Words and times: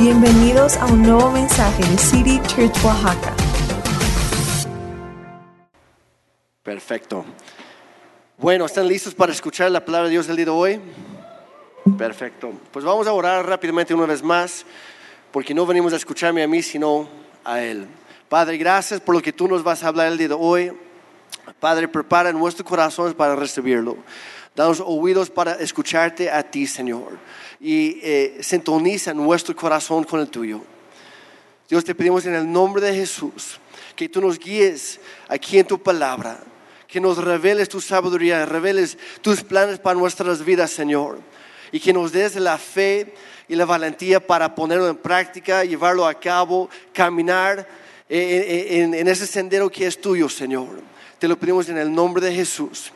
Bienvenidos 0.00 0.78
a 0.78 0.86
un 0.86 1.02
nuevo 1.02 1.30
mensaje 1.30 1.82
de 1.84 1.98
City 1.98 2.40
Church 2.46 2.74
Oaxaca. 2.82 3.34
Perfecto. 6.62 7.22
Bueno, 8.38 8.64
¿están 8.64 8.88
listos 8.88 9.14
para 9.14 9.30
escuchar 9.30 9.70
la 9.70 9.84
palabra 9.84 10.06
de 10.06 10.12
Dios 10.12 10.26
del 10.26 10.36
día 10.36 10.46
de 10.46 10.50
hoy? 10.52 10.80
Perfecto. 11.98 12.50
Pues 12.72 12.82
vamos 12.82 13.06
a 13.08 13.12
orar 13.12 13.46
rápidamente 13.46 13.92
una 13.92 14.06
vez 14.06 14.22
más, 14.22 14.64
porque 15.30 15.52
no 15.52 15.66
venimos 15.66 15.92
a 15.92 15.96
escucharme 15.96 16.42
a 16.42 16.48
mí, 16.48 16.62
sino 16.62 17.06
a 17.44 17.60
Él. 17.60 17.86
Padre, 18.30 18.56
gracias 18.56 19.02
por 19.02 19.14
lo 19.14 19.20
que 19.20 19.34
tú 19.34 19.48
nos 19.48 19.62
vas 19.62 19.84
a 19.84 19.88
hablar 19.88 20.06
el 20.06 20.16
día 20.16 20.28
de 20.28 20.36
hoy. 20.38 20.72
Padre, 21.58 21.88
prepara 21.88 22.32
nuestros 22.32 22.66
corazones 22.66 23.12
para 23.12 23.36
recibirlo. 23.36 23.98
Danos 24.56 24.82
oídos 24.84 25.28
para 25.28 25.56
escucharte 25.56 26.30
a 26.30 26.42
ti, 26.42 26.66
Señor. 26.66 27.18
Y 27.60 27.98
eh, 28.02 28.38
sintoniza 28.40 29.12
nuestro 29.12 29.54
corazón 29.54 30.04
con 30.04 30.20
el 30.20 30.28
tuyo. 30.28 30.62
Dios, 31.68 31.84
te 31.84 31.94
pedimos 31.94 32.26
en 32.26 32.34
el 32.34 32.50
nombre 32.50 32.82
de 32.82 32.94
Jesús 32.94 33.60
que 33.94 34.08
tú 34.08 34.20
nos 34.20 34.38
guíes 34.38 34.98
aquí 35.28 35.58
en 35.58 35.66
tu 35.66 35.80
palabra, 35.80 36.40
que 36.88 37.00
nos 37.00 37.18
reveles 37.18 37.68
tu 37.68 37.80
sabiduría, 37.80 38.46
reveles 38.46 38.96
tus 39.20 39.42
planes 39.42 39.78
para 39.78 39.98
nuestras 39.98 40.44
vidas, 40.44 40.70
Señor, 40.70 41.20
y 41.70 41.78
que 41.78 41.92
nos 41.92 42.10
des 42.10 42.34
la 42.36 42.58
fe 42.58 43.14
y 43.46 43.54
la 43.54 43.66
valentía 43.66 44.26
para 44.26 44.54
ponerlo 44.54 44.88
en 44.88 44.96
práctica, 44.96 45.64
llevarlo 45.64 46.06
a 46.06 46.14
cabo, 46.14 46.70
caminar 46.92 47.68
en, 48.08 48.94
en 48.94 49.06
ese 49.06 49.26
sendero 49.26 49.70
que 49.70 49.86
es 49.86 50.00
tuyo, 50.00 50.28
Señor. 50.28 50.80
Te 51.18 51.28
lo 51.28 51.38
pedimos 51.38 51.68
en 51.68 51.78
el 51.78 51.92
nombre 51.92 52.24
de 52.24 52.34
Jesús. 52.34 52.90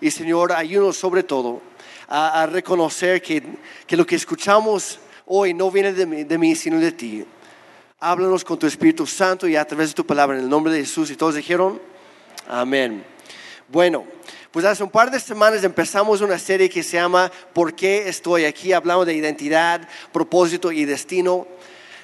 Y 0.00 0.10
Señor, 0.10 0.52
ayúdanos 0.52 0.96
sobre 0.98 1.22
todo 1.22 1.69
a, 2.10 2.46
reconocer 2.46 3.22
que, 3.22 3.42
que, 3.86 3.96
lo 3.96 4.04
que 4.04 4.16
escuchamos 4.16 4.98
hoy 5.26 5.54
no 5.54 5.70
viene 5.70 5.92
de 5.92 6.06
mí, 6.06 6.24
de 6.24 6.38
mí, 6.38 6.56
sino 6.56 6.80
de 6.80 6.90
ti. 6.90 7.24
Háblanos 8.00 8.44
con 8.44 8.58
tu 8.58 8.66
Espíritu 8.66 9.06
Santo 9.06 9.46
y 9.46 9.54
a 9.54 9.64
través 9.64 9.90
de 9.90 9.94
tu 9.94 10.04
palabra 10.04 10.36
en 10.36 10.42
el 10.42 10.50
nombre 10.50 10.72
de 10.72 10.80
Jesús. 10.80 11.10
Y 11.10 11.16
todos 11.16 11.36
dijeron, 11.36 11.80
amén. 12.48 13.04
Bueno, 13.68 14.04
pues 14.50 14.64
hace 14.64 14.82
un 14.82 14.90
par 14.90 15.12
de 15.12 15.20
semanas 15.20 15.62
empezamos 15.62 16.20
una 16.20 16.38
serie 16.38 16.68
que 16.68 16.82
se 16.82 16.96
llama 16.96 17.30
¿Por 17.52 17.74
qué 17.74 18.08
estoy 18.08 18.44
aquí? 18.44 18.72
Hablamos 18.72 19.06
de 19.06 19.14
identidad, 19.14 19.88
propósito 20.12 20.72
y 20.72 20.84
destino. 20.84 21.46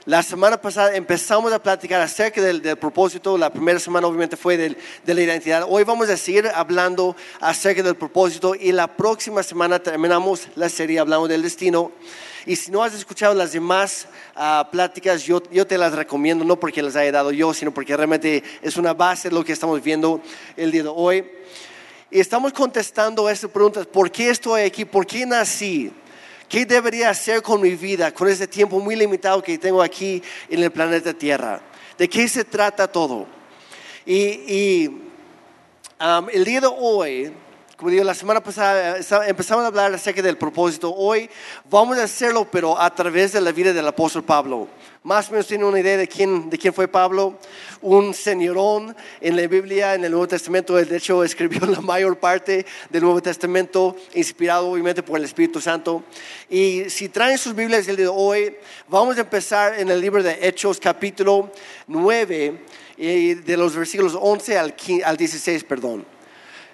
La 0.06 0.22
semana 0.22 0.56
pasada 0.56 0.94
empezamos 0.94 1.52
a 1.52 1.60
platicar 1.60 2.00
acerca 2.00 2.40
del, 2.40 2.62
propósito. 2.78 3.36
La 3.36 3.52
primera 3.52 3.80
semana 3.80 4.06
obviamente 4.06 4.36
fue 4.36 4.56
de 4.56 5.14
la 5.14 5.20
identidad. 5.20 5.66
Hoy 5.68 5.82
vamos 5.82 6.08
a 6.08 6.16
seguir 6.16 6.48
hablando 6.54 7.16
acerca 7.40 7.82
del 7.82 7.96
propósito 7.96 8.54
y 8.54 8.70
la 8.70 8.86
próxima 8.86 9.42
semana 9.42 9.80
terminamos 9.80 10.46
la 10.54 10.68
serie 10.68 11.00
hablando 11.00 11.26
del 11.26 11.42
destino. 11.42 11.90
Y 12.46 12.54
si 12.54 12.70
no 12.70 12.84
has 12.84 12.94
escuchado 12.94 13.34
las 13.34 13.50
demás 13.50 14.06
uh, 14.36 14.70
pláticas, 14.70 15.24
yo, 15.24 15.42
yo, 15.50 15.66
te 15.66 15.76
las 15.76 15.92
recomiendo, 15.92 16.44
no 16.44 16.54
porque 16.54 16.82
las 16.82 16.94
haya 16.94 17.10
dado 17.10 17.32
yo, 17.32 17.52
sino 17.52 17.74
porque 17.74 17.96
realmente 17.96 18.44
es 18.62 18.76
una 18.76 18.94
base 18.94 19.28
de 19.28 19.34
lo 19.34 19.44
que 19.44 19.54
estamos 19.54 19.82
viendo 19.82 20.22
el 20.56 20.70
día 20.70 20.84
de 20.84 20.92
hoy. 20.94 21.28
Y 22.12 22.20
estamos 22.20 22.52
contestando 22.52 23.28
estas 23.28 23.50
preguntas, 23.50 23.84
¿por 23.84 24.08
qué 24.12 24.30
estoy 24.30 24.62
aquí? 24.62 24.84
¿Por 24.84 25.04
qué 25.04 25.26
nací? 25.26 25.92
¿Qué 26.48 26.64
debería 26.64 27.10
hacer 27.10 27.42
con 27.42 27.60
mi 27.60 27.74
vida, 27.74 28.12
con 28.12 28.28
ese 28.28 28.46
tiempo 28.46 28.78
muy 28.78 28.94
limitado 28.94 29.42
que 29.42 29.58
tengo 29.58 29.82
aquí 29.82 30.22
en 30.48 30.62
el 30.62 30.70
planeta 30.70 31.12
Tierra? 31.12 31.60
¿De 31.98 32.08
qué 32.08 32.28
se 32.28 32.44
trata 32.44 32.86
todo? 32.86 33.26
Y, 34.04 34.86
um, 36.00 36.28
el 36.32 36.44
día 36.44 36.60
de 36.60 36.68
hoy, 36.68 37.32
como 37.76 37.90
digo, 37.90 38.04
la 38.04 38.14
semana 38.14 38.42
pasada 38.42 38.96
empezamos 39.28 39.62
a 39.62 39.66
hablar 39.66 39.92
acerca 39.92 40.22
del 40.22 40.38
propósito. 40.38 40.94
Hoy 40.94 41.28
vamos 41.68 41.98
a 41.98 42.04
hacerlo, 42.04 42.48
pero 42.50 42.80
a 42.80 42.94
través 42.94 43.32
de 43.32 43.40
la 43.42 43.52
vida 43.52 43.74
del 43.74 43.86
apóstol 43.86 44.24
Pablo. 44.24 44.66
Más 45.02 45.28
o 45.28 45.32
menos 45.32 45.46
tienen 45.46 45.66
una 45.66 45.78
idea 45.78 45.98
de 45.98 46.08
quién, 46.08 46.48
de 46.48 46.56
quién 46.56 46.72
fue 46.72 46.88
Pablo. 46.88 47.38
Un 47.82 48.14
señorón 48.14 48.96
en 49.20 49.36
la 49.36 49.46
Biblia, 49.46 49.94
en 49.94 50.06
el 50.06 50.10
Nuevo 50.10 50.26
Testamento. 50.26 50.78
Él, 50.78 50.88
de 50.88 50.96
hecho, 50.96 51.22
escribió 51.24 51.66
la 51.66 51.82
mayor 51.82 52.18
parte 52.18 52.64
del 52.88 53.02
Nuevo 53.02 53.20
Testamento, 53.20 53.94
inspirado 54.14 54.70
obviamente 54.70 55.02
por 55.02 55.18
el 55.18 55.26
Espíritu 55.26 55.60
Santo. 55.60 56.02
Y 56.48 56.88
si 56.88 57.10
traen 57.10 57.36
sus 57.36 57.54
Biblias 57.54 57.86
el 57.88 57.96
día 57.96 58.06
de 58.06 58.12
hoy, 58.14 58.56
vamos 58.88 59.18
a 59.18 59.20
empezar 59.20 59.78
en 59.78 59.90
el 59.90 60.00
libro 60.00 60.22
de 60.22 60.38
Hechos, 60.40 60.80
capítulo 60.80 61.52
9, 61.88 62.64
de 62.96 63.56
los 63.58 63.76
versículos 63.76 64.16
11 64.18 64.58
al, 64.58 64.74
15, 64.74 65.04
al 65.04 65.16
16, 65.18 65.62
perdón. 65.64 66.15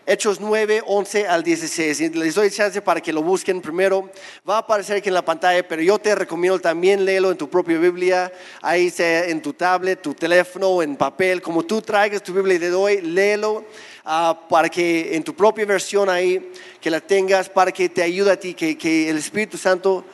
Hechos 0.04 0.40
9, 0.40 0.82
11 0.84 1.28
al 1.28 1.44
16. 1.44 2.00
Y 2.00 2.08
les 2.10 2.34
doy 2.34 2.50
chance 2.50 2.82
para 2.82 3.00
que 3.00 3.12
lo 3.12 3.22
busquen 3.22 3.60
primero. 3.60 4.10
Va 4.48 4.56
a 4.56 4.58
aparecer 4.58 4.96
aquí 4.96 5.08
en 5.08 5.14
la 5.14 5.24
pantalla, 5.24 5.66
pero 5.66 5.80
yo 5.80 5.98
te 5.98 6.14
recomiendo 6.14 6.58
también 6.58 7.04
léelo 7.04 7.30
en 7.30 7.38
tu 7.38 7.48
propia 7.48 7.78
Biblia, 7.78 8.32
ahí 8.60 8.90
sea 8.90 9.26
en 9.26 9.40
tu 9.40 9.52
tablet, 9.52 10.02
tu 10.02 10.12
teléfono, 10.12 10.82
en 10.82 10.96
papel, 10.96 11.40
como 11.40 11.62
tú 11.64 11.80
traigas 11.80 12.22
tu 12.22 12.34
Biblia 12.34 12.56
y 12.56 12.58
te 12.58 12.70
doy, 12.70 13.00
léelo 13.00 13.64
uh, 14.04 14.48
para 14.48 14.68
que 14.68 15.14
en 15.14 15.22
tu 15.22 15.34
propia 15.34 15.64
versión 15.66 16.08
ahí, 16.08 16.50
que 16.80 16.90
la 16.90 17.00
tengas, 17.00 17.48
para 17.48 17.70
que 17.70 17.88
te 17.88 18.02
ayude 18.02 18.32
a 18.32 18.36
ti, 18.36 18.54
que, 18.54 18.76
que 18.76 19.08
el 19.08 19.18
Espíritu 19.18 19.56
Santo 19.56 20.04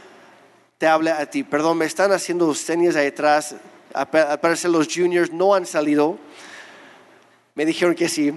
te 0.76 0.87
hable 0.87 1.10
a 1.10 1.25
ti. 1.25 1.44
Perdón, 1.44 1.78
me 1.78 1.87
están 1.87 2.12
haciendo 2.12 2.55
señas 2.55 2.94
ahí 2.94 3.06
atrás. 3.06 3.56
Al 3.94 4.06
parecer 4.41 4.70
los 4.70 4.87
juniors 4.87 5.32
no 5.32 5.55
han 5.55 5.65
salido. 5.65 6.19
Me 7.59 7.67
dijeron 7.67 7.97
que 7.97 8.09
sí. 8.09 8.33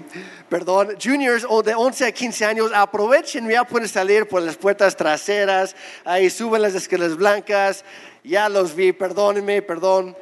Perdón, 0.48 0.96
juniors 1.00 1.46
o 1.48 1.62
de 1.62 1.76
11 1.76 2.06
a 2.06 2.10
15 2.10 2.44
años, 2.44 2.72
aprovechen, 2.74 3.48
ya 3.48 3.62
pueden 3.62 3.88
salir 3.88 4.26
por 4.26 4.42
las 4.42 4.56
puertas 4.56 4.96
traseras, 4.96 5.76
ahí 6.04 6.28
suben 6.28 6.60
las 6.60 6.74
escaleras 6.74 7.16
blancas, 7.16 7.84
ya 8.24 8.48
los 8.48 8.74
vi, 8.74 8.90
perdónenme, 8.90 9.62
perdón, 9.62 10.16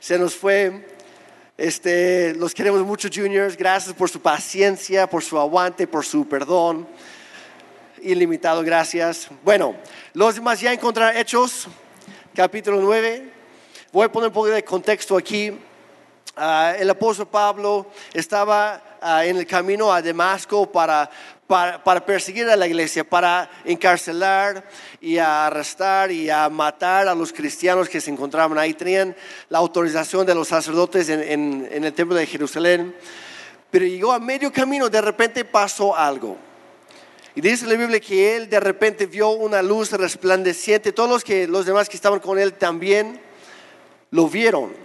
se 0.00 0.18
nos 0.18 0.34
fue. 0.34 0.88
Este, 1.56 2.34
los 2.34 2.52
queremos 2.52 2.82
mucho, 2.82 3.08
juniors, 3.14 3.56
gracias 3.56 3.94
por 3.94 4.10
su 4.10 4.20
paciencia, 4.20 5.06
por 5.06 5.22
su 5.22 5.38
aguante, 5.38 5.86
por 5.86 6.04
su 6.04 6.26
perdón. 6.26 6.88
Ilimitado, 8.02 8.64
gracias. 8.64 9.28
Bueno, 9.44 9.76
los 10.14 10.34
demás 10.34 10.60
ya 10.60 10.72
encontraron 10.72 11.16
Hechos, 11.16 11.68
capítulo 12.34 12.80
9. 12.80 13.22
Voy 13.92 14.06
a 14.06 14.10
poner 14.10 14.30
un 14.30 14.34
poco 14.34 14.48
de 14.48 14.64
contexto 14.64 15.16
aquí. 15.16 15.56
Uh, 16.34 16.80
el 16.80 16.88
apóstol 16.88 17.28
Pablo 17.28 17.86
estaba 18.14 18.82
uh, 19.02 19.20
en 19.22 19.36
el 19.36 19.46
camino 19.46 19.92
a 19.92 20.00
Damasco 20.00 20.64
para, 20.72 21.10
para, 21.46 22.06
perseguir 22.06 22.48
a 22.48 22.56
la 22.56 22.66
iglesia, 22.66 23.04
para 23.04 23.50
encarcelar 23.66 24.64
y 24.98 25.18
arrestar 25.18 26.10
y 26.10 26.30
a 26.30 26.48
matar 26.48 27.06
a 27.06 27.14
los 27.14 27.34
cristianos 27.34 27.86
que 27.86 28.00
se 28.00 28.10
encontraban 28.10 28.56
ahí. 28.56 28.72
Tenían 28.72 29.14
la 29.50 29.58
autorización 29.58 30.24
de 30.24 30.34
los 30.34 30.48
sacerdotes 30.48 31.10
en, 31.10 31.20
en, 31.22 31.68
en 31.70 31.84
el 31.84 31.92
templo 31.92 32.16
de 32.16 32.26
Jerusalén. 32.26 32.96
Pero 33.70 33.84
llegó 33.84 34.12
a 34.12 34.18
medio 34.18 34.50
camino, 34.50 34.88
de 34.88 35.02
repente 35.02 35.44
pasó 35.44 35.94
algo. 35.94 36.38
Y 37.34 37.42
dice 37.42 37.66
la 37.66 37.74
Biblia 37.74 38.00
que 38.00 38.36
él 38.36 38.48
de 38.48 38.60
repente 38.60 39.04
vio 39.04 39.28
una 39.28 39.60
luz 39.60 39.92
resplandeciente. 39.92 40.92
Todos 40.92 41.10
los, 41.10 41.24
que, 41.24 41.46
los 41.46 41.66
demás 41.66 41.90
que 41.90 41.96
estaban 41.96 42.20
con 42.20 42.38
él 42.38 42.54
también 42.54 43.20
lo 44.10 44.28
vieron. 44.28 44.81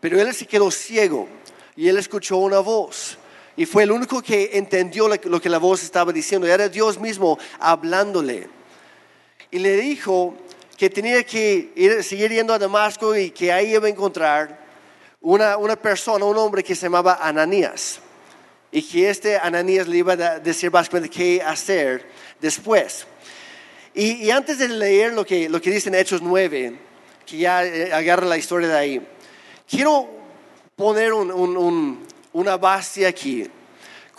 Pero 0.00 0.20
él 0.20 0.32
se 0.34 0.46
quedó 0.46 0.70
ciego 0.70 1.28
y 1.76 1.88
él 1.88 1.98
escuchó 1.98 2.38
una 2.38 2.60
voz. 2.60 3.18
Y 3.56 3.66
fue 3.66 3.82
el 3.82 3.90
único 3.90 4.22
que 4.22 4.50
entendió 4.54 5.08
lo 5.08 5.40
que 5.40 5.48
la 5.48 5.58
voz 5.58 5.82
estaba 5.82 6.12
diciendo. 6.12 6.46
Era 6.46 6.68
Dios 6.68 6.98
mismo 6.98 7.38
hablándole. 7.58 8.48
Y 9.50 9.58
le 9.58 9.76
dijo 9.76 10.34
que 10.76 10.88
tenía 10.88 11.22
que 11.24 11.72
ir, 11.74 12.02
seguir 12.02 12.32
yendo 12.32 12.54
a 12.54 12.58
Damasco 12.58 13.14
y 13.14 13.30
que 13.30 13.52
ahí 13.52 13.74
iba 13.74 13.86
a 13.86 13.90
encontrar 13.90 14.60
una, 15.20 15.58
una 15.58 15.76
persona, 15.76 16.24
un 16.24 16.38
hombre 16.38 16.64
que 16.64 16.74
se 16.74 16.86
llamaba 16.86 17.18
Ananías. 17.20 18.00
Y 18.72 18.82
que 18.82 19.10
este 19.10 19.36
Ananías 19.36 19.88
le 19.88 19.98
iba 19.98 20.12
a 20.14 20.38
decir 20.38 20.70
básicamente 20.70 21.14
qué 21.14 21.42
hacer 21.42 22.06
después. 22.40 23.06
Y, 23.92 24.30
antes 24.30 24.58
de 24.58 24.68
leer 24.68 25.12
lo 25.12 25.26
que, 25.26 25.48
lo 25.48 25.60
que 25.60 25.70
dice 25.70 25.88
en 25.88 25.96
Hechos 25.96 26.22
9, 26.22 26.74
que 27.26 27.36
ya 27.36 27.64
eh, 27.64 27.92
agarra 27.92 28.24
la 28.24 28.38
historia 28.38 28.68
de 28.68 28.78
ahí. 28.78 29.06
Quiero 29.70 30.08
poner 30.74 31.12
un, 31.12 31.30
un, 31.30 31.56
un, 31.56 32.06
una 32.32 32.56
base 32.56 33.06
aquí. 33.06 33.48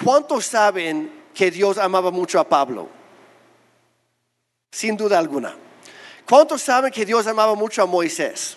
¿Cuántos 0.01 0.45
saben 0.45 1.12
que 1.33 1.51
Dios 1.51 1.77
amaba 1.77 2.09
mucho 2.09 2.39
a 2.39 2.48
Pablo? 2.48 2.88
Sin 4.71 4.95
duda 4.95 5.19
alguna. 5.19 5.53
¿Cuántos 6.27 6.62
saben 6.62 6.89
que 6.89 7.06
Dios 7.06 7.27
amaba 7.27 7.53
mucho 7.56 7.83
a 7.83 7.86
Moisés? 7.86 8.56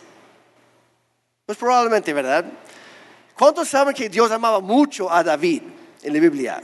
Pues 1.44 1.58
probablemente, 1.58 2.12
¿verdad? 2.12 2.44
¿Cuántos 3.36 3.68
saben 3.68 3.92
que 3.92 4.08
Dios 4.08 4.30
amaba 4.30 4.60
mucho 4.60 5.10
a 5.10 5.24
David 5.24 5.62
en 6.02 6.12
la 6.12 6.20
Biblia? 6.20 6.62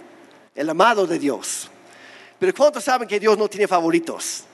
El 0.54 0.70
amado 0.70 1.08
de 1.08 1.18
Dios. 1.18 1.68
Pero 2.38 2.54
¿cuántos 2.54 2.84
saben 2.84 3.08
que 3.08 3.18
Dios 3.18 3.36
no 3.36 3.48
tiene 3.48 3.66
favoritos? 3.66 4.44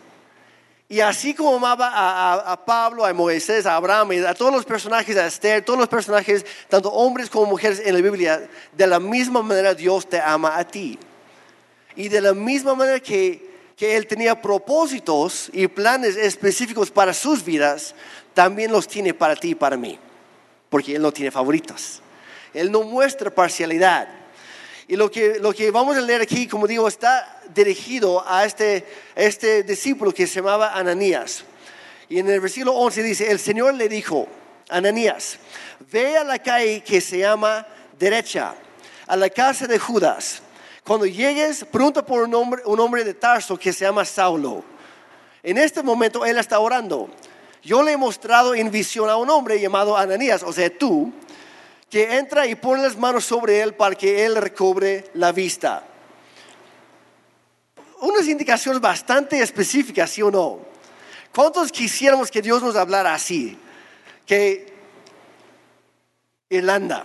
Y 0.88 1.00
así 1.00 1.34
como 1.34 1.56
amaba 1.56 1.88
a, 1.88 2.34
a, 2.34 2.52
a, 2.52 2.64
Pablo, 2.64 3.04
a 3.04 3.12
Moisés, 3.12 3.66
a 3.66 3.74
Abraham, 3.74 4.24
a 4.26 4.34
todos 4.34 4.52
los 4.52 4.64
personajes, 4.64 5.16
a 5.16 5.26
Esther, 5.26 5.64
todos 5.64 5.78
los 5.78 5.88
personajes, 5.88 6.46
tanto 6.68 6.92
hombres 6.92 7.28
como 7.28 7.46
mujeres 7.46 7.82
en 7.84 7.94
la 7.94 8.00
Biblia, 8.00 8.48
de 8.72 8.86
la 8.86 9.00
misma 9.00 9.42
manera 9.42 9.74
Dios 9.74 10.08
te 10.08 10.20
ama 10.20 10.56
a 10.56 10.64
ti. 10.64 10.96
Y 11.96 12.08
de 12.08 12.20
la 12.20 12.34
misma 12.34 12.76
manera 12.76 13.00
que, 13.00 13.72
que 13.76 13.96
Él 13.96 14.06
tenía 14.06 14.40
propósitos 14.40 15.50
y 15.52 15.66
planes 15.66 16.16
específicos 16.16 16.92
para 16.92 17.12
sus 17.12 17.44
vidas, 17.44 17.94
también 18.32 18.70
los 18.70 18.86
tiene 18.86 19.12
para 19.12 19.34
ti 19.34 19.50
y 19.50 19.54
para 19.56 19.76
mí, 19.76 19.98
porque 20.68 20.94
Él 20.94 21.02
no 21.02 21.10
tiene 21.10 21.32
favoritos. 21.32 22.00
Él 22.54 22.70
no 22.70 22.82
muestra 22.82 23.30
parcialidad. 23.30 24.08
Y 24.88 24.96
lo 24.96 25.10
que, 25.10 25.38
lo 25.40 25.52
que 25.52 25.70
vamos 25.70 25.96
a 25.96 26.00
leer 26.00 26.22
aquí, 26.22 26.46
como 26.46 26.66
digo, 26.66 26.86
está 26.86 27.40
dirigido 27.52 28.24
a 28.26 28.44
este, 28.44 28.86
este 29.16 29.64
discípulo 29.64 30.12
que 30.12 30.26
se 30.26 30.36
llamaba 30.36 30.74
Ananías. 30.74 31.42
Y 32.08 32.20
en 32.20 32.30
el 32.30 32.40
versículo 32.40 32.72
11 32.74 33.02
dice, 33.02 33.30
el 33.30 33.40
Señor 33.40 33.74
le 33.74 33.88
dijo, 33.88 34.28
Ananías, 34.68 35.38
ve 35.90 36.16
a 36.16 36.22
la 36.22 36.38
calle 36.38 36.82
que 36.84 37.00
se 37.00 37.18
llama 37.18 37.66
derecha, 37.98 38.54
a 39.08 39.16
la 39.16 39.28
casa 39.28 39.66
de 39.66 39.78
Judas. 39.78 40.42
Cuando 40.84 41.06
llegues, 41.06 41.64
pregunta 41.64 42.06
por 42.06 42.22
un 42.22 42.34
hombre, 42.34 42.62
un 42.64 42.78
hombre 42.78 43.02
de 43.02 43.14
Tarso 43.14 43.58
que 43.58 43.72
se 43.72 43.84
llama 43.84 44.04
Saulo. 44.04 44.62
En 45.42 45.58
este 45.58 45.82
momento 45.82 46.24
él 46.24 46.38
está 46.38 46.60
orando. 46.60 47.08
Yo 47.60 47.82
le 47.82 47.92
he 47.92 47.96
mostrado 47.96 48.54
en 48.54 48.70
visión 48.70 49.10
a 49.10 49.16
un 49.16 49.28
hombre 49.30 49.60
llamado 49.60 49.96
Ananías, 49.96 50.44
o 50.44 50.52
sea, 50.52 50.70
tú, 50.70 51.12
que 51.90 52.16
entra 52.16 52.46
y 52.46 52.54
pone 52.54 52.82
las 52.82 52.96
manos 52.96 53.24
sobre 53.24 53.60
él 53.60 53.74
para 53.74 53.94
que 53.94 54.24
él 54.24 54.36
recobre 54.36 55.10
la 55.14 55.32
vista. 55.32 55.84
Unas 58.00 58.26
indicaciones 58.26 58.80
bastante 58.80 59.40
específicas, 59.40 60.10
¿sí 60.10 60.22
o 60.22 60.30
no? 60.30 60.60
¿Cuántos 61.34 61.70
quisiéramos 61.70 62.30
que 62.30 62.42
Dios 62.42 62.62
nos 62.62 62.76
hablara 62.76 63.14
así? 63.14 63.58
Que 64.26 64.74
Irlanda, 66.48 67.04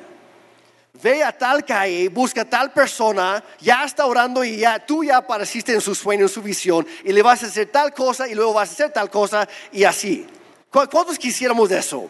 ve 1.01 1.23
a 1.23 1.35
tal 1.35 1.65
calle, 1.65 2.09
busca 2.09 2.41
a 2.41 2.45
tal 2.45 2.71
persona, 2.71 3.43
ya 3.59 3.83
está 3.83 4.05
orando 4.05 4.43
y 4.43 4.57
ya 4.57 4.85
tú 4.85 5.03
ya 5.03 5.17
apareciste 5.17 5.73
en 5.73 5.81
su 5.81 5.95
sueño, 5.95 6.23
en 6.23 6.29
su 6.29 6.41
visión, 6.41 6.85
y 7.03 7.11
le 7.11 7.21
vas 7.21 7.43
a 7.43 7.47
hacer 7.47 7.67
tal 7.71 7.93
cosa 7.93 8.27
y 8.27 8.35
luego 8.35 8.53
vas 8.53 8.69
a 8.69 8.73
hacer 8.73 8.91
tal 8.91 9.09
cosa 9.09 9.47
y 9.71 9.83
así. 9.83 10.25
¿Cuántos 10.69 11.17
quisiéramos 11.17 11.69
eso? 11.71 12.09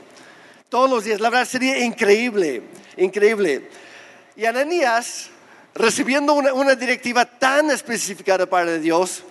Todos 0.71 0.89
los 0.89 1.03
días, 1.03 1.19
la 1.19 1.29
verdad 1.29 1.45
sería 1.45 1.79
increíble, 1.79 2.63
increíble. 2.95 3.67
Y 4.37 4.45
Ananías, 4.45 5.29
recibiendo 5.75 6.33
una, 6.33 6.75
directiva 6.75 7.25
tan 7.25 7.69
específica 7.71 8.37
de 8.37 8.47
parte 8.47 8.71
de 8.71 8.79
Dios, 8.79 9.21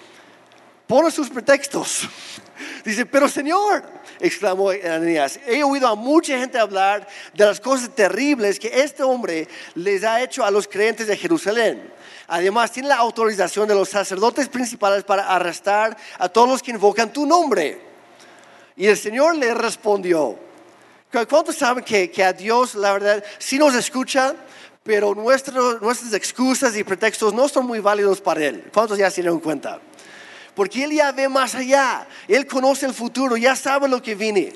pone 0.86 1.10
sus 1.10 1.30
pretextos. 1.30 2.06
Dice, 2.84 3.06
pero 3.06 3.26
Señor, 3.26 3.82
exclamó 4.18 4.68
Ananías, 4.68 5.40
he 5.46 5.64
oído 5.64 5.88
a 5.88 5.94
mucha 5.94 6.36
gente 6.36 6.58
hablar 6.58 7.08
de 7.32 7.46
las 7.46 7.58
cosas 7.58 7.88
terribles 7.94 8.60
que 8.60 8.82
este 8.82 9.02
hombre 9.02 9.48
les 9.74 10.04
ha 10.04 10.20
hecho 10.20 10.44
a 10.44 10.50
los 10.50 10.68
creyentes 10.68 11.06
de 11.06 11.16
Jerusalén. 11.16 11.90
Además, 12.28 12.70
tiene 12.70 12.90
la 12.90 12.96
autorización 12.96 13.66
de 13.66 13.74
los 13.74 13.88
sacerdotes 13.88 14.46
principales 14.46 15.04
para 15.04 15.26
arrestar 15.26 15.96
a 16.18 16.28
todos 16.28 16.50
los 16.50 16.62
que 16.62 16.72
invocan 16.72 17.10
tu 17.10 17.24
nombre. 17.24 17.80
Y 18.76 18.88
el 18.88 18.98
Señor 18.98 19.36
le 19.36 19.54
respondió, 19.54 20.49
¿Cuántos 21.10 21.56
saben 21.56 21.82
que, 21.82 22.22
a 22.22 22.32
Dios, 22.32 22.76
la 22.76 22.92
verdad, 22.92 23.24
sí 23.38 23.58
nos 23.58 23.74
escucha, 23.74 24.36
pero 24.84 25.14
nuestras 25.14 26.12
excusas 26.12 26.76
y 26.76 26.84
pretextos 26.84 27.34
no 27.34 27.48
son 27.48 27.66
muy 27.66 27.80
válidos 27.80 28.20
para 28.20 28.44
Él? 28.44 28.70
¿Cuántos 28.72 28.96
ya 28.96 29.10
se 29.10 29.20
dieron 29.20 29.40
cuenta? 29.40 29.80
Porque 30.54 30.84
Él 30.84 30.92
ya 30.92 31.10
ve 31.10 31.28
más 31.28 31.56
allá, 31.56 32.06
Él 32.28 32.46
conoce 32.46 32.86
el 32.86 32.94
futuro, 32.94 33.36
ya 33.36 33.56
sabe 33.56 33.88
lo 33.88 34.00
que 34.00 34.14
viene. 34.14 34.52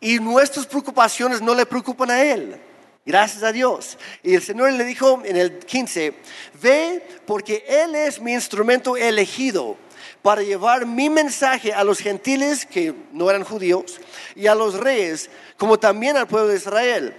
Y 0.00 0.18
nuestras 0.18 0.66
preocupaciones 0.66 1.40
no 1.40 1.54
le 1.54 1.64
preocupan 1.64 2.10
a 2.10 2.22
Él. 2.22 2.60
Gracias 3.06 3.42
a 3.42 3.50
Dios. 3.50 3.96
Y 4.22 4.34
el 4.34 4.42
Señor 4.42 4.72
le 4.72 4.84
dijo 4.84 5.22
en 5.24 5.36
el 5.36 5.60
15, 5.60 6.14
ve 6.60 7.02
porque 7.26 7.64
Él 7.66 7.94
es 7.94 8.20
mi 8.20 8.34
instrumento 8.34 8.98
elegido 8.98 9.78
para 10.24 10.40
llevar 10.40 10.86
mi 10.86 11.10
mensaje 11.10 11.74
a 11.74 11.84
los 11.84 11.98
gentiles 11.98 12.64
que 12.64 12.94
no 13.12 13.28
eran 13.28 13.44
judíos 13.44 14.00
y 14.34 14.46
a 14.46 14.54
los 14.54 14.72
reyes, 14.72 15.28
como 15.58 15.78
también 15.78 16.16
al 16.16 16.26
pueblo 16.26 16.48
de 16.48 16.56
Israel. 16.56 17.14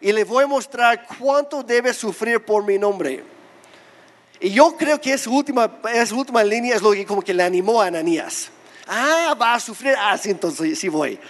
Y 0.00 0.10
le 0.10 0.24
voy 0.24 0.44
a 0.44 0.46
mostrar 0.46 1.06
cuánto 1.18 1.62
debe 1.62 1.92
sufrir 1.92 2.42
por 2.42 2.64
mi 2.64 2.78
nombre. 2.78 3.22
Y 4.40 4.52
yo 4.52 4.74
creo 4.74 4.98
que 4.98 5.12
esa 5.12 5.28
última, 5.28 5.70
esa 5.92 6.14
última 6.14 6.42
línea 6.42 6.76
es 6.76 6.80
lo 6.80 6.92
que 6.92 7.04
como 7.04 7.20
que 7.20 7.34
le 7.34 7.42
animó 7.42 7.82
a 7.82 7.88
Ananías. 7.88 8.48
Ah, 8.86 9.36
va 9.38 9.52
a 9.52 9.60
sufrir. 9.60 9.94
Ah, 9.98 10.16
sí, 10.16 10.30
entonces 10.30 10.78
sí 10.78 10.88
voy. 10.88 11.20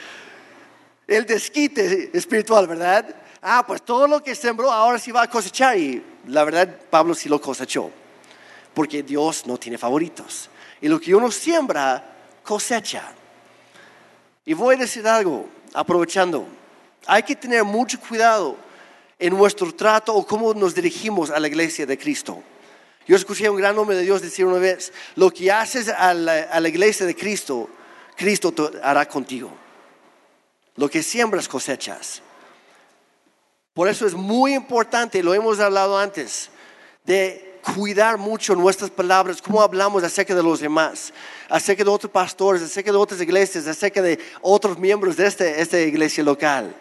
El 1.09 1.27
desquite 1.27 2.17
espiritual, 2.17 2.69
¿verdad? 2.69 3.05
Ah, 3.43 3.65
pues 3.67 3.83
todo 3.83 4.07
lo 4.07 4.23
que 4.23 4.37
sembró 4.37 4.71
ahora 4.71 4.97
sí 5.01 5.11
va 5.11 5.23
a 5.23 5.29
cosechar. 5.29 5.77
Y 5.77 6.05
la 6.29 6.45
verdad, 6.45 6.73
Pablo 6.89 7.17
sí 7.17 7.29
lo 7.29 7.41
cosechó. 7.41 7.91
Porque 8.73 9.03
Dios 9.03 9.45
no 9.45 9.59
tiene 9.59 9.77
favoritos. 9.77 10.51
Y 10.87 10.89
lo 10.89 11.01
que 11.01 11.13
uno 11.13 11.33
siembra, 11.33 12.01
cosecha. 12.45 13.11
Y 14.45 14.55
voy 14.55 14.77
a 14.77 14.79
decir 14.79 15.05
algo, 15.09 15.49
aprovechando. 15.75 16.47
Hay 17.09 17.25
que 17.25 17.35
tener 17.35 17.65
mucho 17.65 17.99
cuidado 17.99 18.57
en 19.19 19.37
nuestro 19.37 19.75
trato 19.75 20.15
o 20.15 20.25
cómo 20.25 20.55
nos 20.55 20.77
dirigimos 20.77 21.31
a 21.31 21.41
la 21.41 21.49
iglesia 21.49 21.87
de 21.87 21.99
Cristo. 21.99 22.41
Yo 23.05 23.17
escuché 23.17 23.47
a 23.47 23.51
un 23.51 23.57
gran 23.57 23.77
hombre 23.77 23.97
de 23.97 24.05
Dios 24.05 24.23
decir 24.23 24.45
una 24.45 24.59
vez, 24.59 24.93
lo 25.17 25.33
que 25.33 25.51
haces 25.51 25.89
a 25.89 26.15
la, 26.15 26.69
iglesia 26.69 27.05
de 27.05 27.17
Cristo, 27.17 27.69
Cristo 28.17 28.55
hará 28.81 29.09
contigo. 29.09 29.51
Lo 30.77 30.89
que 30.89 31.03
siembras 31.03 31.49
cosechas. 31.49 32.23
Por 33.75 33.89
eso 33.89 34.07
es 34.07 34.15
muy 34.15 34.55
importante, 34.55 35.21
lo 35.21 35.35
hemos 35.35 35.59
hablado 35.59 35.99
antes, 35.99 36.49
de 37.03 37.46
cuidar 37.75 38.17
mucho 38.17 38.55
nuestras 38.55 38.91
palabras, 38.91 39.43
cómo 39.43 39.61
hablamos 39.61 40.03
acerca 40.05 40.35
de 40.35 40.43
los 40.43 40.61
demás, 40.61 41.13
acerca 41.49 41.83
de 41.83 41.91
otros 41.91 42.13
pastores, 42.13 42.63
acerca 42.63 42.93
de 42.93 42.97
otras 42.97 43.21
iglesias, 43.21 43.67
acerca 43.67 44.01
de 44.01 44.19
otros 44.41 44.79
miembros 44.79 45.17
de 45.17 45.27
este, 45.27 45.61
esta 45.61 45.81
iglesia 45.81 46.23
local. 46.23 46.75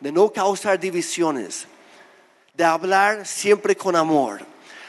De 0.00 0.10
no 0.10 0.32
causar 0.32 0.78
divisiones, 0.80 1.66
de 2.54 2.64
hablar 2.64 3.26
siempre 3.26 3.76
con 3.76 3.96
amor, 3.96 4.40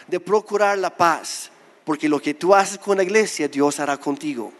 de 0.07 0.19
procurar 0.19 0.77
la 0.77 0.95
paz, 0.95 1.51
porque 1.83 2.07
lo 2.07 2.21
que 2.21 2.33
tú 2.33 2.55
haces 2.55 2.77
con 2.77 2.97
la 2.97 3.03
iglesia, 3.03 3.47
Dios 3.47 3.79
hará 3.79 3.97
contigo. 3.97 4.53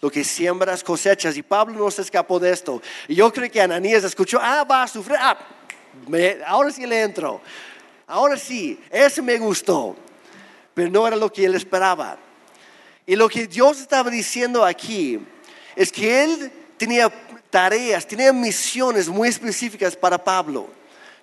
Lo 0.00 0.10
que 0.10 0.24
siembras 0.24 0.82
cosechas. 0.82 1.36
Y 1.36 1.42
Pablo 1.42 1.74
no 1.78 1.90
se 1.90 2.00
escapó 2.00 2.38
de 2.38 2.50
esto. 2.50 2.80
Y 3.06 3.14
yo 3.16 3.30
creo 3.32 3.50
que 3.50 3.60
Ananías 3.60 4.04
escuchó, 4.04 4.38
ah, 4.40 4.64
va 4.64 4.84
a 4.84 4.88
sufrir, 4.88 5.18
ah, 5.20 5.36
ahora 6.46 6.70
sí 6.70 6.86
le 6.86 7.02
entro. 7.02 7.40
Ahora 8.10 8.36
sí, 8.36 8.76
ese 8.90 9.22
me 9.22 9.38
gustó, 9.38 9.94
pero 10.74 10.90
no 10.90 11.06
era 11.06 11.14
lo 11.14 11.32
que 11.32 11.44
él 11.44 11.54
esperaba. 11.54 12.18
Y 13.06 13.14
lo 13.14 13.28
que 13.28 13.46
Dios 13.46 13.80
estaba 13.80 14.10
diciendo 14.10 14.64
aquí 14.64 15.20
es 15.76 15.92
que 15.92 16.24
él 16.24 16.52
tenía 16.76 17.08
tareas, 17.50 18.04
tenía 18.04 18.32
misiones 18.32 19.08
muy 19.08 19.28
específicas 19.28 19.94
para 19.94 20.18
Pablo. 20.18 20.66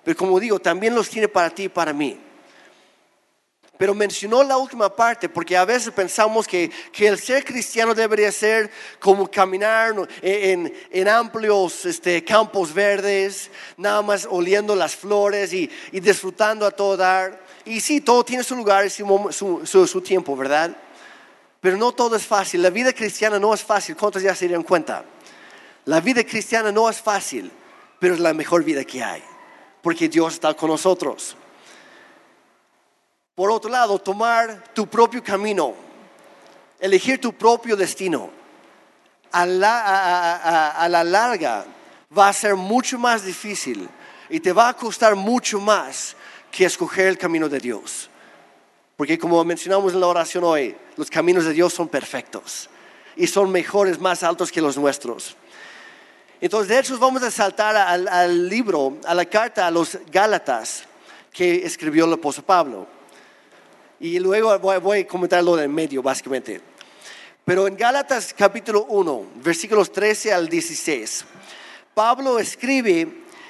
Pero 0.02 0.16
como 0.16 0.40
digo, 0.40 0.58
también 0.58 0.94
los 0.94 1.10
tiene 1.10 1.28
para 1.28 1.50
ti 1.50 1.64
y 1.64 1.68
para 1.68 1.92
mí. 1.92 2.18
Pero 3.78 3.94
mencionó 3.94 4.42
la 4.42 4.56
última 4.56 4.94
parte 4.94 5.28
porque 5.28 5.56
a 5.56 5.64
veces 5.64 5.92
pensamos 5.92 6.48
que, 6.48 6.70
el 6.98 7.18
ser 7.18 7.44
cristiano 7.44 7.94
debería 7.94 8.32
ser 8.32 8.70
como 8.98 9.30
caminar 9.30 9.94
en, 10.20 11.08
amplios 11.08 11.86
este, 11.86 12.24
campos 12.24 12.74
verdes, 12.74 13.50
nada 13.76 14.02
más 14.02 14.26
oliendo 14.28 14.74
las 14.74 14.96
flores 14.96 15.52
y, 15.52 15.70
disfrutando 15.92 16.66
a 16.66 16.72
todo 16.72 16.96
dar. 16.96 17.40
Y 17.64 17.78
sí, 17.80 18.00
todo 18.00 18.24
tiene 18.24 18.42
su 18.42 18.56
lugar 18.56 18.84
y 18.84 18.90
su, 18.90 19.86
su, 19.86 20.00
tiempo, 20.00 20.36
¿verdad? 20.36 20.76
Pero 21.60 21.76
no 21.76 21.92
todo 21.92 22.16
es 22.16 22.26
fácil. 22.26 22.62
La 22.62 22.70
vida 22.70 22.92
cristiana 22.92 23.38
no 23.38 23.54
es 23.54 23.62
fácil. 23.62 23.96
¿Cuántos 23.96 24.22
ya 24.22 24.34
se 24.34 24.46
dieron 24.46 24.64
cuenta? 24.64 25.04
La 25.84 26.00
vida 26.00 26.24
cristiana 26.24 26.72
no 26.72 26.90
es 26.90 27.00
fácil, 27.00 27.50
pero 28.00 28.14
es 28.14 28.20
la 28.20 28.34
mejor 28.34 28.64
vida 28.64 28.84
que 28.84 29.04
hay. 29.04 29.22
Porque 29.82 30.08
Dios 30.08 30.34
está 30.34 30.54
con 30.54 30.70
nosotros. 30.70 31.36
Por 33.38 33.52
otro 33.52 33.70
lado, 33.70 34.00
tomar 34.00 34.64
tu 34.74 34.88
propio 34.88 35.22
camino, 35.22 35.72
elegir 36.80 37.20
tu 37.20 37.32
propio 37.32 37.76
destino, 37.76 38.30
a 39.30 39.46
la, 39.46 41.04
larga 41.04 41.64
va 42.18 42.30
a 42.30 42.32
ser 42.32 42.56
mucho 42.56 42.98
más 42.98 43.24
difícil 43.24 43.88
y 44.28 44.40
te 44.40 44.52
va 44.52 44.70
a 44.70 44.74
costar 44.74 45.14
mucho 45.14 45.60
más 45.60 46.16
que 46.50 46.64
escoger 46.64 47.06
el 47.06 47.16
camino 47.16 47.48
de 47.48 47.60
Dios. 47.60 48.10
Porque 48.96 49.16
como 49.16 49.44
mencionamos 49.44 49.92
en 49.92 50.00
la 50.00 50.08
oración 50.08 50.42
hoy, 50.42 50.74
los 50.96 51.08
caminos 51.08 51.44
de 51.44 51.52
Dios 51.52 51.72
son 51.72 51.86
perfectos 51.86 52.68
y 53.14 53.28
son 53.28 53.52
mejores, 53.52 54.00
más 54.00 54.24
altos 54.24 54.50
que 54.50 54.60
los 54.60 54.76
nuestros. 54.76 55.36
Entonces, 56.40 56.70
de 56.70 56.80
hecho, 56.80 56.98
vamos 56.98 57.22
a 57.22 57.30
saltar 57.30 57.76
al, 57.76 58.08
al 58.08 58.48
libro, 58.48 58.98
a 59.06 59.14
la 59.14 59.26
carta 59.26 59.64
a 59.64 59.70
los 59.70 59.96
Gálatas 60.10 60.82
que 61.30 61.64
escribió 61.64 62.04
el 62.04 62.14
apóstol 62.14 62.42
Pablo. 62.42 62.97
Y 64.00 64.18
luego 64.20 64.56
voy, 64.58 65.00
a 65.00 65.06
comentar 65.06 65.42
lo 65.42 65.56
del 65.56 65.68
medio, 65.68 66.02
básicamente. 66.02 66.60
Pero 67.44 67.66
en 67.66 67.76
Gálatas 67.76 68.32
capítulo 68.36 68.84
1, 68.84 69.26
versículos 69.42 69.90
13 69.90 70.32
al 70.32 70.48
16, 70.48 71.24
Pablo 71.94 72.38
escribe 72.38 73.08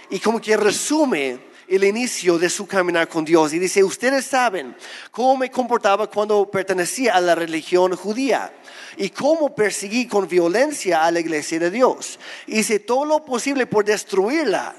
y 0.08 0.18
como 0.20 0.40
que 0.40 0.56
resume 0.56 1.38
el 1.68 1.84
inicio 1.84 2.38
de 2.38 2.48
su 2.48 2.66
caminar 2.66 3.08
con 3.08 3.24
Dios. 3.24 3.52
Y 3.52 3.58
dice, 3.58 3.84
ustedes 3.84 4.24
saben 4.24 4.74
cómo 5.10 5.36
me 5.36 5.50
comportaba 5.50 6.06
cuando 6.08 6.50
pertenecía 6.50 7.14
a 7.14 7.20
la 7.20 7.34
religión 7.34 7.94
judía 7.94 8.50
y 8.96 9.10
cómo 9.10 9.54
perseguí 9.54 10.06
con 10.06 10.26
violencia 10.26 11.04
a 11.04 11.10
la 11.10 11.20
iglesia 11.20 11.58
de 11.58 11.70
Dios. 11.70 12.18
Hice 12.46 12.78
todo 12.78 13.04
lo 13.04 13.24
posible 13.24 13.66
por 13.66 13.84
destruirla. 13.84 14.74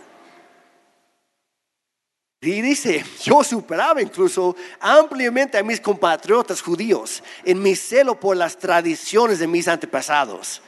Y 2.42 2.62
dice, 2.62 3.04
yo 3.22 3.44
superaba 3.44 4.02
incluso 4.02 4.56
ampliamente 4.80 5.58
a 5.58 5.64
mis 5.64 5.82
compatriotas 5.82 6.62
judíos 6.62 7.22
en 7.44 7.62
mi 7.62 7.76
celo 7.76 8.18
por 8.18 8.38
las 8.38 8.58
tradiciones 8.58 9.40
de 9.40 9.48
mis 9.48 9.68
antepasados. 9.68 10.62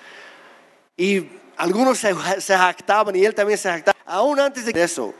Y 0.97 1.25
algunos 1.55 1.97
se, 1.99 2.13
jactaban 2.13 3.15
y 3.15 3.23
él 3.23 3.33
también 3.33 3.57
se 3.57 3.69
jactaba, 3.69 3.97
aún 4.05 4.41
antes 4.41 4.65
de 4.65 4.83
eso. 4.83 5.13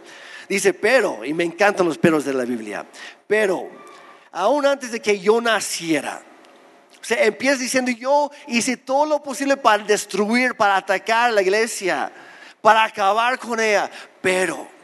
Dice, 0.49 0.73
pero, 0.73 1.23
y 1.23 1.33
me 1.33 1.45
encantan 1.45 1.85
los 1.85 1.97
peros 1.97 2.25
de 2.25 2.33
la 2.33 2.43
Biblia, 2.43 2.85
pero, 3.25 3.69
aún 4.33 4.65
antes 4.65 4.91
de 4.91 4.99
que 4.99 5.17
yo 5.17 5.39
naciera, 5.39 6.21
se 6.99 7.25
empieza 7.25 7.55
diciendo, 7.55 7.91
yo 7.91 8.29
hice 8.47 8.75
todo 8.75 9.05
lo 9.05 9.23
posible 9.23 9.55
para 9.55 9.83
destruir, 9.83 10.55
para 10.55 10.75
atacar 10.75 11.31
la 11.31 11.41
iglesia, 11.41 12.11
para 12.61 12.83
acabar 12.83 13.39
con 13.39 13.61
ella, 13.61 13.89
pero 14.21 14.80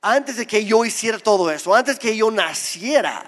antes 0.00 0.36
de 0.36 0.46
que 0.46 0.64
yo 0.64 0.84
hiciera 0.84 1.18
todo 1.18 1.50
eso, 1.50 1.74
antes 1.74 1.98
que 1.98 2.16
yo 2.16 2.30
naciera, 2.30 3.24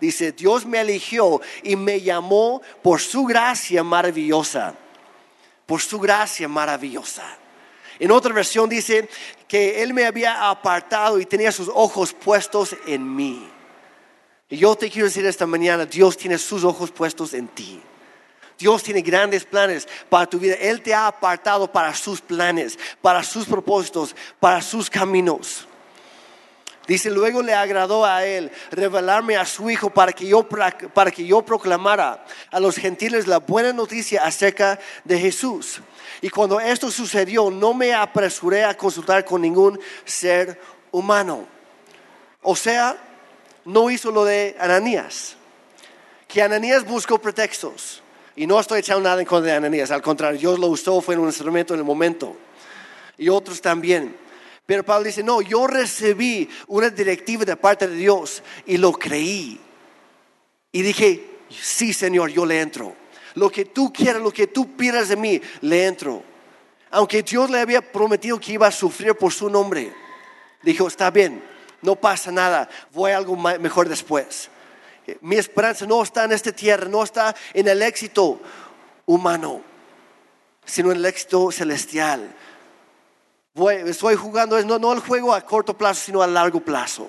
dice, 0.00 0.32
Dios 0.32 0.64
me 0.66 0.80
eligió 0.80 1.40
y 1.62 1.76
me 1.76 2.00
llamó 2.00 2.62
por 2.82 3.00
su 3.00 3.24
gracia 3.24 3.82
maravillosa, 3.82 4.74
por 5.66 5.80
su 5.80 5.98
gracia 5.98 6.48
maravillosa. 6.48 7.24
En 7.98 8.10
otra 8.10 8.32
versión 8.32 8.68
dice 8.68 9.08
que 9.46 9.82
Él 9.82 9.94
me 9.94 10.06
había 10.06 10.48
apartado 10.48 11.20
y 11.20 11.26
tenía 11.26 11.52
sus 11.52 11.68
ojos 11.68 12.12
puestos 12.12 12.76
en 12.86 13.14
mí. 13.14 13.48
Y 14.48 14.56
yo 14.56 14.76
te 14.76 14.90
quiero 14.90 15.06
decir 15.06 15.24
esta 15.24 15.46
mañana, 15.46 15.86
Dios 15.86 16.16
tiene 16.16 16.38
sus 16.38 16.64
ojos 16.64 16.90
puestos 16.90 17.32
en 17.32 17.48
ti. 17.48 17.80
Dios 18.58 18.82
tiene 18.82 19.02
grandes 19.02 19.44
planes 19.44 19.88
para 20.08 20.26
tu 20.26 20.38
vida. 20.38 20.54
Él 20.54 20.82
te 20.82 20.94
ha 20.94 21.06
apartado 21.06 21.70
para 21.70 21.94
sus 21.94 22.20
planes, 22.20 22.78
para 23.00 23.24
sus 23.24 23.46
propósitos, 23.46 24.14
para 24.38 24.62
sus 24.62 24.88
caminos. 24.88 25.66
Dice, 26.86 27.10
luego 27.10 27.42
le 27.42 27.54
agradó 27.54 28.04
a 28.04 28.24
él 28.24 28.50
revelarme 28.70 29.36
a 29.36 29.46
su 29.46 29.70
hijo 29.70 29.90
para 29.90 30.12
que 30.12 30.26
yo, 30.26 30.48
para 30.48 31.10
que 31.10 31.24
yo 31.24 31.42
proclamara 31.42 32.24
a 32.50 32.58
los 32.58 32.76
gentiles 32.76 33.26
la 33.26 33.38
buena 33.38 33.72
noticia 33.72 34.24
acerca 34.24 34.78
de 35.04 35.18
Jesús. 35.18 35.80
Y 36.20 36.28
cuando 36.28 36.58
esto 36.58 36.90
sucedió, 36.90 37.50
no 37.50 37.72
me 37.72 37.94
apresuré 37.94 38.64
a 38.64 38.76
consultar 38.76 39.24
con 39.24 39.42
ningún 39.42 39.78
ser 40.04 40.60
humano. 40.90 41.46
O 42.42 42.56
sea, 42.56 42.96
no 43.64 43.90
hizo 43.90 44.10
lo 44.10 44.24
de 44.24 44.56
Ananías. 44.58 45.36
Que 46.26 46.42
Ananías 46.42 46.84
buscó 46.84 47.18
pretextos. 47.18 48.02
Y 48.34 48.46
no 48.46 48.58
estoy 48.58 48.80
echando 48.80 49.02
nada 49.02 49.20
en 49.20 49.26
contra 49.26 49.52
de 49.52 49.58
Ananías, 49.58 49.90
al 49.90 50.00
contrario, 50.00 50.38
Dios 50.38 50.58
lo 50.58 50.68
usó, 50.68 51.00
fue 51.02 51.16
un 51.16 51.26
instrumento 51.26 51.74
en 51.74 51.80
el 51.80 51.84
momento. 51.84 52.36
Y 53.18 53.28
otros 53.28 53.60
también. 53.60 54.16
Pero 54.66 54.84
Pablo 54.84 55.06
dice, 55.06 55.22
no, 55.22 55.40
yo 55.40 55.66
recibí 55.66 56.48
una 56.68 56.88
directiva 56.88 57.44
de 57.44 57.56
parte 57.56 57.88
de 57.88 57.96
Dios 57.96 58.42
y 58.66 58.76
lo 58.76 58.92
creí. 58.92 59.60
Y 60.70 60.82
dije, 60.82 61.38
sí 61.50 61.92
Señor, 61.92 62.30
yo 62.30 62.46
le 62.46 62.60
entro. 62.60 62.94
Lo 63.34 63.50
que 63.50 63.64
tú 63.64 63.92
quieras, 63.92 64.22
lo 64.22 64.30
que 64.30 64.46
tú 64.46 64.76
pidas 64.76 65.08
de 65.08 65.16
mí, 65.16 65.40
le 65.62 65.86
entro. 65.86 66.22
Aunque 66.90 67.22
Dios 67.22 67.50
le 67.50 67.60
había 67.60 67.80
prometido 67.80 68.38
que 68.38 68.52
iba 68.52 68.66
a 68.66 68.72
sufrir 68.72 69.14
por 69.14 69.32
su 69.32 69.48
nombre. 69.48 69.92
Dijo, 70.62 70.86
está 70.86 71.10
bien, 71.10 71.42
no 71.80 71.96
pasa 71.96 72.30
nada, 72.30 72.68
voy 72.92 73.10
a 73.10 73.16
algo 73.16 73.36
mejor 73.36 73.88
después. 73.88 74.48
Mi 75.20 75.36
esperanza 75.36 75.86
no 75.86 76.02
está 76.02 76.24
en 76.24 76.32
esta 76.32 76.52
tierra, 76.52 76.88
no 76.88 77.02
está 77.02 77.34
en 77.52 77.66
el 77.66 77.82
éxito 77.82 78.40
humano, 79.06 79.62
sino 80.64 80.92
en 80.92 80.98
el 80.98 81.06
éxito 81.06 81.50
celestial 81.50 82.32
estoy 83.54 84.14
jugando, 84.14 84.62
no, 84.64 84.78
no 84.78 84.92
el 84.92 85.00
juego 85.00 85.34
a 85.34 85.40
corto 85.42 85.76
plazo, 85.76 86.02
sino 86.06 86.22
a 86.22 86.26
largo 86.26 86.60
plazo. 86.60 87.08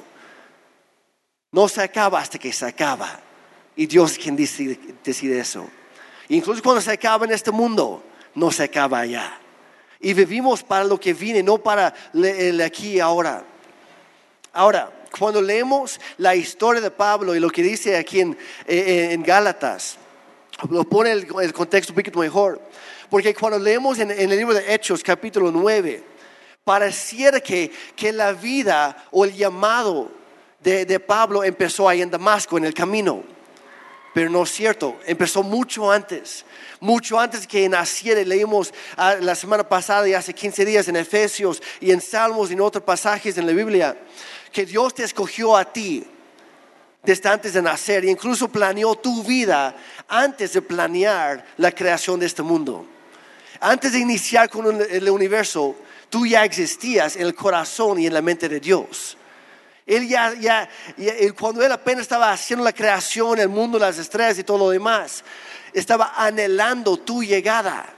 No 1.51 1.67
se 1.67 1.81
acaba 1.81 2.19
hasta 2.19 2.37
que 2.37 2.51
se 2.51 2.65
acaba. 2.65 3.19
Y 3.75 3.85
Dios 3.85 4.13
es 4.13 4.19
quien 4.19 4.35
decide, 4.35 4.79
decide 5.03 5.39
eso. 5.39 5.67
Incluso 6.29 6.61
cuando 6.61 6.81
se 6.81 6.91
acaba 6.91 7.25
en 7.25 7.31
este 7.31 7.51
mundo, 7.51 8.03
no 8.35 8.51
se 8.51 8.63
acaba 8.63 8.99
allá. 8.99 9.39
Y 9.99 10.13
vivimos 10.13 10.63
para 10.63 10.83
lo 10.83 10.99
que 10.99 11.13
viene, 11.13 11.41
no 11.41 11.57
para 11.59 11.93
el 12.13 12.59
aquí 12.61 12.93
y 12.93 12.99
ahora. 12.99 13.45
Ahora, 14.51 14.91
cuando 15.17 15.41
leemos 15.41 15.99
la 16.17 16.35
historia 16.35 16.81
de 16.81 16.91
Pablo 16.91 17.35
y 17.35 17.39
lo 17.39 17.49
que 17.49 17.63
dice 17.63 17.97
aquí 17.97 18.19
en, 18.19 18.37
en 18.67 19.23
Gálatas, 19.23 19.97
lo 20.69 20.83
pone 20.83 21.11
el, 21.11 21.27
el, 21.41 21.53
contexto 21.53 21.93
un 21.93 21.95
poquito 21.95 22.19
mejor. 22.19 22.59
Porque 23.09 23.33
cuando 23.33 23.59
leemos 23.59 23.99
en, 23.99 24.11
en 24.11 24.31
el 24.31 24.37
libro 24.37 24.53
de 24.53 24.73
Hechos, 24.73 25.03
capítulo 25.03 25.51
9, 25.51 26.12
pareciera 26.63 27.39
que, 27.39 27.71
que 27.95 28.11
la 28.11 28.33
vida 28.33 29.05
o 29.11 29.25
el 29.25 29.33
llamado 29.33 30.11
de, 30.61 30.85
de, 30.85 30.99
Pablo 30.99 31.43
empezó 31.43 31.89
ahí 31.89 32.01
en 32.01 32.09
Damasco, 32.09 32.57
en 32.57 32.65
el 32.65 32.73
camino. 32.73 33.23
Pero 34.13 34.29
no 34.29 34.43
es 34.43 34.51
cierto, 34.51 34.99
empezó 35.05 35.41
mucho 35.41 35.91
antes, 35.91 36.45
mucho 36.79 37.19
antes 37.19 37.47
que 37.47 37.67
naciera. 37.67 38.21
Leímos 38.21 38.71
ah, 38.95 39.15
la 39.19 39.33
semana 39.33 39.67
pasada 39.67 40.07
y 40.07 40.13
hace 40.13 40.33
15 40.33 40.65
días 40.65 40.87
en 40.87 40.95
Efesios 40.95 41.61
y 41.81 41.91
en 41.91 41.99
Salmos 41.99 42.49
y 42.49 42.53
en 42.53 42.61
otros 42.61 42.83
pasajes 42.83 43.37
en 43.37 43.47
la 43.47 43.53
Biblia 43.53 43.97
que 44.51 44.65
Dios 44.67 44.93
te 44.93 45.03
escogió 45.03 45.57
a 45.57 45.65
ti 45.65 46.05
desde 47.01 47.27
antes 47.27 47.53
de 47.53 47.61
nacer 47.61 48.05
e 48.05 48.11
incluso 48.11 48.47
planeó 48.47 48.95
tu 48.95 49.23
vida 49.23 49.75
antes 50.07 50.53
de 50.53 50.61
planear 50.61 51.43
la 51.57 51.71
creación 51.71 52.19
de 52.19 52.27
este 52.27 52.43
mundo. 52.43 52.85
Antes 53.59 53.93
de 53.93 53.99
iniciar 53.99 54.47
con 54.49 54.79
el 54.79 55.09
universo, 55.09 55.75
tú 56.13 56.27
ya 56.27 56.45
existías 56.45 57.15
en 57.15 57.23
el 57.23 57.33
corazón 57.33 57.97
y 57.97 58.05
en 58.05 58.13
la 58.13 58.21
mente 58.21 58.47
de 58.47 58.59
Dios. 58.59 59.17
Él 59.83 60.07
ya, 60.07 60.31
ya, 60.35 60.69
cuando 61.35 61.65
él 61.65 61.71
apenas 61.71 62.03
estaba 62.03 62.31
haciendo 62.31 62.63
la 62.63 62.71
creación, 62.71 63.39
el 63.39 63.49
mundo, 63.49 63.79
las 63.79 63.97
estrellas 63.97 64.37
y 64.37 64.43
todo 64.43 64.59
lo 64.59 64.69
demás, 64.69 65.23
estaba 65.73 66.13
anhelando 66.15 66.97
tu 66.97 67.23
llegada, 67.23 67.91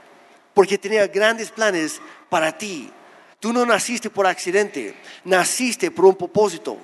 porque 0.54 0.78
tenía 0.78 1.06
grandes 1.08 1.50
planes 1.50 2.00
para 2.30 2.56
ti. 2.56 2.90
Tú 3.38 3.52
no 3.52 3.66
naciste 3.66 4.08
por 4.08 4.26
accidente, 4.26 4.96
naciste 5.22 5.90
por 5.90 6.06
un 6.06 6.16
propósito, 6.16 6.78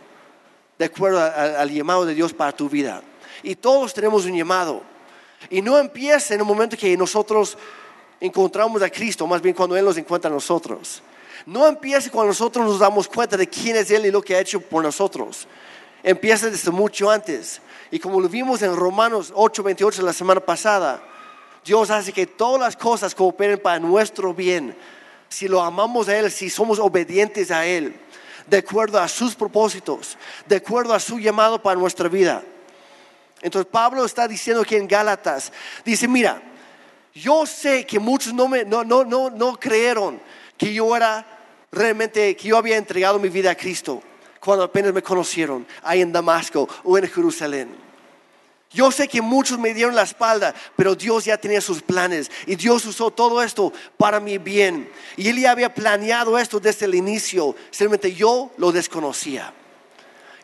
de 0.79 0.85
acuerdo 0.85 1.19
al 1.19 1.71
llamado 1.71 2.05
de 2.05 2.15
Dios 2.15 2.35
para 2.35 2.53
tu 2.53 2.69
vida. 2.69 3.03
Y 3.43 3.55
todos 3.55 3.95
tenemos 3.95 4.27
un 4.27 4.37
llamado. 4.37 4.83
Y 5.49 5.62
no 5.62 5.79
empieza 5.79 6.35
en 6.35 6.41
el 6.41 6.47
momento 6.47 6.77
que 6.77 6.95
nosotros 6.95 7.57
encontramos 8.21 8.83
a 8.83 8.91
Cristo, 8.91 9.27
más 9.27 9.41
bien 9.41 9.55
cuando 9.55 9.79
Él 9.79 9.85
nos 9.87 9.97
encuentra 9.97 10.31
a 10.31 10.35
nosotros. 10.35 11.03
No 11.47 11.67
empieza 11.67 12.11
cuando 12.11 12.29
nosotros 12.29 12.65
nos 12.65 12.79
damos 12.79 13.09
cuenta 13.09 13.37
de 13.37 13.49
quién 13.49 13.77
es 13.77 13.91
Él 13.91 14.07
y 14.07 14.11
lo 14.11 14.23
que 14.23 14.37
ha 14.37 14.41
hecho 14.41 14.61
por 14.61 14.83
nosotros. 14.83 15.47
Empieza 16.03 16.51
desde 16.51 16.71
mucho 16.71 17.11
antes. 17.11 17.61
Y 17.91 17.99
como 17.99 18.21
lo 18.21 18.29
vimos 18.29 18.63
en 18.63 18.75
Romanos 18.75 19.33
8:28 19.35 20.03
la 20.03 20.13
semana 20.13 20.41
pasada, 20.41 21.03
Dios 21.65 21.91
hace 21.91 22.13
que 22.13 22.27
todas 22.27 22.61
las 22.61 22.77
cosas 22.77 23.15
cooperen 23.15 23.59
para 23.59 23.79
nuestro 23.79 24.35
bien. 24.35 24.77
Si 25.29 25.49
lo 25.49 25.63
amamos 25.63 26.09
a 26.09 26.19
Él, 26.19 26.31
si 26.31 26.51
somos 26.51 26.79
obedientes 26.79 27.51
a 27.51 27.67
Él, 27.67 27.95
de 28.47 28.59
acuerdo 28.59 29.01
a 29.01 29.09
sus 29.09 29.35
propósitos, 29.35 30.17
de 30.47 30.57
acuerdo 30.57 30.95
a 30.95 31.01
su 31.01 31.19
llamado 31.19 31.63
para 31.63 31.79
nuestra 31.79 32.09
vida. 32.09 32.43
Entonces 33.41 33.71
Pablo 33.71 34.05
está 34.05 34.29
diciendo 34.29 34.63
aquí 34.63 34.77
en 34.77 34.87
Gálatas, 34.87 35.53
dice, 35.85 36.07
mira, 36.07 36.41
yo 37.15 37.45
sé 37.47 37.85
que 37.87 37.99
muchos 37.99 38.33
no, 38.33 38.49
me, 38.49 38.65
no, 38.65 38.85
no, 38.85 39.05
no, 39.05 39.31
no 39.31 39.59
creyeron 39.59 40.21
que 40.56 40.73
yo 40.73 40.94
era 40.97 41.26
realmente, 41.71 42.37
que 42.37 42.49
yo 42.49 42.56
había 42.56 42.76
entregado 42.76 43.18
mi 43.18 43.28
vida 43.28 43.50
a 43.50 43.54
Cristo 43.54 44.02
cuando 44.40 44.64
apenas 44.64 44.92
me 44.92 45.02
conocieron 45.02 45.66
ahí 45.82 46.00
en 46.00 46.12
Damasco 46.12 46.68
o 46.85 46.99
en 46.99 47.09
Jerusalén. 47.09 47.92
Yo 48.73 48.90
sé 48.90 49.06
que 49.06 49.21
muchos 49.21 49.59
me 49.59 49.75
dieron 49.75 49.94
la 49.94 50.02
espalda, 50.02 50.54
pero 50.76 50.94
Dios 50.94 51.26
ya 51.26 51.37
tenía 51.37 51.61
sus 51.61 51.82
planes 51.82 52.30
y 52.47 52.56
Dios 52.56 52.85
usó 52.87 53.11
todo 53.11 53.42
esto 53.42 53.73
para 53.99 54.18
mi 54.18 54.38
bien. 54.38 54.90
Y 55.16 55.28
Él 55.28 55.38
ya 55.38 55.50
había 55.50 55.75
planeado 55.75 56.38
esto 56.38 56.59
desde 56.59 56.87
el 56.87 56.94
inicio, 56.94 57.54
simplemente 57.71 58.14
yo 58.14 58.50
lo 58.56 58.73
desconocía. 58.73 59.52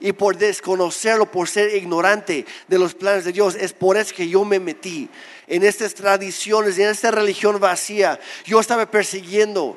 Y 0.00 0.12
por 0.12 0.36
desconocerlo, 0.36 1.30
por 1.30 1.48
ser 1.48 1.74
ignorante 1.74 2.46
de 2.68 2.78
los 2.78 2.94
planes 2.94 3.24
de 3.24 3.32
Dios, 3.32 3.56
es 3.56 3.72
por 3.72 3.96
eso 3.96 4.14
que 4.14 4.28
yo 4.28 4.44
me 4.44 4.60
metí 4.60 5.08
en 5.48 5.64
estas 5.64 5.94
tradiciones, 5.94 6.78
en 6.78 6.88
esta 6.88 7.10
religión 7.10 7.58
vacía. 7.58 8.20
Yo 8.44 8.60
estaba 8.60 8.88
persiguiendo 8.88 9.76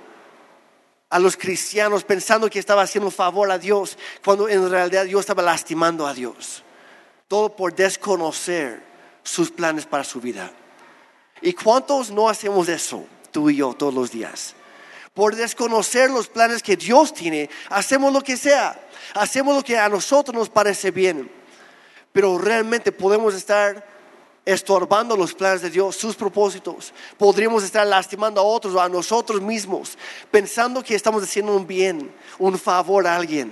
a 1.12 1.20
los 1.20 1.36
cristianos 1.36 2.06
pensando 2.06 2.50
que 2.50 2.58
estaba 2.58 2.84
haciendo 2.84 3.08
un 3.08 3.14
favor 3.14 3.52
a 3.52 3.60
Dios, 3.60 3.98
cuando 4.24 4.48
en 4.48 4.70
realidad 4.70 5.04
yo 5.06 5.20
estaba 5.20 5.44
lastimando 5.44 6.08
a 6.08 6.14
Dios. 6.14 6.64
Todo 7.28 7.54
por 7.54 7.76
desconocer 7.76 8.82
sus 9.22 9.52
planes 9.52 9.86
para 9.86 10.06
su 10.06 10.22
vida. 10.22 10.52
¿Y 11.42 11.52
cuántos 11.54 12.12
no 12.12 12.30
hacemos 12.30 12.70
eso, 12.70 13.06
tú 13.32 13.50
y 13.50 13.58
yo, 13.58 13.74
todos 13.74 13.94
los 13.94 14.10
días? 14.10 14.56
Por 15.14 15.36
desconocer 15.36 16.10
los 16.10 16.30
planes 16.30 16.64
que 16.64 16.78
Dios 16.78 17.14
tiene, 17.14 17.50
hacemos 17.70 18.14
lo 18.14 18.22
que 18.22 18.38
sea, 18.38 18.80
hacemos 19.14 19.54
lo 19.54 19.64
que 19.64 19.78
a 19.78 19.90
nosotros 19.90 20.34
nos 20.34 20.50
parece 20.50 20.92
bien, 20.92 21.30
pero 22.14 22.38
realmente 22.38 22.94
podemos 22.94 23.34
estar 23.34 23.86
estorbando 24.46 25.16
los 25.16 25.34
planes 25.34 25.62
de 25.62 25.70
Dios, 25.70 25.96
sus 25.96 26.16
propósitos. 26.16 26.94
Podríamos 27.18 27.64
estar 27.64 27.86
lastimando 27.86 28.42
a 28.42 28.44
otros 28.44 28.74
o 28.74 28.82
a 28.82 28.90
nosotros 28.90 29.42
mismos, 29.42 29.98
pensando 30.30 30.84
que 30.84 30.96
estamos 30.96 31.24
haciendo 31.24 31.56
un 31.56 31.68
bien, 31.68 32.12
un 32.40 32.58
favor 32.58 33.08
a 33.08 33.16
alguien, 33.16 33.52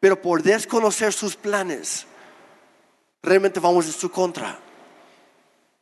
pero 0.00 0.20
por 0.20 0.42
desconocer 0.42 1.12
sus 1.12 1.36
planes, 1.36 2.06
realmente 3.22 3.60
vamos 3.60 3.86
en 3.86 3.92
su 3.92 4.10
contra. 4.10 4.58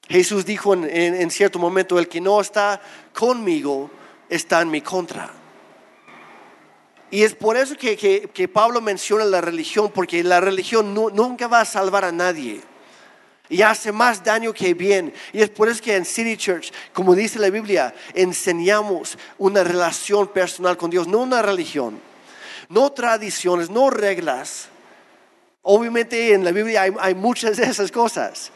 Jesús 0.08 0.44
dijo 0.44 0.74
en, 0.74 1.30
cierto 1.30 1.58
momento, 1.58 1.98
el 1.98 2.08
que 2.08 2.20
no 2.20 2.40
está 2.40 2.80
conmigo 3.12 3.90
está 4.28 4.60
en 4.60 4.70
mi 4.70 4.80
contra. 4.80 5.30
Y 7.10 7.22
es 7.22 7.34
por 7.34 7.56
eso 7.56 7.74
que, 7.76 8.50
Pablo 8.52 8.80
menciona 8.80 9.24
la 9.24 9.40
religión, 9.40 9.90
porque 9.94 10.22
la 10.22 10.40
religión 10.40 10.94
nunca 10.94 11.48
va 11.48 11.60
a 11.60 11.64
salvar 11.64 12.04
a 12.04 12.12
nadie. 12.12 12.60
Y 13.48 13.62
hace 13.62 13.92
más 13.92 14.24
daño 14.24 14.52
que 14.52 14.74
bien. 14.74 15.12
Y 15.32 15.42
es 15.42 15.50
por 15.50 15.68
eso 15.68 15.82
que 15.82 15.94
en 15.96 16.04
City 16.04 16.36
Church, 16.36 16.72
como 16.92 17.14
dice 17.14 17.38
la 17.38 17.50
Biblia, 17.50 17.94
enseñamos 18.14 19.18
una 19.38 19.62
relación 19.62 20.28
personal 20.28 20.76
con 20.76 20.90
Dios, 20.90 21.06
no 21.06 21.18
una 21.18 21.42
religión, 21.42 22.00
no 22.68 22.90
tradiciones, 22.92 23.68
no 23.68 23.90
reglas. 23.90 24.68
Obviamente 25.62 26.32
en 26.32 26.44
la 26.44 26.52
Biblia 26.52 26.82
hay 26.82 27.14
muchas 27.14 27.56
de 27.56 27.64
esas 27.64 27.92
cosas. 27.92 28.50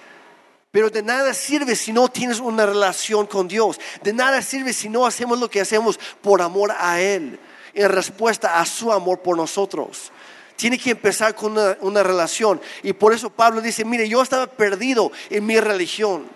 Pero 0.71 0.91
de 0.91 1.03
nada 1.03 1.33
sirve 1.33 1.75
si 1.75 1.93
no 1.93 2.09
tienes 2.09 2.41
una 2.41 2.67
relación 2.67 3.27
con 3.27 3.49
Dios. 3.49 3.81
De 4.03 4.13
nada 4.13 4.43
sirve 4.43 4.73
si 4.73 4.89
no 4.89 5.07
hacemos 5.07 5.39
lo 5.39 5.49
que 5.49 5.61
hacemos 5.61 5.99
por 6.21 6.43
amor 6.43 6.75
a 6.77 7.01
Él, 7.01 7.39
en 7.73 7.89
respuesta 7.89 8.61
a 8.61 8.67
su 8.67 8.93
amor 8.93 9.21
por 9.21 9.37
nosotros. 9.37 10.13
Tiene 10.59 10.77
que 10.77 10.91
empezar 10.91 11.37
con 11.37 11.57
una, 11.81 12.03
relación. 12.03 12.61
Y 12.83 12.93
por 12.93 13.13
eso 13.13 13.31
Pablo 13.31 13.61
dice, 13.61 13.85
mire, 13.85 14.09
yo 14.09 14.21
estaba 14.21 14.49
perdido 14.49 15.13
en 15.31 15.47
mi 15.47 15.61
religión. 15.61 16.27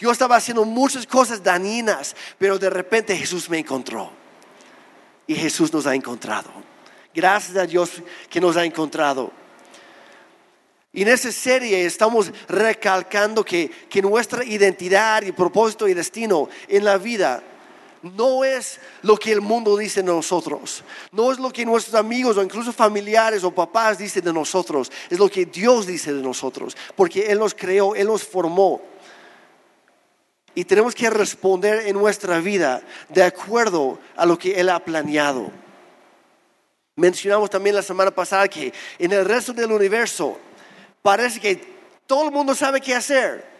Yo 0.00 0.10
estaba 0.10 0.34
haciendo 0.34 0.64
muchas 0.64 1.06
cosas 1.06 1.44
dañinas, 1.44 2.16
pero 2.38 2.58
de 2.58 2.68
repente 2.68 3.16
Jesús 3.16 3.48
me 3.48 3.60
encontró. 3.60 4.10
Y 5.28 5.36
Jesús 5.36 5.72
nos 5.72 5.86
ha 5.86 5.94
encontrado. 5.94 6.50
Gracias 7.14 7.56
a 7.56 7.64
Dios 7.64 8.02
que 8.28 8.40
nos 8.40 8.56
ha 8.56 8.64
encontrado. 8.64 9.30
Y 10.92 11.02
en 11.02 11.08
esa 11.08 11.30
serie 11.30 11.86
estamos 11.86 12.32
recalcando 12.48 13.44
que, 13.44 13.70
nuestra 14.02 14.44
identidad 14.44 15.22
y 15.22 15.30
propósito 15.30 15.86
y 15.86 15.94
destino 15.94 16.48
en 16.66 16.84
la 16.84 16.98
vida 16.98 17.44
no 18.02 18.44
es 18.44 18.80
lo 19.02 19.16
que 19.16 19.32
el 19.32 19.40
mundo 19.40 19.76
dice 19.76 20.02
de 20.02 20.06
nosotros, 20.06 20.82
no 21.12 21.32
es 21.32 21.38
lo 21.38 21.50
que 21.50 21.64
nuestros 21.64 21.94
amigos 21.94 22.36
o 22.36 22.42
incluso 22.42 22.72
familiares 22.72 23.44
o 23.44 23.50
papás 23.50 23.98
dicen 23.98 24.24
de 24.24 24.32
nosotros, 24.32 24.90
es 25.08 25.18
lo 25.18 25.28
que 25.28 25.46
Dios 25.46 25.86
dice 25.86 26.12
de 26.12 26.22
nosotros, 26.22 26.76
porque 26.96 27.26
Él 27.30 27.38
nos 27.38 27.54
creó, 27.54 27.94
Él 27.94 28.06
nos 28.06 28.24
formó. 28.24 28.82
Y 30.54 30.64
tenemos 30.64 30.94
que 30.94 31.08
responder 31.08 31.86
en 31.86 31.96
nuestra 31.96 32.38
vida 32.38 32.82
de 33.08 33.22
acuerdo 33.22 33.98
a 34.16 34.26
lo 34.26 34.38
que 34.38 34.60
Él 34.60 34.68
ha 34.68 34.80
planeado. 34.80 35.50
Mencionamos 36.96 37.48
también 37.48 37.74
la 37.74 37.82
semana 37.82 38.10
pasada 38.10 38.46
que 38.48 38.72
en 38.98 39.12
el 39.12 39.24
resto 39.24 39.54
del 39.54 39.72
universo, 39.72 40.38
parece 41.00 41.40
que 41.40 41.72
todo 42.06 42.26
el 42.26 42.32
mundo 42.32 42.54
sabe 42.54 42.80
qué 42.80 42.94
hacer. 42.94 43.50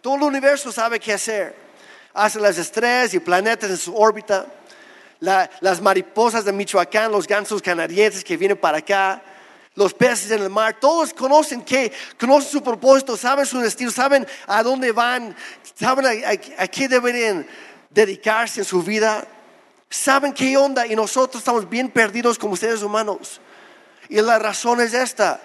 Todo 0.00 0.14
el 0.14 0.22
universo 0.22 0.70
sabe 0.70 1.00
qué 1.00 1.12
hacer. 1.12 1.69
Hace 2.12 2.40
las 2.40 2.58
estrellas 2.58 3.14
y 3.14 3.20
planetas 3.20 3.70
en 3.70 3.76
su 3.76 3.96
órbita. 3.96 4.46
las 5.20 5.80
mariposas 5.80 6.44
de 6.44 6.52
Michoacán, 6.52 7.12
los 7.12 7.26
gansos 7.26 7.60
canadienses 7.60 8.24
que 8.24 8.36
vienen 8.36 8.56
para 8.56 8.78
acá, 8.78 9.22
los 9.74 9.92
peces 9.92 10.30
en 10.30 10.42
el 10.42 10.50
mar, 10.50 10.78
todos 10.80 11.12
conocen 11.12 11.62
que, 11.62 11.92
conocen 12.18 12.50
su 12.50 12.62
propósito, 12.62 13.16
saben 13.16 13.46
su 13.46 13.60
destino, 13.60 13.90
saben 13.90 14.26
a 14.46 14.62
dónde 14.62 14.92
van, 14.92 15.36
saben 15.74 16.06
a, 16.06 16.10
a 16.62 16.66
qué 16.68 16.88
deberían 16.88 17.46
dedicarse 17.90 18.60
en 18.60 18.64
su 18.64 18.82
vida, 18.82 19.26
saben 19.88 20.32
qué 20.32 20.56
onda 20.56 20.86
y 20.86 20.96
nosotros 20.96 21.40
estamos 21.40 21.68
bien 21.68 21.90
perdidos 21.90 22.38
como 22.38 22.56
seres 22.56 22.82
humanos. 22.82 23.40
Y 24.08 24.20
la 24.20 24.38
razón 24.38 24.80
es 24.80 24.94
esta 24.94 25.40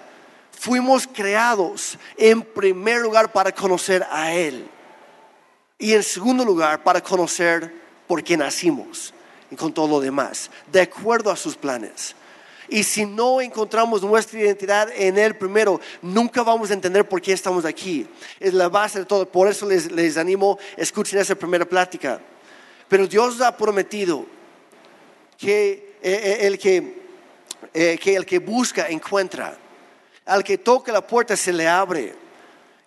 fuimos 0.58 1.06
creados 1.06 1.98
en 2.16 2.42
primer 2.42 3.02
lugar 3.02 3.30
para 3.30 3.52
conocer 3.52 4.06
a 4.10 4.32
Él 4.32 4.68
y 5.78 5.92
en 5.92 6.02
segundo 6.02 6.44
lugar 6.44 6.82
para 6.82 7.02
conocer 7.02 7.72
por 8.06 8.22
qué 8.22 8.36
nacimos 8.36 9.12
y 9.50 9.56
con 9.56 9.72
todo 9.72 9.88
lo 9.88 10.00
demás, 10.00 10.50
de 10.70 10.80
acuerdo 10.80 11.30
a 11.30 11.36
sus 11.36 11.56
planes. 11.56 12.14
Y 12.68 12.82
si 12.82 13.06
no 13.06 13.40
encontramos 13.40 14.02
nuestra 14.02 14.40
identidad 14.40 14.88
en 14.94 15.18
Él 15.18 15.36
primero, 15.36 15.80
nunca 16.02 16.42
vamos 16.42 16.70
a 16.70 16.74
entender 16.74 17.08
por 17.08 17.22
qué 17.22 17.32
estamos 17.32 17.64
aquí. 17.64 18.06
Es 18.40 18.54
la 18.54 18.68
base 18.68 19.00
de 19.00 19.04
todo. 19.04 19.30
Por 19.30 19.46
eso 19.46 19.66
les, 19.66 19.92
les 19.92 20.16
animo, 20.16 20.58
escuchen 20.76 21.20
esa 21.20 21.36
primera 21.36 21.64
plática. 21.64 22.20
Pero 22.88 23.06
Dios 23.06 23.40
ha 23.40 23.56
prometido 23.56 24.26
que 25.38 25.96
eh, 26.02 26.38
eh, 26.40 26.46
el 26.46 26.58
que, 26.58 27.02
eh, 27.72 27.98
que 28.02 28.16
el 28.16 28.26
que 28.26 28.38
busca 28.40 28.88
encuentra 28.88 29.56
al 30.24 30.42
que 30.42 30.58
toca 30.58 30.92
la 30.92 31.06
puerta 31.06 31.36
se 31.36 31.52
le 31.52 31.68
abre. 31.68 32.14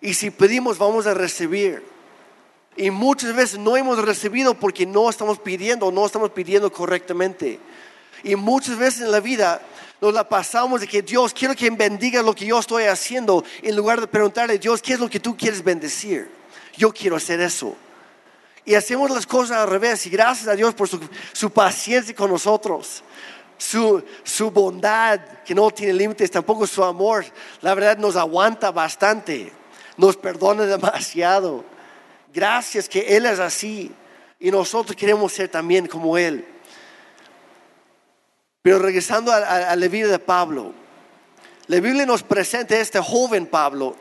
Y 0.00 0.12
si 0.12 0.30
pedimos, 0.30 0.76
vamos 0.76 1.06
a 1.06 1.14
recibir. 1.14 1.82
Y 2.80 2.90
muchas 2.90 3.36
veces 3.36 3.58
no 3.58 3.76
hemos 3.76 3.98
recibido 3.98 4.54
porque 4.54 4.86
no 4.86 5.10
estamos 5.10 5.38
pidiendo, 5.38 5.92
no 5.92 6.06
estamos 6.06 6.30
pidiendo 6.30 6.72
correctamente. 6.72 7.60
Y 8.24 8.36
muchas 8.36 8.78
veces 8.78 9.02
en 9.02 9.12
la 9.12 9.20
vida 9.20 9.60
nos 10.00 10.14
la 10.14 10.26
pasamos 10.26 10.80
de 10.80 10.86
que 10.86 11.02
Dios, 11.02 11.34
quiero 11.34 11.54
que 11.54 11.68
bendiga 11.68 12.22
lo 12.22 12.34
que 12.34 12.46
yo 12.46 12.58
estoy 12.58 12.84
haciendo, 12.84 13.44
en 13.60 13.76
lugar 13.76 14.00
de 14.00 14.06
preguntarle, 14.06 14.58
Dios, 14.58 14.80
¿qué 14.80 14.94
es 14.94 14.98
lo 14.98 15.10
que 15.10 15.20
tú 15.20 15.36
quieres 15.36 15.62
bendecir? 15.62 16.30
Yo 16.74 16.90
quiero 16.90 17.16
hacer 17.16 17.38
eso. 17.42 17.76
Y 18.64 18.74
hacemos 18.74 19.10
las 19.10 19.26
cosas 19.26 19.58
al 19.58 19.68
revés. 19.68 20.06
Y 20.06 20.08
gracias 20.08 20.48
a 20.48 20.56
Dios 20.56 20.72
por 20.72 20.88
su, 20.88 20.98
su 21.34 21.50
paciencia 21.50 22.14
con 22.14 22.30
nosotros 22.30 23.02
su, 23.58 24.50
bondad 24.50 25.20
que 25.44 25.54
no 25.54 25.70
tiene 25.70 25.92
límites, 25.92 26.30
tampoco 26.30 26.66
su 26.66 26.82
amor, 26.82 27.26
la 27.60 27.74
verdad 27.74 27.98
nos 27.98 28.16
aguanta 28.16 28.70
bastante, 28.70 29.52
nos 29.98 30.16
perdona 30.16 30.64
demasiado. 30.64 31.62
Gracias 32.32 32.88
que 32.88 33.16
Él 33.16 33.26
es 33.26 33.38
así 33.38 33.92
y 34.38 34.50
nosotros 34.50 34.96
queremos 34.96 35.32
ser 35.32 35.48
también 35.48 35.86
como 35.86 36.16
Él. 36.16 36.46
Pero 38.62 38.78
regresando 38.78 39.32
a, 39.32 39.74
la 39.74 39.88
vida 39.88 40.08
de 40.08 40.18
Pablo, 40.18 40.72
la 41.66 41.80
Biblia 41.80 42.04
nos 42.04 42.22
presenta 42.22 42.74
a 42.74 42.80
este 42.80 43.00
joven 43.00 43.46
Pablo 43.46 43.96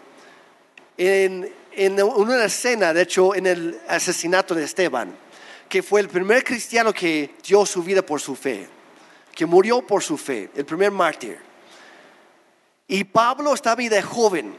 en, 0.98 1.52
una 1.98 2.44
escena, 2.44 2.94
de 2.94 3.04
hecho, 3.04 3.34
en 3.34 3.48
el 3.48 3.80
asesinato 3.88 4.54
de 4.54 4.66
Esteban, 4.66 5.16
que 5.70 5.82
fue 5.82 6.02
el 6.02 6.10
primer 6.10 6.44
cristiano 6.44 6.92
que 6.94 7.36
dio 7.48 7.66
su 7.66 7.82
vida 7.84 8.02
por 8.02 8.20
su 8.20 8.36
fe 8.36 8.68
que 9.40 9.46
murió 9.46 9.82
por 9.82 10.04
su 10.04 10.18
fe, 10.18 10.50
el 10.54 10.66
primer 10.66 10.92
mártir. 10.92 11.40
Y 12.90 13.06
Pablo 13.06 13.54
estaba 13.54 13.82
de 13.82 14.02
joven, 14.02 14.54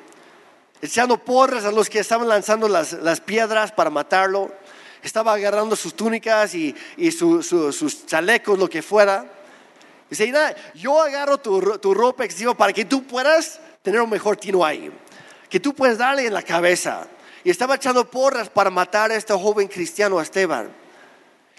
echando 0.82 1.18
porras 1.18 1.64
a 1.64 1.72
los 1.72 1.88
que 1.88 1.98
estaban 1.98 2.28
lanzando 2.28 2.68
las, 2.68 3.20
piedras 3.20 3.72
para 3.72 3.90
matarlo. 3.90 4.52
Estaba 5.02 5.32
agarrando 5.32 5.76
sus 5.76 5.94
túnicas 5.94 6.54
y, 6.54 6.74
sus 7.12 8.06
chalecos, 8.06 8.58
lo 8.58 8.68
que 8.68 8.82
fuera. 8.82 9.24
Dice, 10.08 10.32
yo 10.74 11.00
agarro 11.00 11.38
tu, 11.38 11.78
tu 11.78 11.94
ropa 11.94 12.24
excesiva 12.24 12.54
para 12.54 12.72
que 12.72 12.84
tú 12.84 13.04
puedas 13.04 13.60
tener 13.82 14.00
un 14.00 14.10
mejor 14.10 14.36
tino 14.36 14.64
ahí. 14.64 14.90
Que 15.48 15.60
tú 15.60 15.74
puedas 15.74 15.98
darle 15.98 16.26
en 16.26 16.34
la 16.34 16.42
cabeza. 16.42 17.06
Y 17.44 17.50
estaba 17.50 17.76
echando 17.76 18.10
porras 18.10 18.50
para 18.50 18.70
matar 18.70 19.10
a 19.10 19.14
este 19.14 19.32
joven 19.32 19.68
cristiano, 19.68 20.20
Esteban. 20.20 20.70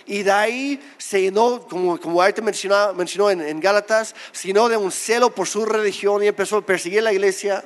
Y 0.05 0.23
de 0.23 0.31
ahí 0.31 0.93
se 0.97 1.21
llenó, 1.21 1.65
como, 1.67 1.99
como 1.99 2.21
ahorita 2.21 2.41
mencionó, 2.41 2.93
mencionó 2.93 3.29
en, 3.29 3.41
en, 3.41 3.59
Gálatas, 3.59 4.15
se 4.31 4.47
llenó 4.47 4.67
de 4.67 4.77
un 4.77 4.91
celo 4.91 5.33
por 5.33 5.47
su 5.47 5.65
religión 5.65 6.23
y 6.23 6.27
empezó 6.27 6.57
a 6.57 6.65
perseguir 6.65 7.03
la 7.03 7.13
iglesia. 7.13 7.63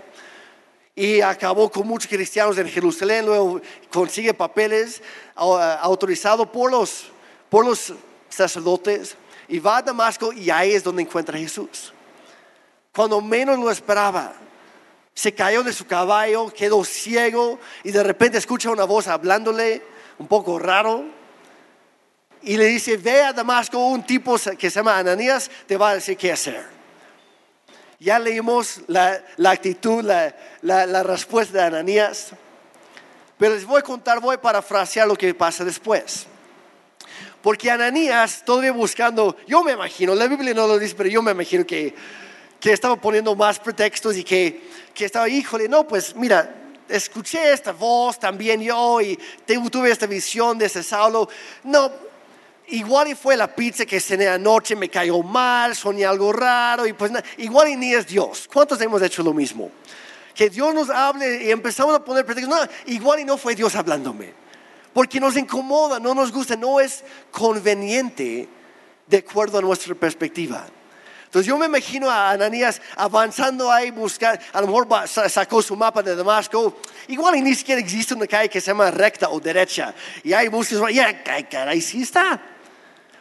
Y 0.96 1.20
acabó 1.20 1.70
con 1.70 1.86
muchos 1.86 2.10
cristianos 2.10 2.58
en 2.58 2.70
Jerusalén, 2.70 3.26
luego 3.26 3.60
consigue 3.92 4.34
papeles 4.34 5.02
autorizados 5.36 6.48
por 6.48 6.72
los, 6.72 7.08
por 7.50 7.66
los 7.66 7.94
sacerdotes 8.30 9.18
y 9.48 9.60
va 9.60 9.78
a 9.78 9.82
Damasco 9.82 10.32
y 10.32 10.50
ahí 10.50 10.74
es 10.74 10.84
donde 10.84 11.02
encuentra 11.02 11.38
a 11.38 11.40
Jesús. 11.40 11.94
Cuando 12.94 13.20
menos 13.20 13.60
lo 13.60 13.70
esperaba, 13.70 14.34
se 15.14 15.34
cayó 15.34 15.64
de 15.64 15.74
su 15.74 15.86
caballo, 15.86 16.50
quedó 16.50 16.84
ciego 16.84 17.60
y 17.84 17.92
de 17.92 18.04
repente 18.04 18.38
escucha 18.38 18.70
una 18.70 18.86
voz 18.86 19.08
hablándole 19.08 19.82
un 20.18 20.28
poco 20.28 20.60
raro 20.60 21.04
y 22.42 22.58
le 22.58 22.66
dice, 22.66 22.98
ve 22.98 23.22
a 23.22 23.34
Damasco, 23.34 23.78
un 23.80 24.06
tipo 24.06 24.38
que 24.58 24.70
se 24.70 24.80
llama 24.80 24.98
Ananías 24.98 25.50
te 25.66 25.78
va 25.78 25.90
a 25.90 25.96
decir 25.96 26.16
qué 26.16 26.32
hacer. 26.32 26.75
Ya 28.00 28.20
leímos 28.20 28.82
la, 28.88 29.24
actitud, 29.46 30.04
la, 30.04 30.36
la, 30.62 31.04
respuesta 31.04 31.60
de 31.60 31.64
Ananías, 31.64 32.32
pero 33.38 33.54
les 33.54 33.66
voy 33.66 33.80
a 33.80 33.82
contar, 33.82 34.20
voy 34.20 34.36
a 34.36 34.42
parafrasear 34.42 35.08
lo 35.08 35.16
que 35.16 35.34
pasa 35.34 35.64
después. 35.64 36.28
Porque 37.42 37.72
Ananías, 37.72 38.44
todavía 38.44 38.72
buscando, 38.72 39.38
yo 39.48 39.64
me 39.64 39.74
imagino, 39.74 40.14
la 40.16 40.28
Biblia 40.28 40.54
no 40.54 40.68
lo 40.68 40.78
dice, 40.78 40.96
pero 40.96 41.10
yo 41.10 41.22
me 41.22 41.32
imagino 41.32 41.66
que, 41.66 41.96
que 42.60 42.74
estaba 42.74 42.96
poniendo 42.96 43.36
más 43.36 43.60
pretextos 43.60 44.18
y 44.18 44.24
que, 44.24 44.62
que 44.94 45.06
estaba, 45.06 45.30
híjole, 45.30 45.70
no, 45.70 45.88
pues 45.88 46.16
mira, 46.16 46.54
escuché 46.90 47.54
esta 47.54 47.72
voz 47.72 48.20
también 48.20 48.62
yo 48.62 49.00
y 49.02 49.18
tuve 49.72 49.92
esta 49.92 50.06
visión 50.08 50.58
de 50.58 50.66
ese 50.66 50.84
Saulo. 50.84 51.30
No, 51.64 51.92
igual 52.70 53.08
y 53.10 53.16
fue 53.16 53.38
la 53.38 53.54
pizza 53.54 53.86
que 53.86 54.00
cené 54.00 54.28
anoche, 54.28 54.76
me 54.76 54.90
cayó 54.90 55.22
mal, 55.22 55.76
soñé 55.76 56.06
algo 56.06 56.32
raro 56.34 56.86
y 56.86 56.94
pues 56.94 57.12
igual 57.38 57.70
y 57.70 57.76
ni 57.76 57.94
es 57.94 58.08
Dios. 58.08 58.50
¿Cuántos 58.52 58.80
hemos 58.82 59.02
hecho 59.02 59.24
lo 59.24 59.34
mismo? 59.34 59.72
Que 60.34 60.50
Dios 60.50 60.74
nos 60.74 60.90
hable 60.90 61.44
y 61.44 61.52
empezamos 61.52 61.96
a 61.96 62.04
poner 62.04 62.26
pretextos. 62.26 62.56
No, 62.56 62.68
igual 62.88 63.20
y 63.20 63.26
no 63.26 63.38
fue 63.38 63.56
Dios 63.56 63.76
hablándome. 63.76 64.34
Porque 64.94 65.20
nos 65.20 65.36
incomoda, 65.36 66.00
no 66.00 66.14
nos 66.14 66.32
gusta, 66.32 66.56
no 66.56 66.80
es 66.80 67.04
conveniente 67.32 68.48
de 69.08 69.18
acuerdo 69.18 69.58
a 69.58 69.62
nuestra 69.62 69.94
perspectiva. 69.94 70.66
Entonces 71.36 71.50
yo 71.50 71.58
me 71.58 71.66
imagino 71.66 72.10
a 72.10 72.32
Ananías 72.32 72.82
avanzando 72.96 73.70
ahí, 73.70 73.92
buscar, 73.92 74.40
a 74.54 74.62
lo 74.62 74.68
mejor 74.68 74.88
sacó 75.08 75.62
su 75.62 75.76
mapa 75.76 76.02
de 76.02 76.16
Damasco, 76.16 76.78
igual 77.10 77.36
y 77.36 77.42
ni 77.42 77.54
siquiera 77.54 77.82
existe 77.82 78.14
una 78.14 78.26
calle 78.26 78.48
que 78.48 78.62
se 78.62 78.68
llama 78.68 78.90
recta 78.90 79.30
o 79.30 79.42
derecha, 79.42 79.94
y 80.24 80.32
ahí 80.32 80.48
buscas, 80.48 80.80
ya, 80.94 81.24
caray, 81.24 81.82
sí 81.82 82.04
está. 82.04 82.55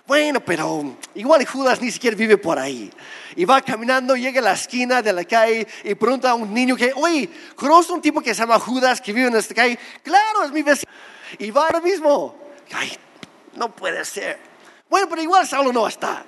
Bueno, 0.06 0.44
pero 0.44 0.96
igual 1.14 1.46
Judas 1.46 1.80
ni 1.80 1.90
siquiera 1.90 2.14
vive 2.14 2.36
por 2.36 2.58
ahí. 2.58 2.92
Y 3.36 3.46
va 3.46 3.62
caminando, 3.62 4.14
llega 4.16 4.38
a 4.40 4.44
la 4.44 4.52
esquina 4.52 5.00
de 5.00 5.14
la 5.14 5.24
calle 5.24 5.66
y 5.82 5.94
pregunta 5.94 6.30
a 6.30 6.34
un 6.34 6.52
niño 6.52 6.76
que, 6.76 6.92
oye, 6.94 7.30
¿conoces 7.56 7.90
un 7.90 8.02
tipo 8.02 8.20
que 8.20 8.34
se 8.34 8.40
llama 8.40 8.58
Judas 8.58 9.00
que 9.00 9.14
vive 9.14 9.28
en 9.28 9.36
esta 9.36 9.54
calle? 9.54 9.78
Claro, 10.02 10.44
es 10.44 10.52
mi 10.52 10.62
vecino. 10.62 10.92
Y 11.38 11.50
va 11.50 11.62
ahora 11.62 11.80
mismo. 11.80 12.36
Ay, 12.72 12.92
no 13.54 13.74
puede 13.74 14.04
ser. 14.04 14.38
Bueno, 14.90 15.08
pero 15.08 15.22
igual 15.22 15.46
Saulo 15.46 15.72
no 15.72 15.88
está. 15.88 16.22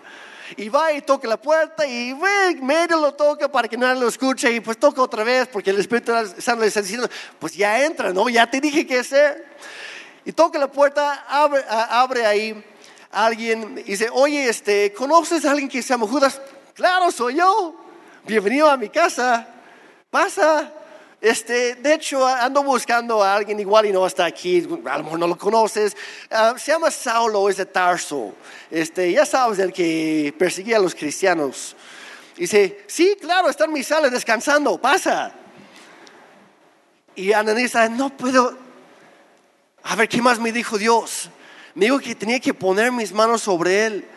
Y 0.57 0.71
va 0.71 0.95
y 0.95 1.03
toca 1.03 1.29
la 1.29 1.37
puerta 1.37 1.87
y 1.87 2.15
medio 2.63 2.99
lo 2.99 3.13
toca 3.13 3.51
para 3.51 3.69
que 3.69 3.77
nadie 3.77 4.01
lo 4.01 4.09
escuche 4.09 4.51
y 4.53 4.61
pues 4.61 4.79
toca 4.79 5.03
otra 5.03 5.23
vez 5.23 5.49
porque 5.49 5.71
el 5.71 5.81
Espíritu 5.81 6.13
Santo 6.39 6.63
le 6.63 6.69
está 6.69 6.81
diciendo, 6.81 7.11
pues 7.39 7.55
ya 7.55 7.85
entra, 7.85 8.13
¿no? 8.13 8.27
Ya 8.31 8.49
te 8.49 8.59
dije 8.59 8.87
qué 8.87 9.01
hacer. 9.01 9.45
Y 10.25 10.33
toca 10.33 10.59
la 10.59 10.71
puerta, 10.71 11.27
abre, 11.29 11.63
abre 11.69 12.25
ahí 12.25 12.65
alguien 13.11 13.77
dice, 13.77 14.09
oye, 14.13 14.49
este, 14.49 14.93
¿conoces 14.93 15.45
a 15.45 15.51
alguien 15.51 15.69
que 15.69 15.83
se 15.83 15.91
llama 15.91 16.07
Judas? 16.07 16.41
Claro, 16.75 17.11
soy 17.11 17.37
yo. 17.37 17.75
Bienvenido 18.25 18.69
a 18.69 18.77
mi 18.77 18.89
casa. 18.89 19.49
Pasa. 20.11 20.73
Este, 21.21 21.77
de 21.77 21.95
hecho, 21.95 22.27
ando 22.27 22.63
buscando 22.63 23.23
a 23.23 23.35
alguien 23.35 23.59
igual 23.59 23.87
y 23.87 23.93
no 23.93 24.07
está 24.07 24.27
aquí, 24.27 24.67
a 24.85 24.99
lo 24.99 25.17
no 25.17 25.27
lo 25.27 25.39
conoces. 25.39 25.97
Ah, 26.31 26.55
se 26.59 26.73
llama 26.73 26.91
Saulo, 26.91 27.49
es 27.49 27.57
de 27.57 27.67
Tarso. 27.67 28.35
Este, 28.71 29.11
ya 29.13 29.25
sabes, 29.25 29.59
el 29.59 29.73
que 29.73 30.35
perseguía 30.39 30.77
a 30.77 30.81
los 30.81 30.95
cristianos. 30.95 31.75
Dice, 32.37 32.85
sí, 32.87 33.17
claro, 33.19 33.49
está 33.49 33.65
en 33.65 33.73
mi 33.73 33.83
sala 33.83 34.11
descansando, 34.11 34.79
pasa. 34.79 35.33
Y 37.15 37.33
Ananías 37.33 37.91
no 37.91 38.11
puedo. 38.11 38.57
A 39.83 39.97
ver, 39.97 40.09
¿qué 40.09 40.21
más 40.21 40.39
me 40.39 40.53
dijo 40.53 40.77
Dios? 40.77 41.31
Me 41.77 41.85
dijo 41.85 41.99
que 41.99 42.15
tenía 42.15 42.41
que 42.41 42.55
poner 42.55 42.91
mis 42.91 43.13
manos 43.13 43.43
sobre 43.43 43.85
él 43.85 44.09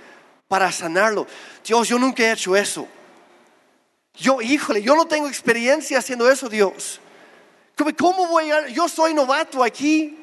para 0.48 0.72
sanarlo. 0.72 1.28
Dios, 1.66 1.90
yo 1.90 2.00
nunca 2.00 2.24
he 2.24 2.32
hecho 2.32 2.56
eso. 2.56 2.88
Yo, 4.14 4.42
híjole, 4.42 4.82
yo 4.82 4.96
no 4.96 5.06
tengo 5.06 5.28
experiencia 5.28 6.00
haciendo 6.00 6.32
eso, 6.32 6.48
Dios. 6.48 7.02
¿Cómo 7.98 8.28
voy 8.28 8.50
a 8.50 8.70
Yo 8.70 8.88
soy 8.88 9.14
novato 9.14 9.62
aquí. 9.62 10.18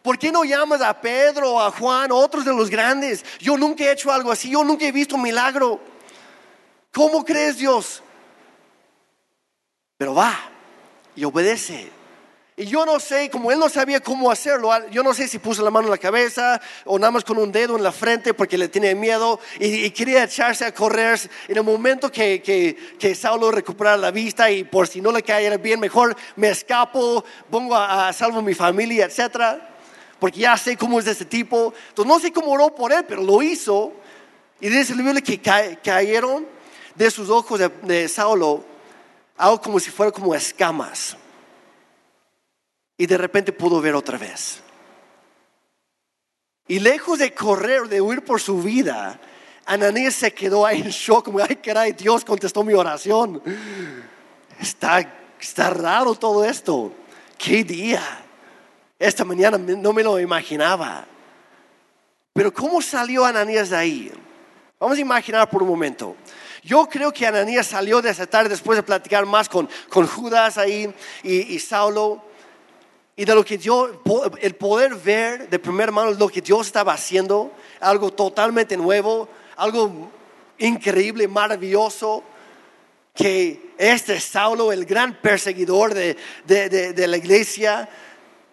¿Por 0.00 0.18
qué 0.18 0.32
no 0.32 0.42
llamas 0.42 0.80
a 0.80 0.98
Pedro, 0.98 1.60
a 1.60 1.70
Juan, 1.70 2.10
a 2.10 2.14
otros 2.14 2.46
de 2.46 2.54
los 2.54 2.70
grandes? 2.70 3.22
Yo 3.40 3.58
nunca 3.58 3.84
he 3.84 3.92
hecho 3.92 4.10
algo 4.10 4.32
así, 4.32 4.48
yo 4.48 4.64
nunca 4.64 4.86
he 4.86 4.92
visto 4.92 5.16
un 5.16 5.22
milagro. 5.22 5.78
¿Cómo 6.94 7.26
crees, 7.26 7.58
Dios? 7.58 8.02
Pero 9.98 10.14
va 10.14 10.34
y 11.14 11.24
obedece. 11.26 12.03
Y 12.56 12.66
yo 12.66 12.86
no 12.86 13.00
sé, 13.00 13.30
como 13.30 13.50
él 13.50 13.58
no 13.58 13.68
sabía 13.68 13.98
cómo 13.98 14.30
hacerlo, 14.30 14.70
yo 14.90 15.02
no 15.02 15.12
sé 15.12 15.26
si 15.26 15.40
puso 15.40 15.64
la 15.64 15.72
mano 15.72 15.88
en 15.88 15.90
la 15.90 15.98
cabeza 15.98 16.60
o 16.84 16.96
nada 17.00 17.10
más 17.10 17.24
con 17.24 17.36
un 17.36 17.50
dedo 17.50 17.76
en 17.76 17.82
la 17.82 17.90
frente 17.90 18.32
porque 18.32 18.56
le 18.56 18.68
tenía 18.68 18.94
miedo 18.94 19.40
y, 19.58 19.90
quería 19.90 20.22
echarse 20.22 20.64
a 20.64 20.72
correr 20.72 21.18
en 21.48 21.56
el 21.56 21.64
momento 21.64 22.12
que, 22.12 22.40
que, 22.40 22.94
que, 22.96 23.12
Saulo 23.16 23.50
recuperara 23.50 23.96
la 23.96 24.12
vista 24.12 24.48
y 24.52 24.62
por 24.62 24.86
si 24.86 25.00
no 25.00 25.10
le 25.10 25.24
cayera 25.24 25.56
bien, 25.56 25.80
mejor 25.80 26.16
me 26.36 26.50
escapo, 26.50 27.24
pongo 27.50 27.74
a, 27.74 28.12
salvo 28.12 28.40
mi 28.40 28.54
familia, 28.54 29.06
etc. 29.06 29.60
Porque 30.20 30.38
ya 30.38 30.56
sé 30.56 30.76
cómo 30.76 31.00
es 31.00 31.08
ese 31.08 31.24
tipo. 31.24 31.74
Entonces 31.88 32.14
no 32.14 32.20
sé 32.20 32.32
cómo 32.32 32.52
oró 32.52 32.72
por 32.72 32.92
él, 32.92 33.04
pero 33.04 33.20
lo 33.20 33.42
hizo. 33.42 33.92
Y 34.60 34.68
dice 34.68 34.92
el 34.92 35.02
Biblia 35.02 35.20
que 35.20 35.40
cayeron 35.82 36.46
de 36.94 37.10
sus 37.10 37.28
ojos 37.30 37.58
de, 37.58 37.68
de 37.82 38.08
Saulo 38.08 38.64
algo 39.36 39.60
como 39.60 39.80
si 39.80 39.90
fuera 39.90 40.12
como 40.12 40.32
escamas 40.32 41.16
y 42.96 43.06
de 43.06 43.18
repente 43.18 43.52
pudo 43.52 43.80
ver 43.80 43.94
otra 43.94 44.18
vez. 44.18 44.62
Y 46.66 46.80
lejos 46.80 47.18
de 47.18 47.34
correr, 47.34 47.88
de 47.88 48.00
huir 48.00 48.24
por 48.24 48.40
su 48.40 48.62
vida, 48.62 49.20
Ananías 49.66 50.14
se 50.14 50.32
quedó 50.32 50.64
ahí 50.64 50.80
en 50.80 50.90
shock, 50.90 51.26
como, 51.26 51.40
ay, 51.40 51.56
caray, 51.56 51.92
Dios 51.92 52.24
contestó 52.24 52.62
mi 52.62 52.74
oración. 52.74 53.42
Está, 54.58 55.00
está 55.40 55.70
raro 55.70 56.14
todo 56.14 56.44
esto. 56.44 56.92
¿Qué 57.36 57.64
día? 57.64 58.02
Esta 58.98 59.24
mañana 59.24 59.58
no 59.58 59.92
me 59.92 60.02
lo 60.02 60.18
imaginaba. 60.18 61.06
Pero 62.32 62.52
¿cómo 62.52 62.80
salió 62.80 63.24
Ananías 63.24 63.70
de 63.70 63.76
ahí? 63.76 64.12
Vamos 64.78 64.96
a 64.98 65.00
imaginar 65.00 65.48
por 65.50 65.62
un 65.62 65.68
momento. 65.68 66.16
Yo 66.62 66.86
creo 66.86 67.12
que 67.12 67.26
Ananías 67.26 67.66
salió 67.66 68.00
de 68.00 68.10
esa 68.10 68.26
tarde 68.26 68.48
después 68.48 68.76
de 68.76 68.82
platicar 68.82 69.26
más 69.26 69.48
con, 69.48 69.68
con 69.88 70.06
Judas 70.06 70.56
ahí 70.56 70.92
y, 71.22 71.54
y 71.54 71.58
Saulo 71.58 72.22
y 73.16 73.24
de 73.24 73.34
lo 73.34 73.44
que 73.44 73.58
Dios, 73.58 73.90
el 74.40 74.54
poder 74.56 74.94
ver 74.96 75.48
de 75.48 75.58
primera 75.58 75.92
mano 75.92 76.10
lo 76.12 76.28
que 76.28 76.40
Dios 76.40 76.66
estaba 76.66 76.94
haciendo, 76.94 77.52
algo 77.80 78.12
totalmente 78.12 78.76
nuevo, 78.76 79.28
algo 79.56 80.10
increíble, 80.58 81.28
maravilloso, 81.28 82.24
que 83.14 83.70
este 83.78 84.18
Saulo, 84.18 84.72
el 84.72 84.84
gran 84.84 85.14
perseguidor 85.20 85.94
de, 85.94 86.16
de, 86.44 87.06
la 87.06 87.16
iglesia, 87.16 87.88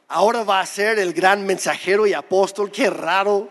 ahora 0.07 0.43
va 0.43 0.59
a 0.59 0.65
ser 0.67 0.99
el 0.99 1.13
gran 1.13 1.43
mensajero 1.43 2.05
y 2.05 2.13
apóstol, 2.13 2.71
qué 2.71 2.89
raro. 2.91 3.49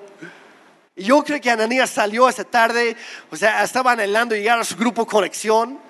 Yo 0.95 1.25
creo 1.25 1.41
que 1.41 1.51
Ananías 1.51 1.91
salió 1.91 2.29
esa 2.29 2.45
tarde, 2.45 2.97
o 3.31 3.37
sea, 3.37 3.65
estaba 3.65 3.93
anhelando 3.93 4.37
llegar 4.37 4.61
a 4.61 4.65
su 4.65 4.77
grupo 4.77 5.05
Conexión 5.07 5.90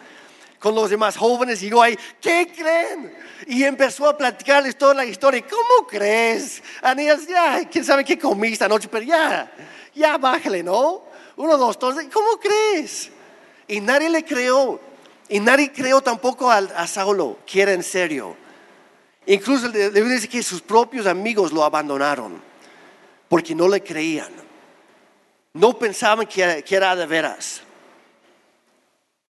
con 0.60 0.74
los 0.74 0.90
demás 0.90 1.16
jóvenes 1.16 1.62
y 1.62 1.70
yo 1.70 1.82
ahí, 1.82 1.98
¿qué 2.20 2.52
creen? 2.54 3.12
Y 3.46 3.64
empezó 3.64 4.06
a 4.06 4.16
platicarles 4.16 4.76
toda 4.76 4.92
la 4.92 5.06
historia. 5.06 5.42
¿Cómo 5.48 5.88
crees? 5.88 6.62
Anías, 6.82 7.26
ya, 7.26 7.66
quién 7.68 7.84
sabe 7.84 8.04
qué 8.04 8.18
comiste 8.18 8.52
esta 8.52 8.68
noche, 8.68 8.86
pero 8.88 9.04
ya, 9.04 9.50
ya 9.94 10.18
bájale, 10.18 10.62
¿no? 10.62 11.02
Uno, 11.36 11.56
dos, 11.56 11.78
tres, 11.78 12.06
¿cómo 12.12 12.38
crees? 12.38 13.10
Y 13.66 13.80
nadie 13.80 14.10
le 14.10 14.22
creó. 14.22 14.78
Y 15.30 15.40
nadie 15.40 15.72
creó 15.72 16.02
tampoco 16.02 16.50
a, 16.50 16.58
a 16.58 16.86
Saulo, 16.86 17.38
que 17.46 17.62
era 17.62 17.72
en 17.72 17.82
serio. 17.82 18.36
Incluso 19.26 19.68
le 19.68 19.90
decir 19.90 20.28
que 20.28 20.42
sus 20.42 20.60
propios 20.60 21.06
amigos 21.06 21.52
lo 21.52 21.64
abandonaron 21.64 22.42
porque 23.28 23.54
no 23.54 23.66
le 23.66 23.82
creían. 23.82 24.32
No 25.54 25.78
pensaban 25.78 26.26
que 26.26 26.64
era 26.68 26.94
de 26.94 27.06
veras. 27.06 27.62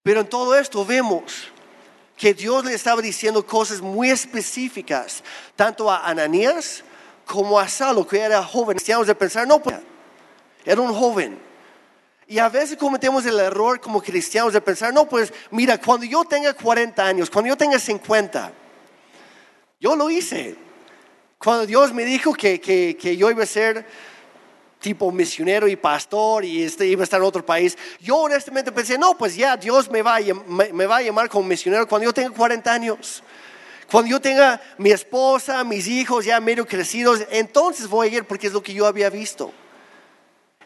Pero 0.09 0.23
en 0.23 0.27
todo 0.27 0.59
esto 0.59 0.87
vemos 0.87 1.49
que 2.17 2.33
Dios 2.33 2.65
le 2.65 2.73
estaba 2.73 3.03
diciendo 3.03 3.45
cosas 3.45 3.83
muy 3.83 4.09
específicas, 4.09 5.23
tanto 5.55 5.91
a 5.91 6.09
Ananías 6.09 6.83
como 7.27 7.61
a 7.61 7.69
Saulo, 7.69 8.09
que 8.09 8.19
era 8.19 8.43
joven. 8.43 8.77
Cristianos 8.79 9.07
de 9.07 9.15
pensar, 9.15 9.47
no, 9.47 9.63
pues, 9.63 9.77
era 10.65 10.81
un 10.81 10.95
joven. 10.95 11.39
Y 12.27 12.39
a 12.39 12.49
veces 12.49 12.79
cometemos 12.79 13.27
el 13.27 13.39
error 13.39 13.83
como 13.83 14.01
cristianos 14.01 14.55
de 14.55 14.63
pensar, 14.63 14.95
no, 14.95 15.07
pues 15.07 15.31
mira, 15.51 15.79
cuando 15.79 16.07
yo 16.07 16.25
tenga 16.25 16.55
40 16.55 17.05
años, 17.05 17.29
cuando 17.29 17.51
yo 17.51 17.57
tenga 17.59 17.79
50, 17.79 18.51
yo 19.79 19.95
lo 19.95 20.09
hice. 20.09 20.57
Cuando 21.37 21.67
Dios 21.67 21.93
me 21.93 22.07
dijo 22.07 22.33
que, 22.33 22.63
que, 22.63 22.97
que 22.99 23.15
yo 23.15 23.31
iba 23.31 23.43
a 23.43 23.47
ser 23.47 23.85
tipo 24.81 25.11
misionero 25.11 25.67
y 25.69 25.77
pastor 25.77 26.45
y 26.45 26.63
este, 26.63 26.87
iba 26.87 27.03
a 27.03 27.05
estar 27.05 27.21
en 27.21 27.27
otro 27.27 27.45
país. 27.45 27.77
Yo 28.01 28.17
honestamente 28.17 28.73
pensé, 28.73 28.97
no, 28.99 29.17
pues 29.17 29.35
ya 29.35 29.57
Dios 29.57 29.91
me 29.91 30.03
va, 30.03 30.17
a, 30.17 30.21
me, 30.73 30.87
va 30.87 30.99
a 30.99 31.03
llamar 31.03 31.29
como 31.29 31.49
misionero 31.49 31.87
cuando 31.89 32.07
yo 32.07 32.13
tenga 32.13 32.31
40 32.31 32.73
años. 32.73 33.23
Cuando 33.91 34.11
yo 34.11 34.21
tenga 34.21 34.61
mi 34.77 34.91
esposa, 34.91 35.65
mis 35.65 35.87
hijos 35.87 36.25
ya 36.25 36.41
medio 36.41 36.67
crecidos, 36.67 37.25
entonces 37.31 37.89
voy 37.89 38.09
a 38.09 38.17
ir 38.19 38.25
porque 38.25 38.47
es 38.47 38.53
lo 38.53 38.63
que 38.63 38.75
yo 38.75 38.87
había 38.87 39.09
visto. 39.09 39.53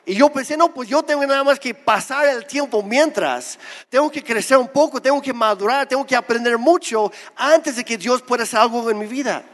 Y 0.04 0.16
yo 0.16 0.28
pensé, 0.30 0.56
no, 0.56 0.74
pues 0.74 0.88
yo 0.88 1.02
tengo 1.04 1.24
nada 1.24 1.44
más 1.44 1.60
que 1.60 1.72
pasar 1.72 2.26
el 2.26 2.44
tiempo 2.44 2.82
mientras. 2.82 3.56
Tengo 3.88 4.10
que 4.10 4.22
crecer 4.22 4.56
un 4.56 4.66
poco, 4.66 5.00
tengo 5.00 5.22
que 5.22 5.32
madurar, 5.32 5.86
tengo 5.86 6.04
que 6.04 6.16
aprender 6.16 6.58
mucho 6.58 7.12
antes 7.36 7.76
de 7.76 7.84
que 7.84 7.96
Dios 7.96 8.20
pueda 8.20 8.42
hacer 8.42 8.58
algo 8.58 8.90
en 8.90 8.98
mi 8.98 9.06
vida. 9.06 9.44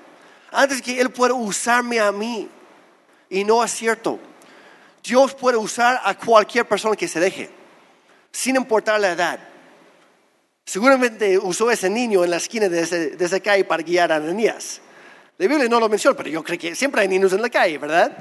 Antes 0.51 0.79
de 0.79 0.83
que 0.83 0.99
Él 0.99 1.11
pueda 1.11 1.35
usarme 1.35 2.01
a 2.01 2.11
mí. 2.11 2.49
Y 3.29 3.45
no 3.45 3.63
es 3.63 3.73
cierto. 3.73 4.19
Dios 5.09 5.35
puede 5.35 5.57
usar 5.57 6.03
a 6.05 6.15
cualquier 6.15 6.69
persona 6.69 6.95
que 6.95 7.09
se 7.09 7.19
deje, 7.19 7.49
sin 8.31 8.57
importar 8.57 9.01
la 9.01 9.13
edad. 9.13 9.39
Seguramente 10.67 11.39
usó 11.39 11.71
ese 11.71 11.89
niño 11.89 12.23
en 12.25 12.31
la 12.31 12.37
esquina 12.37 12.69
de, 12.69 12.81
ese, 12.81 13.17
esa 13.19 13.41
calle 13.41 13.65
para 13.65 13.83
guiar 13.83 14.13
a 14.13 14.17
Ananías. 14.17 14.83
La 15.39 15.47
Biblia 15.47 15.67
no 15.67 15.81
lo 15.81 15.89
menciona, 15.89 16.15
pero 16.15 16.29
yo 16.29 16.45
creo 16.45 16.59
que 16.59 16.75
siempre 16.75 17.01
hay 17.01 17.09
niños 17.09 17.33
en 17.33 17.41
la 17.41 17.49
calle, 17.49 17.79
¿verdad? 17.79 18.13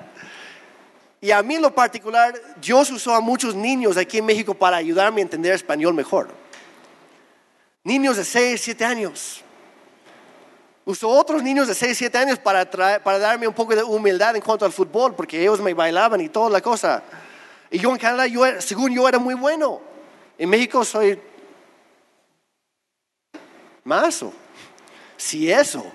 Y 1.19 1.31
a 1.31 1.43
mí 1.43 1.55
en 1.55 1.61
lo 1.61 1.75
particular, 1.75 2.33
Dios 2.61 2.89
usó 2.89 3.13
a 3.13 3.19
muchos 3.19 3.53
niños 3.53 3.97
aquí 3.97 4.19
en 4.19 4.25
México 4.25 4.53
para 4.53 4.77
ayudarme 4.77 5.19
a 5.19 5.23
entender 5.23 5.53
español 5.53 5.93
mejor. 5.93 6.29
Niños 7.83 8.15
de 8.15 8.23
6, 8.23 8.61
7 8.61 8.85
años. 8.85 9.43
Usó 10.87 11.09
otros 11.09 11.43
niños 11.43 11.67
de 11.67 11.75
6, 11.75 11.97
7 11.97 12.17
años 12.17 12.39
para, 12.39 12.63
para 12.71 13.19
darme 13.19 13.45
un 13.45 13.53
poco 13.53 13.75
de 13.75 13.83
humildad 13.83 14.33
en 14.37 14.41
cuanto 14.41 14.63
al 14.63 14.71
fútbol, 14.71 15.13
porque 15.15 15.41
ellos 15.41 15.59
me 15.59 15.73
bailaban 15.73 16.21
y 16.21 16.29
toda 16.29 16.49
la 16.49 16.61
cosa. 16.61 17.03
Y 17.69 17.77
yo 17.77 17.91
en 17.91 17.97
Canadá, 17.97 18.25
yo, 18.25 18.45
según 18.61 18.95
yo, 18.95 19.05
era 19.05 19.19
muy 19.19 19.35
bueno. 19.35 19.81
En 20.37 20.49
México 20.49 20.85
soy 20.85 21.19
más 23.83 24.23
o 24.23 24.31
si 25.17 25.51
eso. 25.51 25.85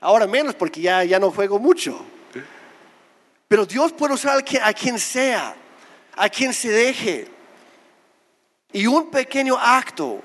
Ahora 0.00 0.26
menos 0.26 0.56
porque 0.56 0.80
ya, 0.80 1.04
ya 1.04 1.20
no 1.20 1.30
juego 1.30 1.60
mucho. 1.60 2.04
Pero 3.46 3.64
Dios 3.64 3.92
puede 3.92 4.14
usar 4.14 4.42
a 4.60 4.72
quien 4.72 4.98
sea, 4.98 5.54
a 6.16 6.28
quien 6.28 6.52
se 6.52 6.68
deje. 6.68 7.28
Y 8.72 8.88
un 8.88 9.08
pequeño 9.08 9.56
acto 9.56 10.20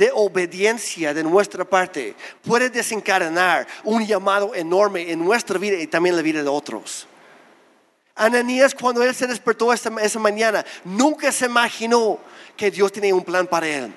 de 0.00 0.10
obediencia 0.14 1.12
de 1.12 1.22
nuestra 1.22 1.62
parte 1.62 2.14
puede 2.42 2.70
desencadenar 2.70 3.66
un 3.84 4.06
llamado 4.06 4.54
enorme 4.54 5.12
en 5.12 5.22
nuestra 5.22 5.58
vida 5.58 5.76
y 5.76 5.86
también 5.86 6.14
en 6.14 6.16
la 6.16 6.22
vida 6.22 6.42
de 6.42 6.48
otros. 6.48 7.06
Ananías 8.14 8.74
cuando 8.74 9.02
él 9.02 9.14
se 9.14 9.26
despertó 9.26 9.70
esa, 9.74 9.90
mañana, 10.18 10.64
nunca 10.84 11.30
se 11.30 11.44
imaginó 11.44 12.18
que 12.56 12.70
Dios 12.70 12.90
tenía 12.92 13.14
un 13.14 13.22
plan 13.22 13.46
para 13.46 13.68
él. 13.68 13.92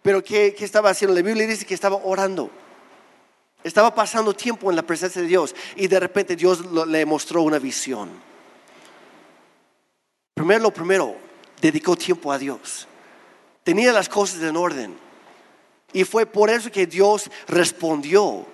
Pero 0.00 0.22
¿qué, 0.22 0.54
qué 0.56 0.64
estaba 0.64 0.90
haciendo? 0.90 1.16
La 1.16 1.22
Biblia 1.22 1.44
dice 1.44 1.66
que 1.66 1.74
estaba 1.74 1.96
orando. 1.96 2.48
Estaba 3.64 3.92
pasando 3.92 4.32
tiempo 4.32 4.70
en 4.70 4.76
la 4.76 4.82
presencia 4.82 5.20
de 5.20 5.26
Dios 5.26 5.56
y 5.74 5.88
de 5.88 5.98
repente 5.98 6.36
Dios 6.36 6.64
le 6.86 7.04
mostró 7.04 7.42
una 7.42 7.58
visión. 7.58 8.10
Primero 10.34 10.62
lo 10.62 10.70
primero, 10.70 11.16
dedicó 11.60 11.96
tiempo 11.96 12.30
a 12.30 12.38
Dios. 12.38 12.86
Tenía 13.70 13.92
las 13.92 14.08
cosas 14.08 14.42
en 14.42 14.56
orden. 14.56 14.98
Y 15.92 16.02
fue 16.02 16.26
por 16.26 16.50
eso 16.50 16.72
que 16.72 16.88
Dios 16.88 17.30
respondió 17.46 18.44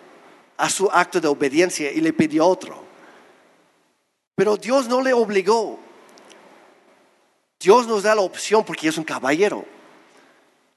a 0.59 0.68
su 0.68 0.90
acto 0.92 1.22
de 1.22 1.26
obediencia 1.26 1.90
y 1.90 2.02
le 2.02 2.12
pidió 2.12 2.46
otro. 2.46 2.85
Pero 4.35 4.59
Dios 4.59 4.88
no 4.88 5.00
le 5.00 5.14
obligó. 5.14 5.79
Dios 7.59 7.87
nos 7.87 8.02
da 8.02 8.14
la 8.14 8.20
opción 8.20 8.62
porque 8.62 8.88
es 8.88 8.98
un 8.98 9.05
caballero. 9.05 9.64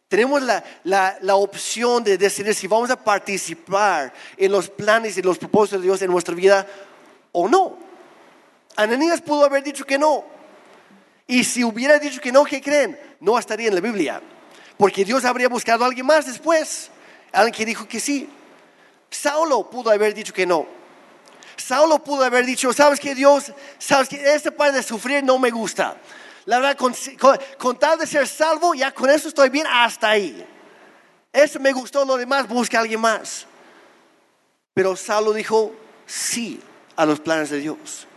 Tenemos 0.07 0.41
la, 0.41 1.35
opción 1.35 2.01
de 2.05 2.17
decidir 2.17 2.55
si 2.55 2.65
vamos 2.65 2.89
a 2.91 3.03
participar 3.03 4.13
en 4.37 4.53
los 4.53 4.69
planes 4.69 5.17
y 5.17 5.21
los 5.21 5.37
propósitos 5.37 5.81
de 5.81 5.87
Dios 5.87 6.01
en 6.01 6.11
nuestra 6.11 6.33
vida 6.33 6.65
o 7.33 7.49
no. 7.49 7.77
Ananías 8.77 9.19
pudo 9.19 9.43
haber 9.43 9.65
dicho 9.65 9.83
que 9.83 9.99
no. 9.99 10.38
Y 11.29 11.43
si 11.43 11.63
hubiera 11.63 11.99
dicho 11.99 12.19
que 12.19 12.31
no, 12.31 12.43
¿qué 12.43 12.59
creen? 12.59 12.99
No 13.19 13.37
estaría 13.37 13.67
en 13.67 13.75
la 13.75 13.81
Biblia. 13.81 14.19
Porque 14.75 15.05
Dios 15.05 15.23
habría 15.25 15.47
buscado 15.47 15.83
a 15.83 15.87
alguien 15.87 16.03
más 16.03 16.25
después. 16.25 16.89
Alguien 17.31 17.53
que 17.53 17.65
dijo 17.67 17.87
que 17.87 17.99
sí. 17.99 18.27
Saulo 19.11 19.69
pudo 19.69 19.91
haber 19.91 20.15
dicho 20.15 20.33
que 20.33 20.47
no. 20.47 20.65
Saulo 21.55 22.03
pudo 22.03 22.23
haber 22.23 22.47
dicho, 22.47 22.73
¿sabes 22.73 22.99
que 22.99 23.13
Dios? 23.13 23.53
¿Sabes 23.77 24.09
que 24.09 24.33
este 24.33 24.51
parte 24.51 24.77
de 24.77 24.81
sufrir 24.81 25.23
no 25.23 25.37
me 25.37 25.51
gusta? 25.51 25.97
La 26.45 26.57
verdad, 26.57 26.75
con, 27.59 27.77
tal 27.77 27.99
de 27.99 28.07
ser 28.07 28.27
salvo, 28.27 28.73
ya 28.73 28.91
con 28.91 29.07
eso 29.11 29.27
estoy 29.27 29.49
bien 29.49 29.67
hasta 29.69 30.09
ahí. 30.09 30.43
Eso 31.31 31.59
me 31.59 31.71
gustó, 31.73 32.05
lo 32.05 32.17
demás, 32.17 32.47
busca 32.47 32.79
a 32.79 32.81
alguien 32.81 33.01
más. 33.01 33.45
Pero 34.73 34.95
Saulo 34.95 35.31
dijo 35.31 35.75
sí 36.07 36.59
a 36.95 37.05
los 37.05 37.19
planes 37.19 37.51
de 37.51 37.59
Dios. 37.59 38.07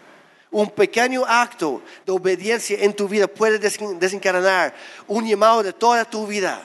Un 0.52 0.70
pequeño 0.70 1.24
acto 1.26 1.82
de 2.06 2.12
obediencia 2.12 2.76
en 2.80 2.94
tu 2.94 3.08
vida 3.08 3.26
puede 3.26 3.58
desencadenar 3.58 4.72
un 5.08 5.26
llamado 5.26 5.64
de 5.64 5.72
toda 5.72 6.04
tu 6.04 6.26
vida 6.26 6.62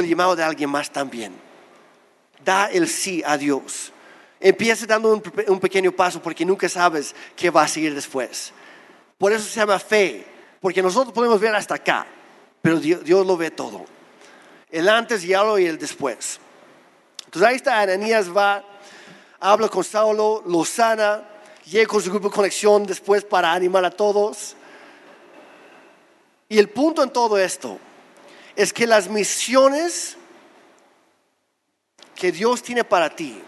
el 0.00 0.08
llamado 0.08 0.36
de 0.36 0.42
alguien 0.42 0.70
más 0.70 0.90
también. 0.90 1.34
Da 2.44 2.66
el 2.66 2.88
sí 2.88 3.22
a 3.24 3.36
Dios. 3.36 3.92
Empieza 4.38 4.86
dando 4.86 5.12
un, 5.12 5.22
un 5.48 5.60
pequeño 5.60 5.92
paso 5.92 6.20
porque 6.20 6.44
nunca 6.44 6.68
sabes 6.68 7.14
qué 7.34 7.50
va 7.50 7.62
a 7.62 7.68
seguir 7.68 7.94
después. 7.94 8.52
Por 9.18 9.32
eso 9.32 9.44
se 9.44 9.60
llama 9.60 9.78
fe 9.78 10.26
porque 10.60 10.82
nosotros 10.82 11.14
podemos 11.14 11.40
ver 11.40 11.54
hasta 11.54 11.76
acá, 11.76 12.06
pero 12.60 12.78
Dios, 12.78 13.26
lo 13.26 13.36
ve 13.36 13.50
todo. 13.50 13.84
El 14.70 14.88
antes 14.88 15.24
y 15.24 15.28
y 15.28 15.66
el 15.66 15.78
después. 15.78 16.40
Entonces 17.24 17.48
ahí 17.48 17.56
está, 17.56 17.80
Ananías 17.80 18.34
va, 18.34 18.64
habla 19.40 19.68
con 19.68 19.84
Saulo, 19.84 20.42
lo 20.46 20.64
sana, 20.64 21.22
llega 21.66 21.86
con 21.86 22.02
su 22.02 22.10
grupo 22.10 22.28
de 22.28 22.34
conexión 22.34 22.86
después 22.86 23.24
para 23.24 23.52
animar 23.52 23.84
a 23.84 23.90
todos. 23.90 24.54
Y 26.48 26.58
el 26.58 26.68
punto 26.68 27.02
en 27.02 27.10
todo 27.10 27.38
esto 27.38 27.78
es 28.54 28.72
que 28.72 28.86
las 28.86 29.08
misiones 29.08 30.16
que 32.14 32.32
Dios 32.32 32.62
tiene 32.62 32.84
para 32.84 33.14
ti 33.14 33.42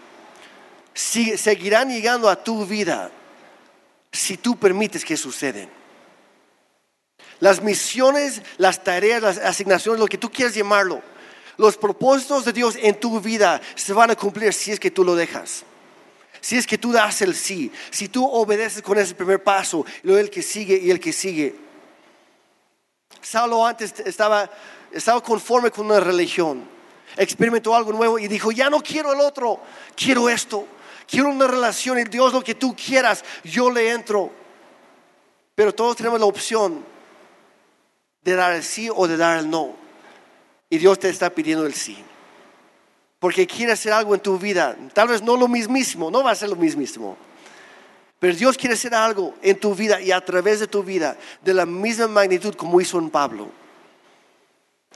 seguirán 0.92 1.90
llegando 1.90 2.28
a 2.28 2.42
tu 2.42 2.66
vida 2.66 3.10
si 4.12 4.36
tú 4.36 4.56
permites 4.56 5.04
que 5.04 5.16
suceden. 5.16 5.70
Las 7.40 7.62
misiones, 7.62 8.42
las 8.56 8.82
tareas, 8.82 9.22
las 9.22 9.38
asignaciones, 9.38 10.00
lo 10.00 10.08
que 10.08 10.18
tú 10.18 10.28
quieras 10.30 10.56
llamarlo, 10.56 11.00
los 11.56 11.76
propósitos 11.76 12.44
de 12.44 12.52
Dios 12.52 12.76
en 12.80 12.98
tu 12.98 13.20
vida 13.20 13.60
se 13.76 13.92
van 13.92 14.10
a 14.10 14.16
cumplir 14.16 14.52
si 14.52 14.72
es 14.72 14.80
que 14.80 14.90
tú 14.90 15.04
lo 15.04 15.14
dejas. 15.14 15.64
Si 16.40 16.56
es 16.56 16.66
que 16.66 16.78
tú 16.78 16.92
das 16.92 17.22
el 17.22 17.34
sí, 17.34 17.72
si 17.90 18.08
tú 18.08 18.26
obedeces 18.26 18.82
con 18.82 18.98
ese 18.98 19.14
primer 19.14 19.42
paso, 19.42 19.84
y 20.02 20.06
luego 20.06 20.20
el 20.20 20.30
que 20.30 20.42
sigue 20.42 20.76
y 20.76 20.90
el 20.90 21.00
que 21.00 21.12
sigue. 21.12 21.54
Saulo 23.20 23.66
antes 23.66 23.94
estaba, 24.00 24.50
estaba 24.92 25.22
conforme 25.22 25.70
con 25.70 25.86
una 25.86 26.00
religión, 26.00 26.68
experimentó 27.16 27.74
algo 27.74 27.92
nuevo 27.92 28.18
y 28.18 28.28
dijo, 28.28 28.52
ya 28.52 28.70
no 28.70 28.80
quiero 28.80 29.12
el 29.12 29.20
otro, 29.20 29.60
quiero 29.96 30.28
esto, 30.28 30.66
quiero 31.08 31.28
una 31.28 31.46
relación 31.46 31.98
y 31.98 32.04
Dios 32.04 32.32
lo 32.32 32.42
que 32.42 32.54
tú 32.54 32.76
quieras, 32.76 33.24
yo 33.44 33.70
le 33.70 33.90
entro. 33.90 34.30
Pero 35.54 35.74
todos 35.74 35.96
tenemos 35.96 36.20
la 36.20 36.26
opción 36.26 36.84
de 38.22 38.34
dar 38.34 38.52
el 38.52 38.62
sí 38.62 38.88
o 38.94 39.08
de 39.08 39.16
dar 39.16 39.38
el 39.38 39.50
no. 39.50 39.74
Y 40.70 40.78
Dios 40.78 40.98
te 40.98 41.08
está 41.08 41.30
pidiendo 41.30 41.66
el 41.66 41.74
sí. 41.74 42.04
Porque 43.18 43.46
quiere 43.46 43.72
hacer 43.72 43.92
algo 43.92 44.14
en 44.14 44.20
tu 44.20 44.38
vida. 44.38 44.76
Tal 44.92 45.08
vez 45.08 45.22
no 45.22 45.36
lo 45.36 45.48
mismísimo, 45.48 46.10
no 46.10 46.22
va 46.22 46.30
a 46.30 46.34
ser 46.34 46.48
lo 46.48 46.56
mismísimo. 46.56 47.16
Pero 48.18 48.36
Dios 48.36 48.56
quiere 48.56 48.74
hacer 48.74 48.94
algo 48.94 49.34
en 49.42 49.58
tu 49.58 49.74
vida 49.74 50.00
y 50.00 50.10
a 50.10 50.20
través 50.24 50.60
de 50.60 50.66
tu 50.66 50.82
vida 50.82 51.16
de 51.42 51.54
la 51.54 51.66
misma 51.66 52.08
magnitud 52.08 52.54
como 52.54 52.80
hizo 52.80 52.98
en 52.98 53.10
Pablo. 53.10 53.48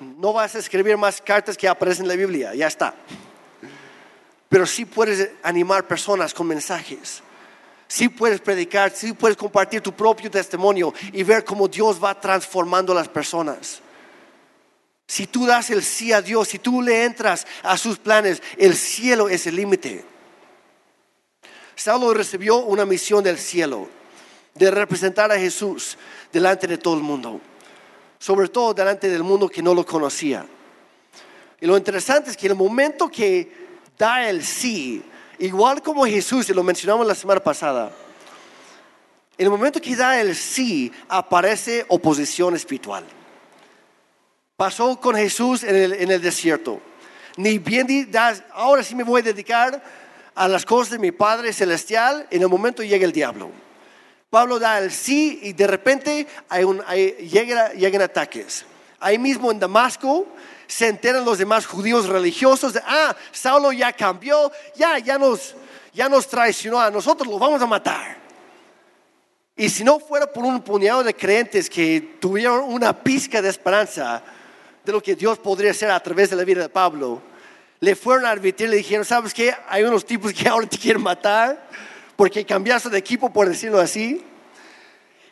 No 0.00 0.32
vas 0.32 0.54
a 0.54 0.58
escribir 0.58 0.96
más 0.96 1.20
cartas 1.20 1.56
que 1.56 1.68
aparecen 1.68 2.04
en 2.04 2.08
la 2.08 2.16
Biblia, 2.16 2.54
ya 2.54 2.66
está. 2.66 2.94
Pero 4.48 4.66
sí 4.66 4.84
puedes 4.84 5.30
animar 5.42 5.86
personas 5.86 6.34
con 6.34 6.46
mensajes 6.46 7.22
Sí 7.92 8.08
puedes 8.08 8.40
predicar, 8.40 8.90
sí 8.90 9.12
puedes 9.12 9.36
compartir 9.36 9.82
tu 9.82 9.92
propio 9.92 10.30
testimonio 10.30 10.94
y 11.12 11.22
ver 11.24 11.44
cómo 11.44 11.68
Dios 11.68 12.02
va 12.02 12.18
transformando 12.18 12.92
a 12.92 12.94
las 12.94 13.06
personas. 13.06 13.82
Si 15.06 15.26
tú 15.26 15.46
das 15.46 15.70
el 15.70 15.82
sí 15.82 16.12
a 16.12 16.22
Dios, 16.22 16.48
si 16.48 16.58
tú 16.58 16.80
le 16.80 17.04
entras 17.04 17.46
a 17.62 17.76
sus 17.76 17.98
planes, 17.98 18.42
el 18.56 18.74
cielo 18.74 19.28
es 19.28 19.46
el 19.46 19.56
límite. 19.56 20.04
Saulo 21.74 22.14
recibió 22.14 22.58
una 22.58 22.86
misión 22.86 23.22
del 23.24 23.38
cielo, 23.38 23.88
de 24.54 24.70
representar 24.70 25.32
a 25.32 25.38
Jesús 25.38 25.98
delante 26.32 26.66
de 26.66 26.78
todo 26.78 26.94
el 26.94 27.02
mundo, 27.02 27.40
sobre 28.18 28.48
todo 28.48 28.74
delante 28.74 29.08
del 29.08 29.22
mundo 29.22 29.48
que 29.48 29.62
no 29.62 29.74
lo 29.74 29.84
conocía. 29.84 30.46
Y 31.60 31.66
lo 31.66 31.76
interesante 31.76 32.30
es 32.30 32.36
que 32.36 32.46
el 32.46 32.54
momento 32.54 33.08
que 33.08 33.52
da 33.98 34.28
el 34.28 34.44
sí, 34.44 35.02
Igual 35.42 35.82
como 35.82 36.06
Jesús, 36.06 36.48
y 36.48 36.54
lo 36.54 36.62
mencionamos 36.62 37.04
la 37.04 37.16
semana 37.16 37.40
pasada, 37.40 37.90
en 39.36 39.44
el 39.44 39.50
momento 39.50 39.80
que 39.80 39.96
da 39.96 40.20
el 40.20 40.36
sí, 40.36 40.92
aparece 41.08 41.84
oposición 41.88 42.54
espiritual. 42.54 43.04
Pasó 44.56 44.98
con 45.00 45.16
Jesús 45.16 45.64
en 45.64 46.10
el, 46.10 46.22
desierto. 46.22 46.80
Ni 47.36 47.58
bien 47.58 48.10
ahora 48.52 48.82
sí 48.82 48.94
me 48.94 49.04
voy 49.04 49.20
a 49.20 49.24
dedicar 49.24 49.82
a 50.34 50.48
las 50.48 50.64
cosas 50.64 50.92
de 50.92 50.98
mi 50.98 51.12
Padre 51.12 51.52
Celestial, 51.52 52.26
en 52.30 52.42
el 52.42 52.48
momento 52.48 52.82
llega 52.82 53.04
el 53.04 53.12
diablo. 53.12 53.50
Pablo 54.30 54.58
da 54.58 54.78
el 54.78 54.90
sí 54.90 55.40
y 55.42 55.52
de 55.52 55.66
repente 55.66 56.26
hay 56.48 56.64
un, 56.64 56.82
llegan 56.86 58.02
ataques. 58.02 58.64
Ahí 58.98 59.18
mismo 59.18 59.50
en 59.50 59.58
Damasco 59.58 60.26
se 60.66 60.88
enteran 60.88 61.24
los 61.24 61.38
demás 61.38 61.66
judíos 61.66 62.08
religiosos 62.08 62.72
de, 62.72 62.80
ah, 62.86 63.14
Saulo 63.30 63.72
ya 63.72 63.92
cambió, 63.92 64.50
ya, 64.74 64.98
ya 64.98 65.18
nos, 65.18 65.54
ya 65.92 66.08
nos 66.08 66.28
traicionó 66.28 66.80
a 66.80 66.90
nosotros, 66.90 67.28
lo 67.28 67.38
vamos 67.38 67.60
a 67.60 67.66
matar. 67.66 68.16
Y 69.54 69.68
si 69.68 69.84
no 69.84 69.98
fuera 69.98 70.26
por 70.26 70.44
un 70.44 70.62
puñado 70.62 71.04
de 71.04 71.14
creyentes 71.14 71.68
que 71.68 72.16
tuvieron 72.20 72.64
una 72.64 72.98
pizca 73.02 73.42
de 73.42 73.50
esperanza 73.50 74.22
de 74.84 74.92
lo 74.92 75.02
que 75.02 75.14
Dios 75.14 75.38
podría 75.38 75.70
hacer 75.70 75.90
a 75.90 76.00
través 76.00 76.30
de 76.30 76.36
la 76.36 76.44
vida 76.44 76.62
de 76.62 76.68
Pablo, 76.68 77.22
le 77.80 77.96
fueron 77.96 78.26
a 78.26 78.30
advertir, 78.30 78.68
le 78.68 78.76
dijeron, 78.76 79.04
¿sabes 79.04 79.34
qué? 79.34 79.54
Hay 79.68 79.82
unos 79.82 80.04
tipos 80.04 80.32
que 80.32 80.48
ahora 80.48 80.66
te 80.66 80.78
quieren 80.78 81.02
matar 81.02 81.68
porque 82.16 82.44
cambiaste 82.44 82.88
de 82.90 82.98
equipo, 82.98 83.32
por 83.32 83.48
decirlo 83.48 83.80
así. 83.80 84.24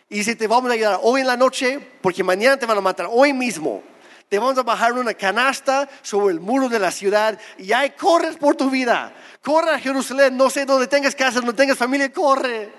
Y 0.09 0.25
si 0.25 0.35
te 0.35 0.49
vamos 0.49 0.71
a 0.71 0.75
ayudar 0.75 0.99
hoy 1.03 1.21
en 1.21 1.29
la 1.29 1.37
noche, 1.37 1.79
porque 2.01 2.25
mañana 2.25 2.57
te 2.57 2.67
van 2.67 2.79
a 2.79 2.81
matar, 2.81 3.07
hoy 3.09 3.33
mismo, 3.33 3.83
te 4.29 4.39
vamos 4.39 4.59
a 4.59 4.63
bajar 4.63 4.93
una 4.93 5.15
canasta 5.15 5.89
sobre 6.03 6.35
el 6.35 6.41
muro 6.41 6.69
de 6.69 6.79
la 6.79 6.91
ciudad 6.91 7.39
y 7.59 7.73
ahí 7.73 7.91
corres 7.91 8.37
por 8.37 8.57
tu 8.57 8.71
vida. 8.71 9.13
Corre 9.43 9.71
a 9.71 9.79
Jerusalén, 9.79 10.37
no 10.37 10.51
sé 10.51 10.65
dónde 10.65 10.87
tengas 10.87 11.15
casa, 11.15 11.41
no 11.41 11.55
tengas 11.55 11.79
familia, 11.79 12.13
corre 12.13 12.71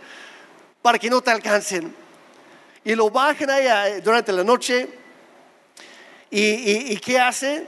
para 0.81 0.97
que 0.97 1.09
no 1.09 1.21
te 1.21 1.31
alcancen. 1.31 1.93
Y 2.83 2.95
lo 2.95 3.09
bajan 3.09 3.49
allá 3.49 3.89
eh, 3.89 4.01
durante 4.01 4.31
la 4.31 4.43
noche. 4.43 4.87
¿Y, 6.33 6.95
qué 6.97 7.19
hace? 7.19 7.67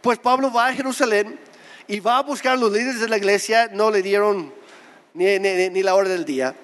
Pues 0.00 0.18
Pablo 0.18 0.50
va 0.50 0.68
a 0.68 0.72
Jerusalén 0.72 1.38
y 1.86 2.00
va 2.00 2.16
a 2.16 2.22
buscar 2.22 2.54
a 2.54 2.56
los 2.56 2.72
líderes 2.72 2.98
de 2.98 3.08
la 3.08 3.18
iglesia. 3.18 3.68
No 3.70 3.90
le 3.90 4.00
dieron 4.00 4.54
ni, 5.12 5.82
la 5.82 5.94
hora 5.94 6.08
del 6.08 6.24
día. 6.24 6.56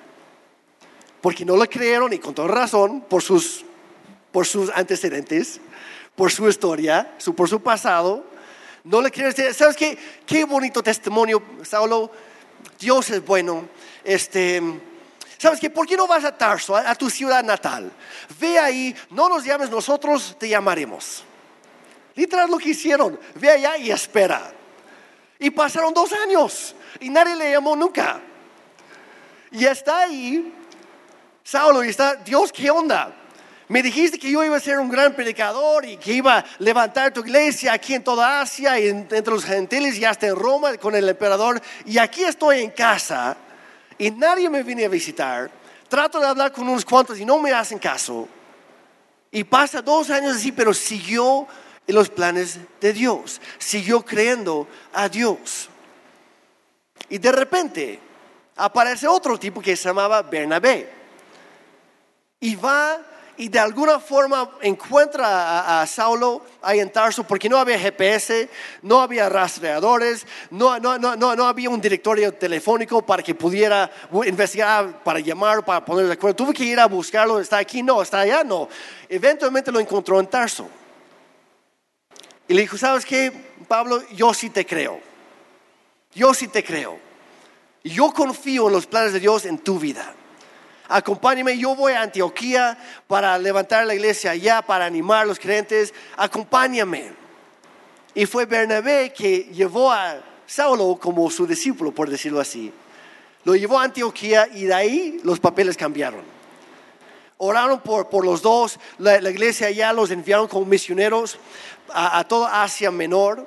Porque 1.20 1.44
no 1.44 1.58
le 1.58 1.68
creyeron 1.68 2.12
y 2.14 2.18
con 2.18 2.34
toda 2.34 2.48
razón 2.48 3.02
por 3.02 3.22
sus, 3.22 3.64
antecedentes, 4.74 5.60
por 6.14 6.32
su 6.32 6.48
historia, 6.48 7.14
por 7.36 7.48
su 7.50 7.60
pasado. 7.60 8.24
No 8.82 9.02
le 9.02 9.10
creyeron. 9.10 9.52
¿Sabes 9.52 9.76
qué? 9.76 9.98
Qué 10.24 10.44
bonito 10.44 10.82
testimonio, 10.82 11.42
Saulo. 11.62 12.10
Dios 12.80 13.10
es 13.10 13.22
bueno. 13.22 13.68
Este 14.04 14.62
¿Sabes 15.38 15.60
qué? 15.60 15.68
¿Por 15.68 15.86
qué 15.86 15.96
no 15.96 16.06
vas 16.06 16.24
a 16.24 16.36
Tarso, 16.36 16.74
a, 16.74 16.94
tu 16.94 17.10
ciudad 17.10 17.44
natal? 17.44 17.92
Ve 18.40 18.58
ahí, 18.58 18.94
no 19.10 19.28
nos 19.28 19.44
llames, 19.44 19.68
nosotros 19.68 20.36
te 20.38 20.48
llamaremos. 20.48 21.24
Literal 22.14 22.50
lo 22.50 22.56
que 22.58 22.70
hicieron. 22.70 23.18
Ve 23.34 23.50
allá 23.50 23.76
y 23.76 23.90
espera. 23.90 24.50
Y 25.38 25.50
pasaron 25.50 25.92
dos 25.92 26.12
años 26.12 26.74
y 27.00 27.10
nadie 27.10 27.36
le 27.36 27.52
llamó 27.52 27.76
nunca. 27.76 28.20
Y 29.50 29.66
está 29.66 30.00
ahí, 30.00 30.52
Saulo, 31.44 31.84
y 31.84 31.90
está, 31.90 32.14
Dios, 32.16 32.50
¿qué 32.50 32.70
onda? 32.70 33.14
Me 33.68 33.82
dijiste 33.82 34.18
que 34.18 34.30
yo 34.30 34.44
iba 34.44 34.56
a 34.56 34.60
ser 34.60 34.78
un 34.78 34.88
gran 34.88 35.14
predicador 35.14 35.84
y 35.84 35.96
que 35.96 36.12
iba 36.12 36.38
a 36.38 36.44
levantar 36.60 37.12
tu 37.12 37.20
iglesia 37.20 37.72
aquí 37.72 37.94
en 37.94 38.04
toda 38.04 38.40
Asia 38.40 38.78
y 38.78 38.88
entre 38.88 39.20
los 39.22 39.44
gentiles 39.44 39.98
y 39.98 40.04
hasta 40.04 40.28
en 40.28 40.36
Roma 40.36 40.78
con 40.78 40.94
el 40.94 41.08
emperador. 41.08 41.60
Y 41.84 41.98
aquí 41.98 42.22
estoy 42.24 42.60
en 42.60 42.70
casa 42.70 43.36
y 43.98 44.10
nadie 44.10 44.48
me 44.50 44.62
viene 44.62 44.84
a 44.84 44.88
visitar. 44.88 45.50
Trato 45.88 46.18
de 46.20 46.26
hablar 46.26 46.52
con 46.52 46.68
unos 46.68 46.84
cuantos 46.84 47.18
y 47.18 47.24
no 47.24 47.38
me 47.38 47.52
hacen 47.52 47.78
caso. 47.78 48.28
Y 49.30 49.44
pasa 49.44 49.82
dos 49.82 50.10
años 50.10 50.36
así, 50.36 50.52
pero 50.52 50.74
siguió 50.74 51.46
en 51.86 51.94
los 51.94 52.08
planes 52.08 52.58
de 52.80 52.92
Dios, 52.92 53.40
siguió 53.58 54.04
creyendo 54.04 54.66
a 54.92 55.08
Dios. 55.08 55.68
Y 57.08 57.18
de 57.18 57.32
repente 57.32 58.00
aparece 58.56 59.06
otro 59.06 59.38
tipo 59.38 59.60
que 59.60 59.76
se 59.76 59.88
llamaba 59.88 60.22
Bernabé. 60.22 60.90
Y 62.40 62.56
va 62.56 62.98
y 63.38 63.48
de 63.48 63.58
alguna 63.58 64.00
forma 64.00 64.50
encuentra 64.62 65.80
a, 65.80 65.86
Saulo 65.86 66.42
ahí 66.62 66.80
en 66.80 66.90
Tarso 66.90 67.24
porque 67.24 67.48
no 67.48 67.58
había 67.58 67.78
GPS, 67.78 68.48
no 68.82 69.00
había 69.00 69.28
rastreadores, 69.28 70.26
no, 70.50 70.78
no, 70.78 70.98
no, 70.98 71.16
no, 71.16 71.46
había 71.46 71.68
un 71.68 71.80
directorio 71.80 72.32
telefónico 72.32 73.02
para 73.02 73.22
que 73.22 73.34
pudiera 73.34 73.90
investigar, 74.26 75.02
para 75.04 75.20
llamar, 75.20 75.64
para 75.64 75.84
poner 75.84 76.06
de 76.06 76.14
acuerdo. 76.14 76.36
Tuve 76.36 76.54
que 76.54 76.64
ir 76.64 76.80
a 76.80 76.86
buscarlo, 76.86 77.38
está 77.38 77.58
aquí, 77.58 77.82
no, 77.82 78.00
está 78.00 78.20
allá, 78.20 78.42
no. 78.42 78.68
Eventualmente 79.08 79.70
lo 79.70 79.80
encontró 79.80 80.18
en 80.18 80.26
Tarso. 80.26 80.68
Y 82.48 82.54
le 82.54 82.62
dijo, 82.62 82.78
¿sabes 82.78 83.04
qué, 83.04 83.32
Pablo? 83.68 84.02
Yo 84.12 84.32
sí 84.32 84.50
te 84.50 84.64
creo. 84.64 85.00
Yo 86.14 86.32
sí 86.32 86.48
te 86.48 86.64
creo. 86.64 86.98
Yo 87.84 88.12
confío 88.12 88.68
en 88.68 88.72
los 88.72 88.86
planes 88.86 89.12
de 89.12 89.20
Dios 89.20 89.44
en 89.44 89.58
tu 89.58 89.78
vida 89.78 90.14
acompáñame, 90.88 91.58
yo 91.58 91.74
voy 91.74 91.92
a 91.92 92.02
Antioquía 92.02 92.78
para 93.06 93.38
levantar 93.38 93.86
la 93.86 93.94
iglesia 93.94 94.32
allá, 94.32 94.62
para 94.62 94.86
animar 94.86 95.22
a 95.22 95.24
los 95.24 95.38
creyentes, 95.38 95.92
acompáñame. 96.16 97.12
Y 98.14 98.26
fue 98.26 98.46
Bernabé 98.46 99.12
que 99.12 99.44
llevó 99.52 99.92
a 99.92 100.18
Saulo 100.46 100.98
como 101.00 101.30
su 101.30 101.46
discípulo, 101.46 101.92
por 101.92 102.08
decirlo 102.08 102.40
así. 102.40 102.72
Lo 103.44 103.54
llevó 103.54 103.78
a 103.78 103.84
Antioquía 103.84 104.48
y 104.52 104.64
de 104.64 104.74
ahí 104.74 105.20
los 105.22 105.38
papeles 105.38 105.76
cambiaron. 105.76 106.22
Oraron 107.38 107.80
por, 107.80 108.08
por 108.08 108.24
los 108.24 108.40
dos, 108.40 108.78
la, 108.98 109.18
iglesia 109.18 109.66
allá 109.66 109.92
los 109.92 110.10
enviaron 110.10 110.48
como 110.48 110.64
misioneros 110.64 111.38
a, 111.92 112.18
a 112.18 112.24
toda 112.26 112.62
Asia 112.62 112.90
Menor. 112.90 113.46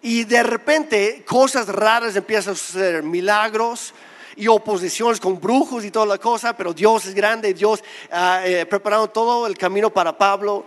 Y 0.00 0.24
de 0.24 0.42
repente 0.42 1.24
cosas 1.26 1.66
raras 1.66 2.14
empiezan 2.14 2.52
a 2.52 2.56
suceder, 2.56 3.02
milagros, 3.02 3.94
y 4.36 4.48
oposiciones 4.48 5.20
con 5.20 5.40
brujos 5.40 5.84
y 5.84 5.90
toda 5.90 6.06
la 6.06 6.18
cosa, 6.18 6.56
pero 6.56 6.72
Dios 6.72 7.06
es 7.06 7.14
grande, 7.14 7.54
Dios 7.54 7.82
ha 8.10 8.46
eh, 8.46 8.66
preparado 8.66 9.08
todo 9.08 9.46
el 9.46 9.56
camino 9.56 9.90
para 9.90 10.16
Pablo, 10.16 10.64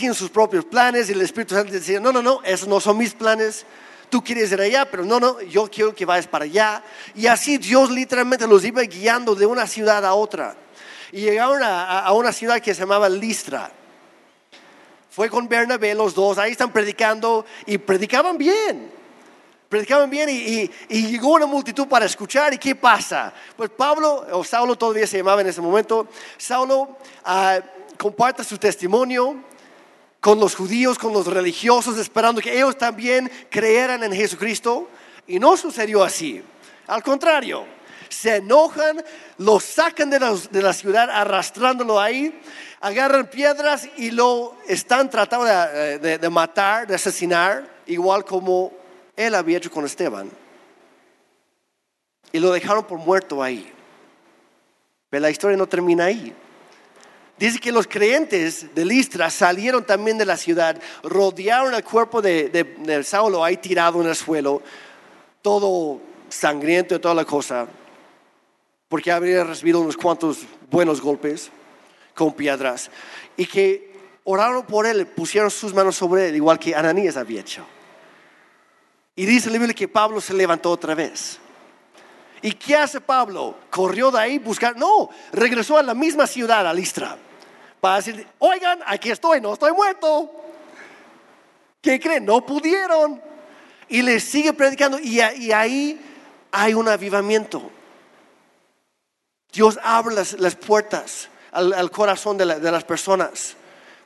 en 0.00 0.14
sus 0.14 0.30
propios 0.30 0.64
planes 0.64 1.08
y 1.08 1.12
el 1.12 1.22
Espíritu 1.22 1.54
Santo 1.54 1.72
decía, 1.72 1.98
no, 1.98 2.12
no, 2.12 2.22
no, 2.22 2.40
esos 2.44 2.68
no 2.68 2.78
son 2.78 2.98
mis 2.98 3.14
planes, 3.14 3.66
tú 4.08 4.22
quieres 4.22 4.52
ir 4.52 4.60
allá, 4.60 4.88
pero 4.88 5.04
no, 5.04 5.18
no, 5.18 5.40
yo 5.40 5.68
quiero 5.68 5.94
que 5.94 6.04
vayas 6.04 6.28
para 6.28 6.44
allá. 6.44 6.84
Y 7.14 7.26
así 7.26 7.58
Dios 7.58 7.90
literalmente 7.90 8.46
los 8.46 8.64
iba 8.64 8.82
guiando 8.82 9.34
de 9.34 9.46
una 9.46 9.66
ciudad 9.66 10.04
a 10.04 10.14
otra. 10.14 10.54
Y 11.10 11.22
llegaron 11.22 11.62
a, 11.62 12.00
a 12.00 12.12
una 12.12 12.32
ciudad 12.32 12.60
que 12.60 12.74
se 12.74 12.80
llamaba 12.80 13.08
Listra. 13.08 13.72
Fue 15.10 15.28
con 15.28 15.48
Bernabé 15.48 15.94
los 15.94 16.14
dos, 16.14 16.38
ahí 16.38 16.52
están 16.52 16.72
predicando 16.72 17.44
y 17.66 17.78
predicaban 17.78 18.38
bien 18.38 19.01
predicaban 19.72 20.10
bien 20.10 20.28
y, 20.28 20.68
llegó 20.90 21.32
una 21.32 21.46
multitud 21.46 21.88
para 21.88 22.04
escuchar. 22.04 22.52
¿Y 22.52 22.58
qué 22.58 22.74
pasa? 22.74 23.32
Pues 23.56 23.70
Pablo, 23.70 24.26
o 24.32 24.44
Saulo 24.44 24.76
todavía 24.76 25.06
se 25.06 25.16
llamaba 25.16 25.40
en 25.40 25.46
ese 25.46 25.62
momento, 25.62 26.08
Saulo 26.36 26.98
ah, 27.24 27.58
comparte 27.96 28.44
su 28.44 28.58
testimonio 28.58 29.34
con 30.20 30.38
los 30.38 30.54
judíos, 30.54 30.98
con 30.98 31.14
los 31.14 31.26
religiosos, 31.26 31.96
esperando 31.96 32.42
que 32.42 32.54
ellos 32.54 32.76
también 32.76 33.32
creyeran 33.48 34.04
en 34.04 34.12
Jesucristo. 34.12 34.90
Y 35.26 35.38
no 35.38 35.56
sucedió 35.56 36.04
así. 36.04 36.42
Al 36.86 37.02
contrario, 37.02 37.64
se 38.10 38.36
enojan, 38.36 39.02
lo 39.38 39.58
sacan 39.58 40.10
de 40.10 40.20
la, 40.60 40.72
ciudad 40.74 41.08
arrastrándolo 41.08 41.98
ahí, 41.98 42.38
agarran 42.82 43.26
piedras 43.30 43.88
y 43.96 44.10
lo 44.10 44.54
están 44.68 45.08
tratando 45.08 45.46
de, 45.46 46.18
de 46.18 46.28
matar, 46.28 46.86
de 46.86 46.94
asesinar, 46.94 47.66
igual 47.86 48.26
como 48.26 48.81
él 49.16 49.34
había 49.34 49.58
hecho 49.58 49.70
con 49.70 49.84
Esteban. 49.84 50.30
Y 52.32 52.38
lo 52.38 52.52
dejaron 52.52 52.84
por 52.84 52.98
muerto 52.98 53.42
ahí. 53.42 53.70
Pero 55.10 55.20
la 55.20 55.30
historia 55.30 55.56
no 55.56 55.66
termina 55.66 56.06
ahí. 56.06 56.34
Dice 57.38 57.58
que 57.58 57.72
los 57.72 57.86
creyentes 57.86 58.74
de 58.74 58.84
Listra 58.84 59.28
salieron 59.28 59.84
también 59.84 60.16
de 60.16 60.24
la 60.24 60.36
ciudad, 60.36 60.80
rodearon 61.02 61.74
el 61.74 61.82
cuerpo 61.82 62.22
de, 62.22 63.02
Saulo 63.04 63.42
ahí 63.42 63.56
tirado 63.56 64.00
en 64.00 64.08
el 64.08 64.14
suelo, 64.14 64.62
todo 65.40 66.00
sangriento 66.28 66.94
y 66.94 66.98
toda 67.00 67.14
la 67.14 67.24
cosa, 67.24 67.66
porque 68.88 69.10
habría 69.10 69.42
recibido 69.42 69.80
unos 69.80 69.96
cuantos 69.96 70.46
buenos 70.70 71.00
golpes 71.00 71.50
con 72.14 72.32
piedras, 72.32 72.90
y 73.36 73.46
que 73.46 73.92
oraron 74.24 74.64
por 74.64 74.86
él, 74.86 75.06
pusieron 75.06 75.50
sus 75.50 75.74
manos 75.74 75.96
sobre 75.96 76.28
él, 76.28 76.36
igual 76.36 76.58
que 76.60 76.76
Ananías 76.76 77.16
había 77.16 77.40
hecho. 77.40 77.66
Y 79.14 79.26
dice 79.26 79.50
la 79.50 79.58
Biblia 79.58 79.74
que 79.74 79.88
Pablo 79.88 80.20
se 80.20 80.32
levantó 80.32 80.70
otra 80.70 80.94
vez. 80.94 81.38
¿Y 82.40 82.52
qué 82.52 82.76
hace 82.76 83.00
Pablo? 83.00 83.56
¿Corrió 83.70 84.10
de 84.10 84.18
ahí 84.18 84.38
buscar? 84.38 84.76
No, 84.76 85.10
regresó 85.32 85.78
a 85.78 85.82
la 85.82 85.94
misma 85.94 86.26
ciudad, 86.26 86.66
a 86.66 86.74
Listra, 86.74 87.16
para 87.80 87.96
decir, 87.96 88.26
oigan, 88.38 88.80
aquí 88.86 89.10
estoy, 89.10 89.40
no 89.40 89.52
estoy 89.52 89.72
muerto. 89.72 90.30
¿Qué 91.80 92.00
creen? 92.00 92.24
No 92.24 92.44
pudieron. 92.44 93.20
Y 93.88 94.02
le 94.02 94.18
sigue 94.18 94.52
predicando 94.52 94.98
y, 94.98 95.20
ahí 95.20 96.00
hay 96.50 96.74
un 96.74 96.88
avivamiento. 96.88 97.70
Dios 99.52 99.78
abre 99.82 100.14
las, 100.14 100.56
puertas 100.56 101.28
al, 101.52 101.90
corazón 101.90 102.38
de, 102.38 102.46
de 102.58 102.72
las 102.72 102.84
personas 102.84 103.56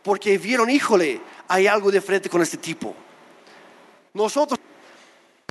porque 0.02 0.38
vieron, 0.38 0.70
híjole, 0.70 1.20
hay 1.48 1.66
algo 1.66 1.90
diferente 1.90 2.28
con 2.28 2.42
este 2.42 2.56
tipo. 2.56 2.94
Nosotros 4.14 4.58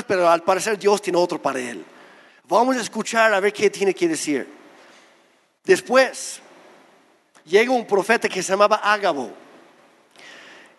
pero 0.07 0.29
al 0.29 0.43
parecer 0.43 0.77
Dios 0.77 1.01
tiene 1.01 1.17
otro 1.17 1.41
para 1.41 1.59
él. 1.59 1.83
Vamos 2.47 2.75
a 2.77 2.81
escuchar 2.81 3.33
a 3.33 3.39
ver 3.39 3.53
qué 3.53 3.69
tiene 3.69 3.93
que 3.93 4.07
decir. 4.07 4.47
Después 5.63 6.41
llega 7.45 7.71
un 7.71 7.87
profeta 7.87 8.29
que 8.29 8.43
se 8.43 8.51
llamaba 8.51 8.75
Ágabo. 8.83 9.31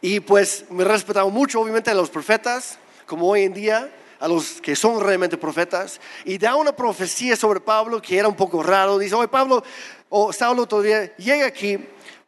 Y 0.00 0.20
pues 0.20 0.66
me 0.70 0.84
respetaba 0.84 1.28
mucho, 1.30 1.60
obviamente, 1.60 1.90
a 1.90 1.94
los 1.94 2.10
profetas, 2.10 2.78
como 3.06 3.28
hoy 3.28 3.42
en 3.42 3.54
día, 3.54 3.90
a 4.20 4.28
los 4.28 4.60
que 4.60 4.76
son 4.76 5.00
realmente 5.00 5.36
profetas. 5.36 6.00
Y 6.24 6.38
da 6.38 6.54
una 6.54 6.76
profecía 6.76 7.34
sobre 7.36 7.60
Pablo 7.60 8.00
que 8.00 8.18
era 8.18 8.28
un 8.28 8.36
poco 8.36 8.62
raro. 8.62 8.98
Dice, 8.98 9.14
oye 9.14 9.28
Pablo, 9.28 9.64
o 10.08 10.32
Saulo 10.32 10.66
todavía, 10.66 11.16
llega 11.16 11.46
aquí, 11.46 11.78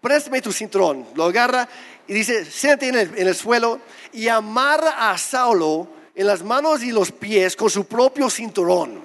préstame 0.01 0.41
tu 0.41 0.53
cinturón. 0.53 1.07
Lo 1.15 1.25
agarra 1.25 1.69
y 2.09 2.15
dice, 2.15 2.45
siéntate 2.45 2.89
en 2.89 2.95
el, 2.97 3.19
en 3.19 3.29
el 3.29 3.35
suelo 3.37 3.81
y 4.13 4.27
amarra 4.27 5.11
a 5.11 5.19
Saulo 5.19 5.98
en 6.19 6.27
las 6.27 6.43
manos 6.43 6.83
y 6.83 6.91
los 6.91 7.13
pies 7.13 7.55
con 7.55 7.71
su 7.71 7.87
propio 7.87 8.29
cinturón. 8.29 9.01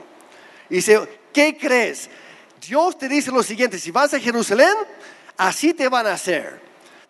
Y 0.67 0.77
dice, 0.77 0.99
¿qué 1.31 1.55
crees? 1.55 2.09
Dios 2.59 2.97
te 2.97 3.07
dice 3.07 3.31
lo 3.31 3.43
siguiente, 3.43 3.77
si 3.77 3.91
vas 3.91 4.15
a 4.15 4.19
Jerusalén, 4.19 4.73
así 5.37 5.75
te 5.75 5.87
van 5.87 6.07
a 6.07 6.13
hacer. 6.13 6.59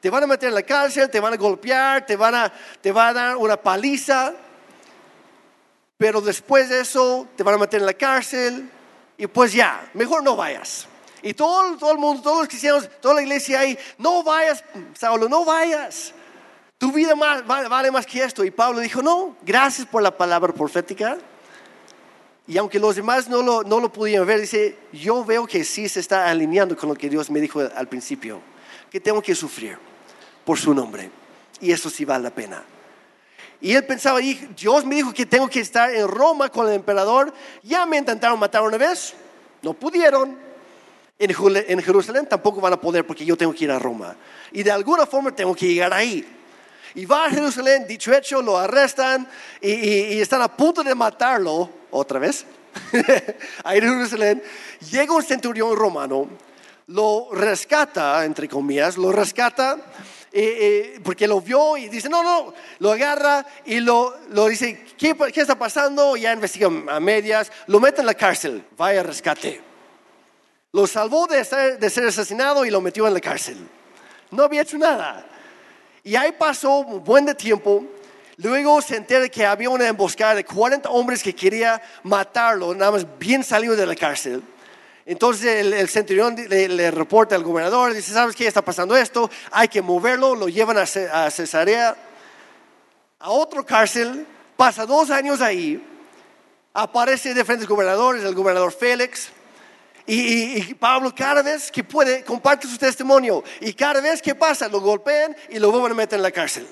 Te 0.02 0.10
van 0.10 0.24
a 0.24 0.28
meter 0.28 0.50
en 0.50 0.56
la 0.56 0.64
cárcel, 0.64 1.10
te 1.10 1.22
van 1.22 1.34
a 1.34 1.38
golpear, 1.38 2.06
te 2.06 2.18
van 2.18 2.36
a, 2.36 2.52
te 2.82 2.92
van 2.92 3.08
a 3.08 3.14
dar 3.14 3.38
una 3.38 3.56
paliza, 3.56 4.34
pero 5.98 6.20
después 6.20 6.68
de 6.68 6.82
eso 6.82 7.30
te 7.38 7.44
van 7.44 7.56
a 7.56 7.60
meter 7.60 7.80
en 7.80 7.86
la 7.86 7.94
cárcel 7.94 8.70
y 9.18 9.28
pues 9.28 9.54
ya, 9.54 9.90
mejor 9.94 10.22
no 10.22 10.36
vayas. 10.36 10.86
Y 11.22 11.34
todo, 11.34 11.78
todo 11.78 11.94
el 11.94 11.98
mundo, 11.98 12.22
todos 12.22 12.40
los 12.40 12.48
cristianos, 12.50 12.90
toda 13.00 13.14
la 13.14 13.22
iglesia 13.22 13.62
ahí, 13.62 13.80
no 14.00 14.22
vayas, 14.22 14.66
Saulo, 15.00 15.30
no 15.30 15.46
vayas. 15.46 16.14
Tu 16.84 16.92
vida 16.92 17.16
más, 17.16 17.48
vale, 17.48 17.70
vale 17.70 17.92
más 17.92 18.06
que 18.06 18.22
esto. 18.22 18.44
Y 18.44 18.52
Pablo 18.52 18.82
dijo, 18.82 19.02
no, 19.02 19.38
gracias 19.46 19.88
por 19.88 20.04
la 20.04 20.18
palabra 20.18 20.52
profética. 20.52 21.18
Y 22.46 22.58
aunque 22.58 22.78
los 22.78 22.98
demás 22.98 23.30
no 23.30 23.42
lo, 23.42 23.64
no 23.64 23.80
lo 23.80 23.90
pudieron 23.90 24.28
ver, 24.28 24.42
dice, 24.42 24.78
yo 24.92 25.24
veo 25.24 25.48
que 25.48 25.64
sí 25.64 25.88
se 25.88 26.02
está 26.02 26.30
alineando 26.30 26.76
con 26.76 26.90
lo 26.90 26.96
que 26.96 27.10
Dios 27.10 27.30
me 27.30 27.40
dijo 27.40 27.62
al 27.62 27.88
principio, 27.88 28.42
que 28.92 29.00
tengo 29.00 29.22
que 29.22 29.34
sufrir 29.34 29.78
por 30.44 30.60
su 30.60 30.74
nombre. 30.74 31.10
Y 31.62 31.72
eso 31.72 31.90
sí 31.90 32.04
vale 32.04 32.26
la 32.26 32.32
pena. 32.32 32.62
Y 33.62 33.74
él 33.74 33.86
pensaba, 33.86 34.22
y 34.22 34.34
Dios 34.34 34.84
me 34.84 34.96
dijo 34.96 35.14
que 35.14 35.26
tengo 35.26 35.48
que 35.48 35.62
estar 35.62 35.90
en 35.90 36.06
Roma 36.06 36.50
con 36.50 36.68
el 36.68 36.74
emperador. 36.74 37.34
Ya 37.64 37.86
me 37.86 37.96
intentaron 37.96 38.38
matar 38.38 38.62
una 38.62 38.78
vez, 38.78 39.14
no 39.62 39.74
pudieron. 39.74 40.38
En 41.18 41.82
Jerusalén 41.82 42.26
tampoco 42.26 42.60
van 42.60 42.74
a 42.74 42.82
poder 42.82 43.08
porque 43.08 43.24
yo 43.24 43.38
tengo 43.38 43.54
que 43.54 43.64
ir 43.64 43.72
a 43.72 43.80
Roma. 43.80 44.18
Y 44.52 44.64
de 44.64 44.72
alguna 44.72 45.06
forma 45.06 45.34
tengo 45.34 45.56
que 45.56 45.66
llegar 45.66 45.94
ahí. 45.94 46.42
Y 46.96 47.06
va 47.06 47.26
a 47.26 47.30
Jerusalén, 47.30 47.86
dicho 47.88 48.14
hecho, 48.14 48.42
lo 48.42 48.58
arrestan 48.58 49.28
y, 49.62 49.72
y- 49.72 50.14
y 50.16 50.22
están 50.22 50.42
a 50.42 50.48
punto 50.56 50.84
de 50.84 50.94
matarlo 50.96 51.70
otra 51.92 52.20
vez. 52.20 52.46
En 53.66 53.82
Jerusalén 53.82 54.42
llega 54.92 55.14
un 55.14 55.24
centurión 55.24 55.76
romano, 55.76 56.28
lo 56.88 57.30
rescata, 57.32 58.24
entre 58.26 58.48
comillas, 58.50 58.98
lo 58.98 59.12
rescata 59.12 59.78
eh, 60.32 60.96
eh, 60.96 61.00
porque 61.04 61.28
lo 61.28 61.40
vio 61.42 61.78
y 61.78 61.88
dice, 61.90 62.10
no, 62.10 62.24
no, 62.24 62.54
lo 62.80 62.92
agarra 62.92 63.46
y 63.66 63.80
lo, 63.80 64.16
lo 64.30 64.48
dice, 64.48 64.84
¿qué, 64.98 65.16
¿qué 65.32 65.42
está 65.42 65.56
pasando? 65.58 66.16
Ya 66.18 66.34
investiga 66.34 66.68
a 66.90 67.00
medias, 67.00 67.52
lo 67.68 67.80
mete 67.80 68.02
en 68.02 68.08
la 68.08 68.16
cárcel, 68.16 68.66
vaya 68.76 69.04
rescate. 69.04 69.62
Lo 70.72 70.88
salvó 70.88 71.28
de 71.28 71.46
ser, 71.46 71.78
de 71.78 71.90
ser 71.92 72.08
asesinado 72.08 72.66
y 72.66 72.72
lo 72.72 72.82
metió 72.82 73.08
en 73.08 73.14
la 73.14 73.22
cárcel. 73.22 73.58
No 74.32 74.44
había 74.44 74.64
hecho 74.64 74.78
nada. 74.80 75.24
Y 76.04 76.16
ahí 76.16 76.34
pasó 76.34 76.80
un 76.80 77.04
buen 77.04 77.26
de 77.26 77.34
tiempo. 77.34 77.86
Luego 78.38 78.82
se 78.82 78.98
entera 78.98 79.30
que 79.30 79.46
había 79.46 79.70
una 79.70 79.88
emboscada 79.88 80.36
de 80.36 80.44
40 80.44 80.90
hombres 80.90 81.24
que 81.24 81.34
quería 81.34 81.82
matarlo, 82.04 82.74
nada 82.74 82.92
más 82.92 83.06
bien 83.20 83.44
salido 83.44 83.76
de 83.76 83.86
la 83.86 83.96
cárcel. 83.96 84.44
Entonces 85.06 85.66
el, 85.74 85.90
centurión 85.90 86.36
le, 86.36 86.92
reporta 86.92 87.36
al 87.36 87.44
gobernador, 87.44 87.94
dice, 87.94 88.14
¿sabes 88.14 88.36
qué 88.36 88.48
está 88.48 88.62
pasando 88.62 88.96
esto? 88.96 89.30
Hay 89.52 89.68
que 89.68 89.82
moverlo, 89.82 90.34
lo 90.34 90.48
llevan 90.48 90.78
a, 90.78 90.86
Ce- 90.86 91.10
a 91.10 91.30
Cesarea, 91.30 91.96
a 93.20 93.30
otro 93.30 93.66
cárcel, 93.66 94.26
pasa 94.58 94.86
dos 94.86 95.10
años 95.10 95.42
ahí, 95.42 95.86
aparece 96.74 97.34
diferentes 97.34 97.68
gobernadores, 97.68 98.24
el 98.24 98.34
gobernador 98.34 98.72
Félix, 98.72 99.30
y, 100.06 100.74
Pablo 100.76 101.14
cada 101.16 101.42
vez 101.42 101.72
que 101.72 101.84
puede 101.84 102.24
comparte 102.24 102.68
su 102.68 102.78
testimonio, 102.78 103.44
y 103.62 103.74
cada 103.74 104.02
vez 104.02 104.22
que 104.22 104.36
pasa 104.36 104.68
lo 104.68 104.82
golpean 104.82 105.36
y 105.50 105.60
lo 105.60 105.72
vuelven 105.72 105.92
a 105.92 105.96
meter 105.96 106.18
en 106.18 106.24
la 106.24 106.32
cárcel. 106.32 106.68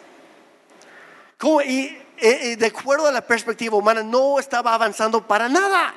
Como- 1.38 1.62
y 1.62 1.98
de 2.22 2.66
acuerdo 2.68 3.08
a 3.08 3.12
la 3.12 3.26
perspectiva 3.26 3.76
humana 3.76 4.04
no 4.04 4.38
estaba 4.38 4.76
avanzando 4.76 5.26
para 5.26 5.50
nada 5.50 5.96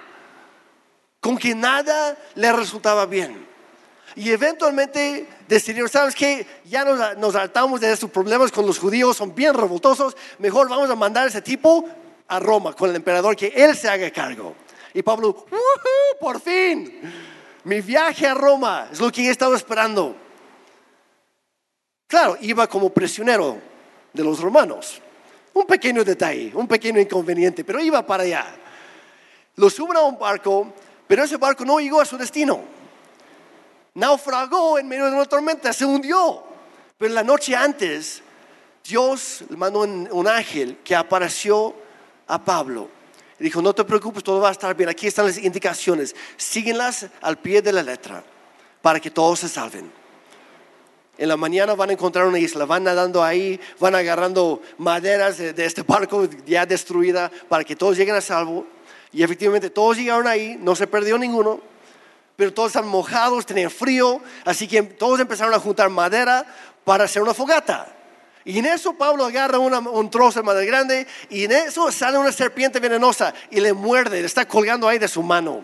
con 1.21 1.39
que 1.39 1.55
nada 1.55 2.17
le 2.35 2.53
resultaba 2.53 3.07
bien. 3.07 3.47
Y 4.15 4.31
eventualmente 4.31 5.27
decidieron, 5.49 5.89
¿sabes 5.89 6.15
qué? 6.15 6.47
Ya 6.67 6.85
nos, 6.85 7.17
nos 7.17 7.35
hartamos 7.35 7.81
de 7.81 7.93
estos 7.93 8.11
problemas 8.11 8.53
con 8.53 8.67
los 8.67 8.79
judíos, 8.79 9.17
son 9.17 9.35
bien 9.35 9.55
revoltosos, 9.55 10.17
mejor 10.39 10.69
vamos 10.69 10.89
a 10.91 10.95
mandar 10.95 11.25
a 11.25 11.29
ese 11.29 11.43
tipo 11.43 11.89
a 12.29 12.41
Roma 12.41 12.75
con 12.75 12.91
el 12.91 12.97
emperador, 12.97 13.37
que 13.37 13.49
él 13.49 13.77
se 13.77 13.89
haga 13.89 14.11
cargo. 14.11 14.55
Y 14.95 15.03
Pablo. 15.03 15.45
Por 16.21 16.41
fin, 16.41 17.01
mi 17.65 17.81
viaje 17.81 18.27
a 18.27 18.35
Roma 18.35 18.89
es 18.93 19.01
lo 19.01 19.11
que 19.11 19.27
he 19.27 19.31
estado 19.31 19.55
esperando. 19.57 20.17
Claro, 22.07 22.39
iba 22.41 22.69
como 22.69 22.91
prisionero 22.91 23.59
de 24.13 24.23
los 24.23 24.41
romanos. 24.41 25.03
Un 25.53 25.67
pequeño 25.67 26.05
detalle, 26.05 26.53
un 26.55 26.69
pequeño 26.69 27.01
inconveniente, 27.01 27.65
pero 27.65 27.81
iba 27.81 28.07
para 28.07 28.23
allá. 28.23 28.47
Lo 29.57 29.69
suben 29.69 29.97
a 29.97 30.03
un 30.03 30.19
barco, 30.19 30.73
pero 31.07 31.25
ese 31.25 31.37
barco 31.37 31.65
no 31.65 31.81
llegó 31.81 32.01
a 32.01 32.05
su 32.05 32.17
destino. 32.17 32.63
Naufragó 33.95 34.79
en 34.79 34.89
medio 34.89 35.07
de 35.07 35.13
una 35.13 35.25
tormenta, 35.25 35.73
se 35.73 35.85
hundió. 35.85 36.45
Pero 36.97 37.15
la 37.15 37.23
noche 37.23 37.55
antes, 37.55 38.23
Dios 38.85 39.45
mandó 39.51 39.81
un 39.81 40.29
ángel 40.29 40.79
que 40.85 40.95
apareció 40.95 41.75
a 42.27 42.43
Pablo. 42.45 42.89
Y 43.39 43.45
dijo, 43.45 43.61
no 43.61 43.75
te 43.75 43.85
preocupes, 43.85 44.23
todo 44.23 44.41
va 44.41 44.49
a 44.49 44.53
estar 44.53 44.75
bien. 44.77 44.89
Aquí 44.89 45.07
están 45.07 45.27
las 45.27 45.39
indicaciones. 45.39 46.15
Síguenlas 46.37 47.07
al 47.21 47.39
pie 47.39 47.63
de 47.63 47.73
la 47.73 47.83
letra 47.83 48.23
para 48.81 49.01
que 49.01 49.11
todos 49.11 49.41
se 49.41 49.49
salven. 49.49 49.91
En 51.17 51.29
la 51.29 51.37
mañana 51.37 51.75
van 51.75 51.91
a 51.91 51.93
encontrar 51.93 52.27
una 52.27 52.39
isla, 52.39 52.65
van 52.65 52.85
nadando 52.85 53.23
ahí, 53.23 53.61
van 53.79 53.95
agarrando 53.95 54.61
maderas 54.79 55.39
de, 55.39 55.53
de 55.53 55.65
este 55.65 55.83
barco 55.83 56.29
ya 56.45 56.67
destruida 56.67 57.31
para 57.49 57.63
que 57.63 57.77
todos 57.77 57.97
lleguen 57.97 58.17
a 58.17 58.21
salvo. 58.21 58.67
Y 59.13 59.23
efectivamente 59.23 59.71
todos 59.71 59.97
llegaron 59.97 60.27
ahí, 60.27 60.59
no 60.61 60.75
se 60.75 60.89
perdió 60.89 61.17
ninguno, 61.17 61.61
pero 62.37 62.53
todos 62.53 62.69
están 62.69 62.89
mojados, 62.89 63.47
tenían 63.47 63.71
frío, 63.71 64.21
así 64.45 64.67
que 64.67 64.83
todos 64.83 65.21
empezaron 65.21 65.55
a 65.55 65.61
juntar 65.61 65.89
madera 65.89 66.45
para 66.85 67.05
hacer 67.05 67.23
una 67.23 67.33
fogata. 67.33 67.94
Y 68.45 68.59
en 68.59 68.67
eso 68.67 68.93
Pablo 68.95 69.25
agarra 69.25 69.59
una- 69.59 69.79
un 69.79 70.11
trozo 70.11 70.41
de 70.41 70.45
madera 70.45 70.67
grande 70.67 71.07
y 71.31 71.45
en 71.45 71.53
eso 71.53 71.91
sale 71.91 72.19
una 72.19 72.31
serpiente 72.33 72.79
venenosa 72.79 73.33
y 73.51 73.61
le 73.61 73.73
muerde, 73.73 74.21
le 74.21 74.27
está 74.27 74.47
colgando 74.47 74.87
ahí 74.89 74.99
de 74.99 75.09
su 75.09 75.23
mano. 75.23 75.63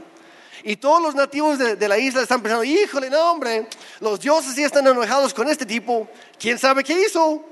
Y 0.62 0.76
todos 0.76 1.02
los 1.02 1.14
nativos 1.14 1.58
de, 1.58 1.76
de 1.76 1.88
la 1.88 1.98
isla 1.98 2.22
están 2.22 2.42
pensando, 2.42 2.64
híjole, 2.64 3.08
no 3.10 3.30
hombre, 3.30 3.66
los 4.00 4.20
dioses 4.20 4.54
sí 4.54 4.62
están 4.62 4.86
enojados 4.86 5.32
con 5.34 5.48
este 5.48 5.64
tipo, 5.66 6.08
quién 6.38 6.58
sabe 6.58 6.82
qué 6.84 7.02
hizo, 7.06 7.42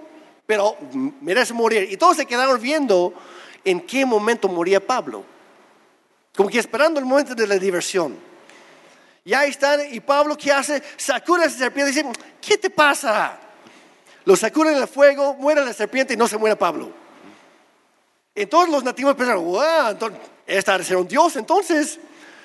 pero 0.47 0.77
mm, 0.93 1.09
merece 1.23 1.53
morir. 1.55 1.89
Y 1.91 1.97
todos 1.97 2.17
se 2.17 2.27
quedaron 2.27 2.61
viendo 2.61 3.13
en 3.65 3.81
qué 3.83 4.05
momento 4.07 4.49
moría 4.49 4.87
Pablo, 4.87 5.25
como 6.37 6.49
que 6.49 6.59
esperando 6.59 7.01
el 7.01 7.07
momento 7.07 7.35
de 7.35 7.47
la 7.47 7.57
diversión. 7.57 8.17
Y 9.25 9.35
ahí 9.35 9.51
están, 9.51 9.81
y 9.93 10.01
Pablo, 10.01 10.37
¿qué 10.39 10.53
hace? 10.53 10.83
Sacude 10.97 11.45
a 11.45 11.47
esa 11.47 11.59
serpiente 11.59 11.91
y 11.93 11.95
dice, 11.95 12.09
¿qué 12.41 12.57
te 12.57 12.71
pasa? 12.71 13.39
Lo 14.29 14.37
sacuden 14.37 14.77
en 14.77 14.83
el 14.83 14.89
fuego, 14.89 15.33
muere 15.37 15.65
la 15.65 15.73
serpiente 15.73 16.13
y 16.13 16.17
no 16.19 16.29
se 16.29 16.37
muere 16.37 16.55
Pablo. 16.55 16.93
Entonces 18.35 18.71
los 18.71 18.85
nativos 18.85 19.15
pensaron, 19.15 19.43
wow, 19.43 19.89
entonces, 19.89 20.21
este 20.47 20.71
ha 20.71 20.77
de 20.77 20.85
ser 20.85 20.99
un 20.99 21.09
dios, 21.09 21.35
entonces 21.37 21.99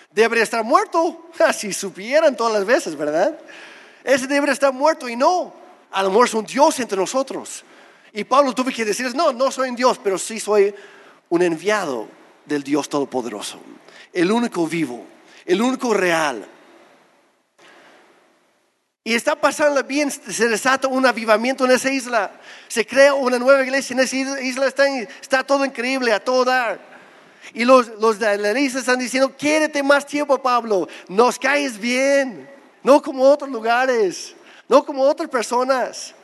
debería 0.09 0.45
estar 0.45 0.63
muerto. 0.63 1.29
Si 1.53 1.73
supieran 1.73 2.37
todas 2.37 2.53
las 2.53 2.63
veces, 2.63 2.95
¿verdad? 2.95 3.37
Ese 4.01 4.27
debería 4.27 4.53
estar 4.53 4.71
muerto 4.71 5.09
y 5.09 5.17
no. 5.17 5.53
A 5.91 6.01
lo 6.03 6.09
mejor 6.09 6.27
es 6.27 6.33
un 6.33 6.45
dios 6.45 6.79
entre 6.79 6.97
nosotros. 6.97 7.65
Y 8.13 8.23
Pablo 8.23 8.55
tuvo 8.55 8.71
que 8.71 8.85
decirles, 8.85 9.13
no, 9.13 9.33
no 9.33 9.51
soy 9.51 9.67
un 9.67 9.75
dios, 9.75 9.99
pero 10.01 10.17
sí 10.17 10.39
soy 10.39 10.73
un 11.27 11.41
enviado 11.41 12.07
del 12.45 12.63
Dios 12.63 12.87
Todopoderoso. 12.87 13.59
El 14.13 14.31
único 14.31 14.65
vivo, 14.67 15.03
el 15.45 15.61
único 15.61 15.93
real. 15.93 16.47
Y 19.05 19.15
está 19.15 19.35
pasando 19.35 19.83
bien, 19.83 20.09
se 20.09 20.47
desata 20.47 20.87
un 20.87 21.05
avivamiento 21.05 21.65
en 21.65 21.71
esa 21.71 21.91
isla. 21.91 22.31
Se 22.69 22.85
crea 22.85 23.13
una 23.13 23.37
nueva 23.37 23.61
iglesia 23.61 23.93
en 23.93 23.99
esa 23.99 24.15
isla, 24.41 24.65
está, 24.65 24.87
está 24.87 25.43
todo 25.43 25.65
increíble, 25.65 26.13
a 26.13 26.23
todo 26.23 26.45
dar. 26.45 26.79
Y 27.53 27.65
los, 27.65 27.89
los 27.99 28.17
de 28.17 28.37
la 28.37 28.57
isla 28.57 28.79
están 28.79 28.99
diciendo, 28.99 29.35
quédate 29.35 29.83
más 29.83 30.05
tiempo, 30.05 30.41
Pablo, 30.41 30.87
nos 31.09 31.37
caes 31.37 31.77
bien, 31.77 32.49
no 32.81 33.01
como 33.01 33.23
otros 33.23 33.49
lugares, 33.49 34.35
no 34.69 34.85
como 34.85 35.03
otras 35.03 35.29
personas. 35.29 36.15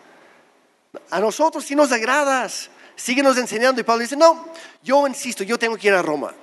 A 1.10 1.20
nosotros 1.20 1.66
sí 1.66 1.76
nos 1.76 1.92
agradas, 1.92 2.70
síguenos 2.96 3.38
enseñando. 3.38 3.82
Y 3.82 3.84
Pablo 3.84 4.04
dice, 4.04 4.16
no, 4.16 4.48
yo 4.82 5.06
insisto, 5.06 5.44
yo 5.44 5.60
tengo 5.60 5.76
que 5.76 5.88
ir 5.88 5.94
a 5.94 6.02
Roma. 6.02 6.34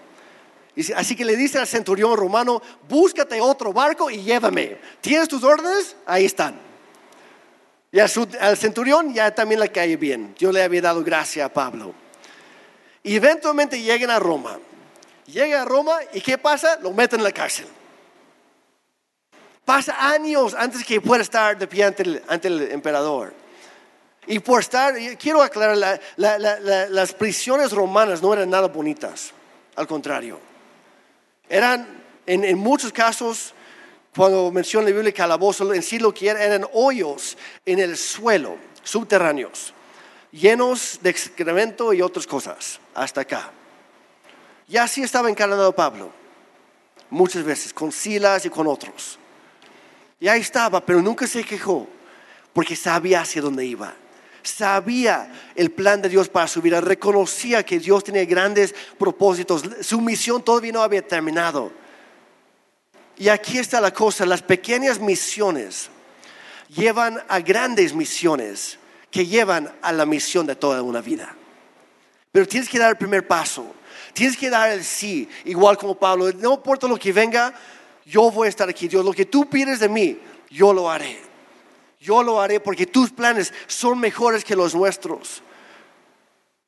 Así 0.94 1.16
que 1.16 1.24
le 1.24 1.36
dice 1.36 1.58
al 1.58 1.66
centurión 1.66 2.16
romano, 2.16 2.60
búscate 2.88 3.40
otro 3.40 3.72
barco 3.72 4.10
y 4.10 4.22
llévame. 4.22 4.76
¿Tienes 5.00 5.26
tus 5.28 5.42
órdenes? 5.42 5.96
Ahí 6.04 6.26
están. 6.26 6.60
Y 7.90 7.98
al, 7.98 8.56
centurión 8.58 9.14
ya 9.14 9.34
también 9.34 9.60
le 9.60 9.70
cae 9.70 9.96
bien. 9.96 10.34
Yo 10.38 10.52
le 10.52 10.62
había 10.62 10.82
dado 10.82 11.02
gracia 11.02 11.46
a 11.46 11.48
Pablo. 11.48 11.94
Eventualmente 13.02 13.80
llegan 13.80 14.10
a 14.10 14.18
Roma. 14.18 14.58
Llega 15.26 15.62
a 15.62 15.64
Roma 15.64 15.98
y 16.12 16.20
¿qué 16.20 16.36
pasa? 16.36 16.78
Lo 16.82 16.92
meten 16.92 17.20
en 17.20 17.24
la 17.24 17.32
cárcel. 17.32 17.66
Pasa 19.64 20.10
años 20.12 20.54
antes 20.54 20.84
que 20.84 21.00
pueda 21.00 21.22
estar 21.22 21.56
de 21.58 21.66
pie 21.66 21.84
ante 21.84 22.02
el, 22.48 22.70
emperador. 22.70 23.32
Y 24.26 24.40
por 24.40 24.60
estar, 24.60 24.94
quiero 25.18 25.40
aclarar, 25.42 25.76
la- 25.76 26.00
la- 26.16 26.38
la- 26.38 26.60
la- 26.60 26.88
las 26.88 27.12
prisiones 27.14 27.72
romanas 27.72 28.22
no 28.22 28.32
eran 28.32 28.50
nada 28.50 28.68
bonitas, 28.68 29.32
al 29.74 29.86
contrario. 29.86 30.38
Eran, 31.49 32.03
en, 32.26 32.59
muchos 32.59 32.92
casos, 32.92 33.55
cuando 34.14 34.51
menciona 34.51 34.88
la 34.88 34.94
Biblia 34.94 35.12
calabozo, 35.12 35.72
en 35.72 35.82
sí 35.82 35.99
lo 35.99 36.12
que 36.12 36.28
eran, 36.28 36.42
eran 36.42 36.66
hoyos 36.72 37.36
en 37.64 37.78
el 37.78 37.97
suelo, 37.97 38.57
subterráneos, 38.82 39.72
llenos 40.32 40.99
de 41.03 41.11
excremento 41.11 41.92
y 41.92 42.03
otras 42.03 42.26
cosas, 42.26 42.80
hasta 42.94 43.20
acá. 43.20 43.51
Y 44.68 44.76
así 44.76 45.03
estaba 45.03 45.30
encarnado 45.30 45.72
Pablo, 45.74 46.11
muchas 47.11 47.44
veces, 47.44 47.72
con 47.72 47.92
Silas 47.92 48.44
y 48.44 48.51
con 48.51 48.66
otros. 48.66 49.18
Y 50.18 50.28
ahí 50.28 50.40
estaba, 50.40 50.84
pero 50.84 51.03
nunca 51.03 51.26
se 51.26 51.44
quejó, 51.44 51.86
porque 52.53 52.74
sabía 52.74 53.20
hacia 53.20 53.42
dónde 53.42 53.64
iba. 53.64 53.94
Sabía 54.47 55.32
el 55.57 55.72
plan 55.72 56.01
de 56.01 56.09
Dios 56.09 56.28
para 56.28 56.47
su 56.47 56.62
vida, 56.62 56.80
reconocía 56.80 57.64
que 57.64 57.80
Dios 57.80 58.05
tenía 58.05 58.24
grandes 58.24 58.74
propósitos, 58.97 59.64
su 59.80 60.01
misión 60.01 60.42
todavía 60.42 60.72
no 60.72 60.82
había 60.82 61.07
terminado. 61.07 61.72
Y 63.18 63.28
aquí 63.28 63.59
está 63.59 63.80
la 63.80 63.92
cosa, 63.92 64.24
las 64.24 64.42
pequeñas 64.42 65.01
misiones 65.01 65.90
llevan 66.68 67.22
a 67.28 67.40
grandes 67.40 67.92
misiones 67.92 68.78
que 69.11 69.26
llevan 69.26 69.74
a 69.82 69.92
la 69.92 70.07
misión 70.07 70.47
de 70.47 70.55
toda 70.55 70.80
una 70.82 71.01
vida. 71.01 71.34
Pero 72.30 72.47
tienes 72.47 72.68
que 72.68 72.78
dar 72.78 72.90
el 72.90 72.97
primer 72.97 73.26
paso. 73.26 73.74
Tienes 74.12 74.36
que 74.36 74.49
dar 74.49 74.70
el 74.70 74.84
sí, 74.84 75.28
igual 75.44 75.76
como 75.76 75.94
Pablo. 75.94 76.30
No 76.32 76.55
importa 76.55 76.86
lo 76.86 76.97
que 76.97 77.12
venga, 77.12 77.53
yo 78.05 78.30
voy 78.30 78.47
a 78.47 78.49
estar 78.49 78.68
aquí. 78.68 78.88
Dios, 78.88 79.05
lo 79.05 79.12
que 79.12 79.26
tú 79.26 79.49
pides 79.49 79.80
de 79.80 79.88
mí, 79.88 80.18
yo 80.51 80.72
lo 80.72 80.90
haré. 80.90 81.25
Yo 82.07 82.22
lo 82.22 82.40
haré 82.40 82.61
porque 82.61 82.86
tus 82.86 83.11
planes 83.11 83.52
son 83.66 83.98
mejores 83.98 84.44
que 84.44 84.54
los 84.54 84.76
nuestros. 84.76 85.42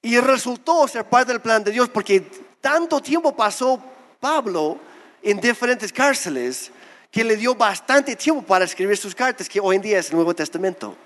Y 0.02 0.18
resultó 0.18 0.88
ser 0.88 1.04
parte 1.04 1.30
del 1.30 1.40
plan 1.40 1.62
de 1.62 1.70
Dios 1.70 1.88
porque 1.88 2.18
tanto 2.60 3.00
tiempo 3.00 3.36
pasó 3.36 3.80
Pablo 4.18 4.78
en 5.22 5.40
diferentes 5.40 5.92
cárceles 5.92 6.72
que 7.08 7.22
le 7.22 7.36
dio 7.36 7.54
bastante 7.54 8.16
tiempo 8.16 8.42
para 8.42 8.64
escribir 8.64 8.96
sus 8.96 9.14
cartas, 9.14 9.48
que 9.48 9.60
hoy 9.60 9.76
en 9.76 9.82
día 9.82 10.00
es 10.00 10.08
el 10.08 10.16
Nuevo 10.16 10.34
Testamento. 10.34 10.96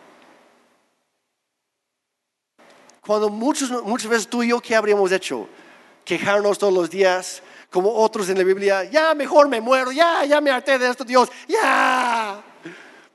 Cuando 3.02 3.28
muchos, 3.28 3.70
muchas 3.84 4.08
veces 4.08 4.28
tú 4.28 4.42
y 4.42 4.48
yo, 4.48 4.60
¿qué 4.60 4.74
habríamos 4.74 5.12
hecho? 5.12 5.46
Quejarnos 6.06 6.58
todos 6.58 6.72
los 6.72 6.88
días, 6.88 7.42
como 7.70 7.92
otros 7.92 8.30
en 8.30 8.38
la 8.38 8.44
Biblia, 8.44 8.84
ya 8.84 9.14
mejor 9.14 9.48
me 9.48 9.60
muero, 9.60 9.92
ya, 9.92 10.24
ya 10.24 10.40
me 10.40 10.50
harté 10.50 10.78
de 10.78 10.88
esto, 10.88 11.04
Dios, 11.04 11.30
ya. 11.46 12.42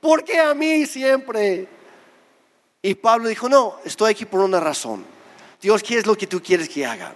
¿Por 0.00 0.24
qué 0.24 0.38
a 0.38 0.54
mí 0.54 0.86
siempre? 0.86 1.68
Y 2.82 2.94
Pablo 2.94 3.28
dijo, 3.28 3.48
no, 3.48 3.78
estoy 3.84 4.12
aquí 4.12 4.24
por 4.24 4.40
una 4.40 4.60
razón. 4.60 5.04
Dios, 5.60 5.82
¿qué 5.82 5.98
es 5.98 6.06
lo 6.06 6.16
que 6.16 6.26
tú 6.26 6.40
quieres 6.42 6.68
que 6.68 6.86
haga? 6.86 7.14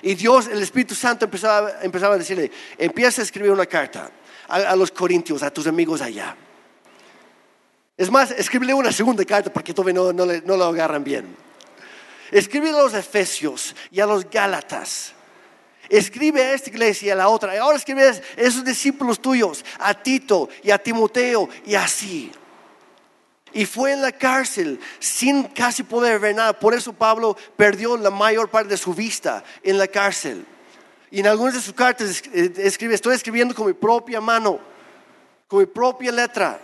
Y 0.00 0.14
Dios, 0.14 0.48
el 0.48 0.62
Espíritu 0.62 0.94
Santo 0.94 1.26
empezaba, 1.26 1.82
empezaba 1.82 2.14
a 2.14 2.18
decirle, 2.18 2.50
empieza 2.78 3.20
a 3.20 3.24
escribir 3.24 3.52
una 3.52 3.66
carta 3.66 4.10
a, 4.48 4.74
los 4.74 4.90
corintios, 4.90 5.42
a 5.42 5.50
tus 5.52 5.66
amigos 5.66 6.00
allá. 6.00 6.36
Es 7.96 8.10
más, 8.10 8.30
escríbele 8.32 8.74
una 8.74 8.90
segunda 8.90 9.24
carta 9.24 9.52
porque 9.52 9.72
todavía 9.72 9.94
no, 9.94 10.12
no, 10.12 10.26
no 10.26 10.56
lo 10.56 10.64
agarran 10.64 11.04
bien. 11.04 11.36
Escribe 12.30 12.70
a 12.70 12.72
los 12.72 12.94
Efesios 12.94 13.76
y 13.90 14.00
a 14.00 14.06
los 14.06 14.28
Gálatas. 14.28 15.12
Escribe 15.92 16.42
a 16.42 16.54
esta 16.54 16.70
iglesia 16.70 17.08
y 17.08 17.10
a 17.10 17.14
la 17.14 17.28
otra. 17.28 17.54
Y 17.54 17.58
ahora 17.58 17.76
escribe 17.76 18.08
a 18.08 18.14
esos 18.38 18.64
discípulos 18.64 19.20
tuyos, 19.20 19.62
a 19.78 19.92
Tito 19.92 20.48
y 20.62 20.70
a 20.70 20.82
Timoteo 20.82 21.50
y 21.66 21.74
así. 21.74 22.32
Y 23.52 23.66
fue 23.66 23.92
en 23.92 24.00
la 24.00 24.10
cárcel 24.10 24.80
sin 24.98 25.42
casi 25.42 25.82
poder 25.82 26.18
ver 26.18 26.34
nada. 26.34 26.58
Por 26.58 26.72
eso 26.72 26.94
Pablo 26.94 27.36
perdió 27.58 27.98
la 27.98 28.08
mayor 28.08 28.48
parte 28.48 28.70
de 28.70 28.78
su 28.78 28.94
vista 28.94 29.44
en 29.62 29.76
la 29.76 29.86
cárcel. 29.86 30.46
Y 31.10 31.20
en 31.20 31.26
algunas 31.26 31.52
de 31.52 31.60
sus 31.60 31.74
cartas 31.74 32.22
eh, 32.32 32.50
escribe, 32.56 32.94
estoy 32.94 33.14
escribiendo 33.14 33.54
con 33.54 33.66
mi 33.66 33.74
propia 33.74 34.18
mano, 34.18 34.60
con 35.46 35.58
mi 35.58 35.66
propia 35.66 36.10
letra. 36.10 36.58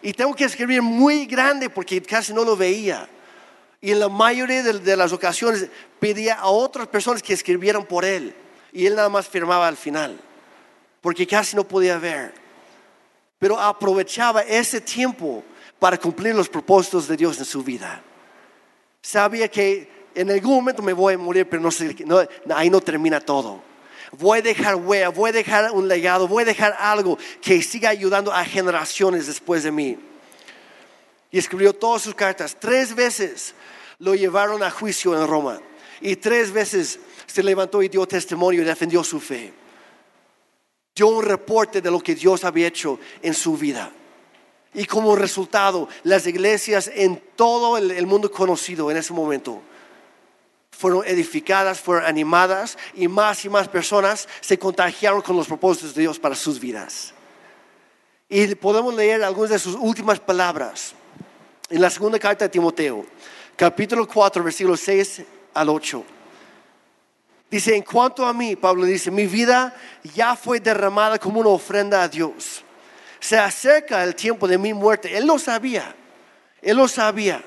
Y 0.00 0.12
tengo 0.12 0.32
que 0.32 0.44
escribir 0.44 0.80
muy 0.80 1.26
grande 1.26 1.68
porque 1.68 2.00
casi 2.00 2.32
no 2.32 2.44
lo 2.44 2.56
veía. 2.56 3.08
Y 3.80 3.92
en 3.92 4.00
la 4.00 4.08
mayoría 4.08 4.62
de, 4.62 4.96
las 4.96 5.12
ocasiones 5.12 5.68
pedía 6.00 6.34
a 6.34 6.48
otras 6.48 6.88
personas 6.88 7.22
que 7.22 7.32
escribieran 7.32 7.84
por 7.84 8.04
él. 8.04 8.34
Y 8.72 8.86
él 8.86 8.96
nada 8.96 9.08
más 9.08 9.28
firmaba 9.28 9.68
al 9.68 9.76
final. 9.76 10.18
Porque 11.00 11.26
casi 11.26 11.54
no 11.54 11.64
podía 11.64 11.98
ver. 11.98 12.34
Pero 13.38 13.58
aprovechaba 13.58 14.42
ese 14.42 14.80
tiempo 14.80 15.44
para 15.78 15.96
cumplir 15.96 16.34
los 16.34 16.48
propósitos 16.48 17.06
de 17.06 17.16
Dios 17.16 17.38
en 17.38 17.44
su 17.44 17.62
vida. 17.62 18.02
Sabía 19.00 19.48
que 19.48 19.88
en 20.14 20.30
algún 20.30 20.56
momento 20.56 20.82
me 20.82 20.92
voy 20.92 21.14
a 21.14 21.18
morir, 21.18 21.48
pero 21.48 21.62
no 21.62 21.70
no- 22.04 22.56
ahí 22.56 22.68
no 22.68 22.80
termina 22.80 23.20
todo. 23.20 23.62
Voy 24.12 24.40
a 24.40 24.42
dejar 24.42 24.74
huella, 24.74 25.10
voy 25.10 25.30
a 25.30 25.32
dejar 25.32 25.70
un 25.70 25.86
legado, 25.86 26.26
voy 26.26 26.42
a 26.42 26.46
dejar 26.46 26.74
algo 26.80 27.16
que 27.40 27.62
siga 27.62 27.90
ayudando 27.90 28.32
a 28.32 28.44
generaciones 28.44 29.26
después 29.26 29.62
de 29.62 29.70
mí. 29.70 29.98
Y 31.30 31.38
escribió 31.38 31.72
todas 31.72 32.02
sus 32.02 32.14
cartas. 32.14 32.56
Tres 32.58 32.94
veces 32.94 33.54
lo 33.98 34.14
llevaron 34.14 34.62
a 34.62 34.70
juicio 34.70 35.18
en 35.18 35.26
Roma. 35.26 35.60
Y 36.00 36.16
tres 36.16 36.52
veces 36.52 36.98
se 37.26 37.42
levantó 37.42 37.82
y 37.82 37.88
dio 37.88 38.06
testimonio 38.06 38.62
y 38.62 38.64
defendió 38.64 39.04
su 39.04 39.20
fe. 39.20 39.52
Dio 40.94 41.08
un 41.08 41.24
reporte 41.24 41.80
de 41.80 41.90
lo 41.90 42.00
que 42.00 42.14
Dios 42.14 42.44
había 42.44 42.68
hecho 42.68 42.98
en 43.22 43.34
su 43.34 43.56
vida. 43.56 43.92
Y 44.74 44.84
como 44.84 45.16
resultado, 45.16 45.88
las 46.04 46.26
iglesias 46.26 46.90
en 46.92 47.22
todo 47.36 47.78
el, 47.78 48.06
mundo 48.06 48.30
conocido 48.30 48.90
en 48.90 48.96
ese 48.96 49.12
momento 49.12 49.62
fueron 50.70 51.04
edificadas, 51.06 51.80
fueron 51.80 52.04
animadas 52.04 52.78
y 52.94 53.08
más 53.08 53.44
y 53.44 53.48
más 53.48 53.66
personas 53.66 54.28
se 54.40 54.58
contagiaron 54.58 55.22
con 55.22 55.36
los 55.36 55.48
propósitos 55.48 55.94
de 55.94 56.02
Dios 56.02 56.18
para 56.18 56.36
sus 56.36 56.60
vidas. 56.60 57.12
Y 58.28 58.54
podemos 58.54 58.94
leer 58.94 59.24
algunas 59.24 59.50
de 59.50 59.58
sus 59.58 59.74
últimas 59.74 60.20
palabras 60.20 60.94
en 61.70 61.80
la 61.80 61.90
segunda 61.90 62.18
carta 62.18 62.46
de 62.46 62.48
Timoteo, 62.48 63.04
capítulo 63.56 64.06
4, 64.06 64.42
versículos 64.42 64.80
6 64.80 65.22
al 65.54 65.68
8. 65.68 66.04
Dice, 67.50 67.74
en 67.74 67.82
cuanto 67.82 68.26
a 68.26 68.32
mí, 68.32 68.56
Pablo 68.56 68.84
dice, 68.84 69.10
mi 69.10 69.26
vida 69.26 69.74
ya 70.14 70.36
fue 70.36 70.60
derramada 70.60 71.18
como 71.18 71.40
una 71.40 71.48
ofrenda 71.48 72.02
a 72.02 72.08
Dios. 72.08 72.62
Se 73.20 73.38
acerca 73.38 74.04
el 74.04 74.14
tiempo 74.14 74.46
de 74.46 74.58
mi 74.58 74.74
muerte. 74.74 75.16
Él 75.16 75.26
lo 75.26 75.38
sabía. 75.38 75.94
Él 76.60 76.76
lo 76.76 76.86
sabía. 76.88 77.42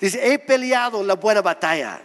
Dice, 0.00 0.32
he 0.32 0.38
peleado 0.38 1.04
la 1.04 1.14
buena 1.14 1.40
batalla. 1.40 2.00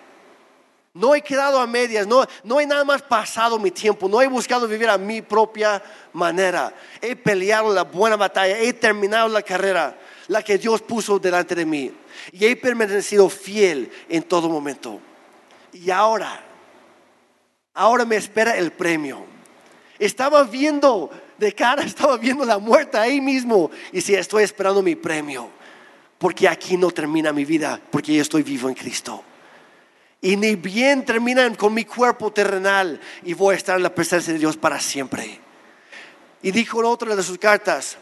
No 0.93 1.15
he 1.15 1.21
quedado 1.21 1.59
a 1.59 1.65
medias, 1.65 2.05
no, 2.05 2.23
no 2.43 2.59
he 2.59 2.67
nada 2.67 2.83
más 2.83 3.01
pasado 3.01 3.57
mi 3.57 3.71
tiempo, 3.71 4.07
no 4.07 4.21
he 4.21 4.27
buscado 4.27 4.67
vivir 4.67 4.87
a 4.87 4.97
mi 4.99 5.23
propia 5.23 5.81
manera. 6.13 6.71
He 7.01 7.15
peleado 7.15 7.73
la 7.73 7.83
buena 7.83 8.15
batalla, 8.15 8.59
he 8.59 8.73
terminado 8.73 9.27
la 9.27 9.41
carrera, 9.41 9.97
la 10.27 10.41
que 10.41 10.57
Dios 10.57 10.81
puso 10.81 11.19
delante 11.19 11.55
de 11.55 11.65
mí. 11.65 11.91
Y 12.31 12.45
he 12.45 12.55
permanecido 12.55 13.29
fiel 13.29 13.91
en 14.09 14.23
todo 14.23 14.49
momento. 14.49 14.99
Y 15.73 15.89
ahora, 15.89 16.43
ahora 17.73 18.05
me 18.05 18.15
espera 18.15 18.57
el 18.57 18.71
premio. 18.71 19.25
Estaba 19.99 20.43
viendo 20.43 21.09
de 21.37 21.53
cara, 21.53 21.83
estaba 21.85 22.17
viendo 22.17 22.45
la 22.45 22.57
muerte 22.57 22.97
ahí 22.97 23.21
mismo. 23.21 23.71
Y 23.91 24.01
si 24.01 24.15
estoy 24.15 24.43
esperando 24.43 24.81
mi 24.81 24.95
premio, 24.95 25.49
porque 26.17 26.47
aquí 26.47 26.77
no 26.77 26.91
termina 26.91 27.33
mi 27.33 27.45
vida, 27.45 27.79
porque 27.91 28.13
yo 28.13 28.21
estoy 28.21 28.43
vivo 28.43 28.69
en 28.69 28.75
Cristo. 28.75 29.23
Y 30.21 30.37
ni 30.37 30.55
bien 30.55 31.03
terminan 31.03 31.55
con 31.55 31.73
mi 31.73 31.83
cuerpo 31.83 32.31
terrenal 32.31 32.99
y 33.23 33.33
voy 33.33 33.55
a 33.55 33.57
estar 33.57 33.75
en 33.75 33.83
la 33.83 33.93
presencia 33.93 34.31
de 34.31 34.39
Dios 34.39 34.55
para 34.55 34.79
siempre. 34.79 35.39
Y 36.41 36.51
dijo 36.51 36.79
en 36.79 36.85
otra 36.85 37.13
de 37.13 37.23
sus 37.23 37.37
cartas, 37.37 37.97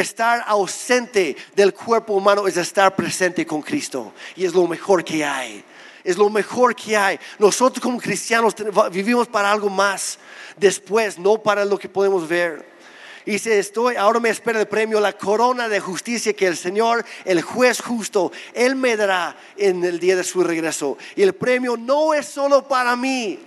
estar 0.00 0.44
ausente 0.46 1.36
del 1.54 1.72
cuerpo 1.72 2.14
humano 2.14 2.46
es 2.46 2.56
estar 2.56 2.94
presente 2.94 3.46
con 3.46 3.62
Cristo. 3.62 4.12
Y 4.34 4.44
es 4.44 4.54
lo 4.54 4.66
mejor 4.66 5.04
que 5.04 5.24
hay. 5.24 5.64
Es 6.04 6.16
lo 6.16 6.30
mejor 6.30 6.74
que 6.74 6.96
hay. 6.96 7.18
Nosotros 7.38 7.82
como 7.82 7.98
cristianos 7.98 8.54
vivimos 8.92 9.26
para 9.26 9.50
algo 9.50 9.68
más 9.68 10.18
después, 10.56 11.18
no 11.18 11.42
para 11.42 11.64
lo 11.64 11.78
que 11.78 11.88
podemos 11.88 12.28
ver. 12.28 12.76
Y 13.24 13.32
dice, 13.32 13.58
estoy, 13.58 13.96
ahora 13.96 14.20
me 14.20 14.28
espera 14.28 14.60
el 14.60 14.68
premio, 14.68 15.00
la 15.00 15.12
corona 15.14 15.68
de 15.68 15.80
justicia 15.80 16.32
que 16.32 16.46
el 16.46 16.56
Señor, 16.56 17.04
el 17.24 17.42
juez 17.42 17.80
justo, 17.80 18.30
Él 18.54 18.76
me 18.76 18.96
dará 18.96 19.36
en 19.56 19.84
el 19.84 19.98
día 19.98 20.14
de 20.14 20.22
su 20.22 20.44
regreso. 20.44 20.96
Y 21.16 21.22
el 21.22 21.34
premio 21.34 21.76
no 21.76 22.14
es 22.14 22.26
solo 22.26 22.68
para 22.68 22.94
mí. 22.94 23.40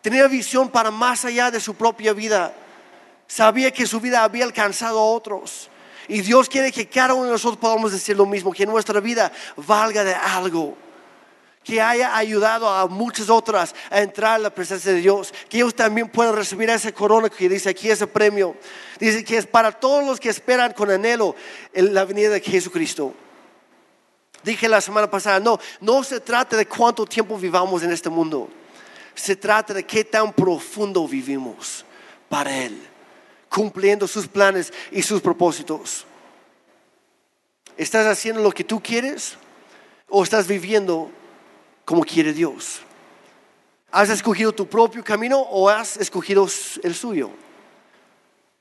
Tenía 0.00 0.26
visión 0.26 0.70
para 0.70 0.90
más 0.90 1.26
allá 1.26 1.50
de 1.50 1.60
su 1.60 1.74
propia 1.74 2.14
vida. 2.14 2.54
Sabía 3.26 3.70
que 3.70 3.86
su 3.86 4.00
vida 4.00 4.24
había 4.24 4.44
alcanzado 4.44 4.98
a 4.98 5.04
otros. 5.04 5.69
Y 6.10 6.22
Dios 6.22 6.48
quiere 6.48 6.72
que 6.72 6.88
cada 6.88 7.14
uno 7.14 7.26
de 7.26 7.30
nosotros 7.30 7.60
podamos 7.60 7.92
decir 7.92 8.16
lo 8.16 8.26
mismo, 8.26 8.52
que 8.52 8.66
nuestra 8.66 8.98
vida 8.98 9.30
valga 9.56 10.02
de 10.02 10.12
algo. 10.12 10.76
que 11.62 11.80
haya 11.80 12.16
ayudado 12.16 12.68
a 12.68 12.86
muchas 12.88 13.28
otras 13.28 13.74
a 13.90 14.00
entrar 14.00 14.36
a 14.36 14.38
la 14.38 14.50
presencia 14.50 14.92
de 14.92 14.98
Dios, 14.98 15.32
que 15.48 15.58
ellos 15.58 15.74
también 15.74 16.08
puedan 16.08 16.34
recibir 16.34 16.70
ese 16.70 16.92
corona 16.92 17.28
que 17.28 17.48
dice 17.48 17.68
aquí 17.68 17.90
ese 17.90 18.06
premio. 18.06 18.56
Dice 18.98 19.22
que 19.22 19.36
es 19.36 19.46
para 19.46 19.70
todos 19.70 20.04
los 20.04 20.18
que 20.18 20.30
esperan 20.30 20.72
con 20.72 20.90
anhelo 20.90 21.36
la 21.74 22.04
venida 22.06 22.30
de 22.30 22.40
Jesucristo. 22.40 23.14
Dije 24.42 24.68
la 24.68 24.80
semana 24.80 25.08
pasada, 25.08 25.38
no, 25.38 25.60
no 25.80 26.02
se 26.02 26.18
trata 26.18 26.56
de 26.56 26.66
cuánto 26.66 27.04
tiempo 27.04 27.38
vivamos 27.38 27.82
en 27.82 27.92
este 27.92 28.08
mundo. 28.08 28.48
Se 29.14 29.36
trata 29.36 29.74
de 29.74 29.84
qué 29.84 30.02
tan 30.02 30.32
profundo 30.32 31.06
vivimos 31.06 31.84
para 32.28 32.56
Él, 32.56 32.80
cumpliendo 33.50 34.08
sus 34.08 34.26
planes 34.26 34.72
y 34.90 35.02
sus 35.02 35.20
propósitos. 35.20 36.06
¿Estás 37.76 38.06
haciendo 38.06 38.42
lo 38.42 38.52
que 38.52 38.64
tú 38.64 38.82
quieres 38.82 39.34
o 40.08 40.22
estás 40.22 40.46
viviendo 40.46 41.10
como 41.84 42.02
quiere 42.02 42.32
Dios? 42.32 42.80
¿Has 43.90 44.08
escogido 44.08 44.52
tu 44.52 44.68
propio 44.68 45.02
camino 45.02 45.40
o 45.40 45.68
has 45.68 45.96
escogido 45.96 46.46
el 46.82 46.94
suyo? 46.94 47.30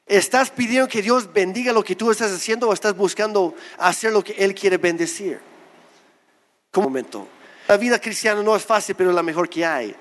¿Estás 0.07 0.49
pidiendo 0.49 0.87
que 0.87 1.03
Dios 1.03 1.31
bendiga 1.31 1.71
lo 1.71 1.83
que 1.83 1.95
tú 1.95 2.09
estás 2.09 2.31
haciendo 2.31 2.67
o 2.67 2.73
estás 2.73 2.97
buscando 2.97 3.53
hacer 3.77 4.11
lo 4.11 4.23
que 4.23 4.33
Él 4.33 4.55
quiere 4.55 4.77
bendecir? 4.77 5.39
Como 6.71 6.87
momento. 6.87 7.27
La 7.67 7.77
vida 7.77 8.01
cristiana 8.01 8.41
no 8.41 8.55
es 8.55 8.65
fácil, 8.65 8.95
pero 8.95 9.11
es 9.11 9.15
la 9.15 9.21
mejor 9.21 9.47
que 9.47 9.63
hay, 9.63 9.95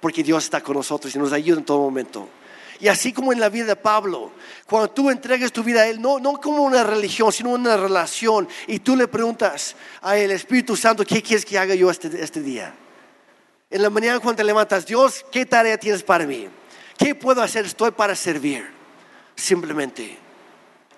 porque 0.00 0.22
Dios 0.22 0.44
está 0.44 0.60
con 0.60 0.76
nosotros 0.76 1.14
y 1.14 1.18
nos 1.18 1.32
ayuda 1.32 1.60
en 1.60 1.64
todo 1.64 1.78
momento. 1.78 2.28
Y 2.80 2.88
así 2.88 3.12
como 3.12 3.32
en 3.32 3.40
la 3.40 3.48
vida 3.48 3.66
de 3.66 3.76
Pablo, 3.76 4.32
cuando 4.66 4.90
tú 4.90 5.10
entregas 5.10 5.52
tu 5.52 5.62
vida 5.62 5.82
a 5.82 5.86
Él, 5.86 6.00
no, 6.00 6.18
no 6.18 6.40
como 6.40 6.62
una 6.62 6.82
religión, 6.82 7.32
sino 7.32 7.50
una 7.50 7.76
relación, 7.76 8.48
y 8.66 8.80
tú 8.80 8.96
le 8.96 9.08
preguntas 9.08 9.76
a 10.02 10.16
el 10.16 10.30
Espíritu 10.30 10.76
Santo, 10.76 11.04
¿qué 11.04 11.22
quieres 11.22 11.44
que 11.44 11.58
haga 11.58 11.74
yo 11.74 11.90
este, 11.90 12.22
este 12.22 12.40
día? 12.40 12.74
En 13.70 13.82
la 13.82 13.90
mañana 13.90 14.20
cuando 14.20 14.36
te 14.36 14.44
levantas, 14.44 14.86
Dios, 14.86 15.24
¿qué 15.30 15.46
tarea 15.46 15.78
tienes 15.78 16.02
para 16.02 16.26
mí? 16.26 16.48
¿Qué 16.96 17.14
puedo 17.14 17.42
hacer? 17.42 17.64
Estoy 17.66 17.90
para 17.90 18.14
servir. 18.14 18.64
Simplemente 19.34 20.16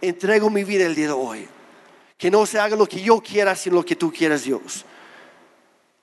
entrego 0.01 0.51
mi 0.51 0.64
vida 0.64 0.87
el 0.87 0.95
día 0.95 1.07
de 1.07 1.12
hoy. 1.12 1.49
Que 2.18 2.31
no 2.31 2.47
se 2.47 2.59
haga 2.59 2.77
lo 2.77 2.87
que 2.87 3.01
yo 3.01 3.20
quiera, 3.20 3.55
sino 3.55 3.77
lo 3.77 3.85
que 3.85 3.97
tú 3.97 4.12
quieras, 4.12 4.45
Dios. 4.45 4.85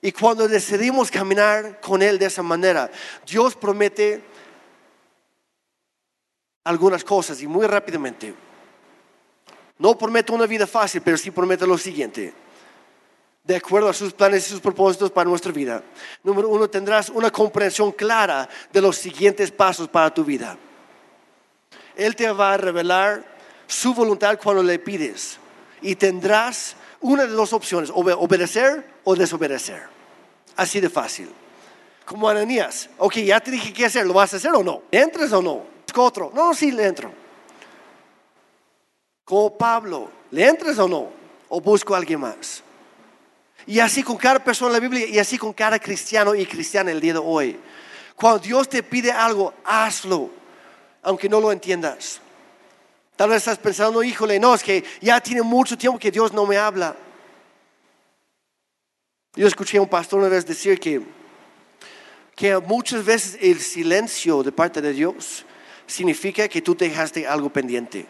Y 0.00 0.12
cuando 0.12 0.46
decidimos 0.46 1.10
caminar 1.10 1.80
con 1.80 2.02
Él 2.02 2.18
de 2.18 2.26
esa 2.26 2.42
manera, 2.42 2.90
Dios 3.26 3.56
promete 3.56 4.22
algunas 6.64 7.04
cosas 7.04 7.40
y 7.42 7.46
muy 7.46 7.66
rápidamente. 7.66 8.34
No 9.78 9.96
promete 9.98 10.32
una 10.32 10.46
vida 10.46 10.66
fácil, 10.66 11.02
pero 11.02 11.16
sí 11.16 11.30
promete 11.30 11.66
lo 11.66 11.76
siguiente. 11.76 12.32
De 13.42 13.56
acuerdo 13.56 13.90
a 13.90 13.92
sus 13.92 14.12
planes 14.12 14.46
y 14.46 14.50
sus 14.50 14.60
propósitos 14.60 15.10
para 15.10 15.28
nuestra 15.28 15.52
vida. 15.52 15.82
Número 16.22 16.48
uno, 16.48 16.68
tendrás 16.70 17.10
una 17.10 17.30
comprensión 17.30 17.92
clara 17.92 18.48
de 18.72 18.80
los 18.80 18.96
siguientes 18.96 19.50
pasos 19.50 19.88
para 19.88 20.12
tu 20.12 20.24
vida. 20.24 20.56
Él 21.94 22.16
te 22.16 22.30
va 22.32 22.54
a 22.54 22.56
revelar 22.56 23.24
su 23.66 23.92
voluntad 23.92 24.38
cuando 24.42 24.62
le 24.62 24.78
pides. 24.78 25.38
Y 25.82 25.96
tendrás 25.96 26.76
una 27.00 27.26
de 27.26 27.32
dos 27.32 27.52
opciones, 27.52 27.90
obedecer 27.92 28.88
o 29.04 29.14
desobedecer. 29.14 29.82
Así 30.56 30.80
de 30.80 30.88
fácil. 30.88 31.28
Como 32.06 32.28
Ananías. 32.28 32.88
Ok, 32.96 33.16
ya 33.16 33.40
te 33.40 33.50
dije 33.50 33.72
qué 33.72 33.84
hacer. 33.84 34.06
¿Lo 34.06 34.14
vas 34.14 34.32
a 34.32 34.38
hacer 34.38 34.52
o 34.54 34.62
no? 34.62 34.82
¿Entres 34.90 35.30
o 35.32 35.42
no? 35.42 35.73
Otro. 35.96 36.32
No, 36.34 36.54
sí, 36.54 36.70
le 36.70 36.86
entro. 36.86 37.12
Como 39.24 39.56
Pablo. 39.56 40.10
¿Le 40.30 40.46
entres 40.46 40.78
o 40.78 40.88
no? 40.88 41.10
¿O 41.48 41.60
busco 41.60 41.94
a 41.94 41.98
alguien 41.98 42.20
más? 42.20 42.62
Y 43.66 43.78
así 43.78 44.02
con 44.02 44.16
cada 44.16 44.42
persona 44.42 44.68
en 44.68 44.72
la 44.74 44.80
Biblia 44.80 45.06
y 45.06 45.18
así 45.18 45.38
con 45.38 45.52
cada 45.52 45.78
cristiano 45.78 46.34
y 46.34 46.44
cristiana 46.44 46.90
el 46.90 47.00
día 47.00 47.14
de 47.14 47.20
hoy. 47.20 47.58
Cuando 48.16 48.40
Dios 48.40 48.68
te 48.68 48.82
pide 48.82 49.10
algo, 49.10 49.54
hazlo, 49.64 50.30
aunque 51.02 51.28
no 51.28 51.40
lo 51.40 51.50
entiendas. 51.50 52.20
Tal 53.16 53.30
vez 53.30 53.38
estás 53.38 53.58
pensando, 53.58 54.02
híjole, 54.02 54.38
no, 54.38 54.54
es 54.54 54.62
que 54.62 54.84
ya 55.00 55.20
tiene 55.20 55.42
mucho 55.42 55.78
tiempo 55.78 55.98
que 55.98 56.10
Dios 56.10 56.32
no 56.32 56.46
me 56.46 56.56
habla. 56.56 56.96
Yo 59.36 59.46
escuché 59.46 59.78
a 59.78 59.82
un 59.82 59.88
pastor 59.88 60.20
una 60.20 60.28
vez 60.28 60.46
decir 60.46 60.78
que, 60.78 61.00
que 62.34 62.56
muchas 62.58 63.04
veces 63.04 63.38
el 63.40 63.60
silencio 63.60 64.42
de 64.42 64.52
parte 64.52 64.80
de 64.80 64.92
Dios 64.92 65.44
significa 65.86 66.48
que 66.48 66.62
tú 66.62 66.76
dejaste 66.76 67.26
algo 67.26 67.50
pendiente. 67.50 68.06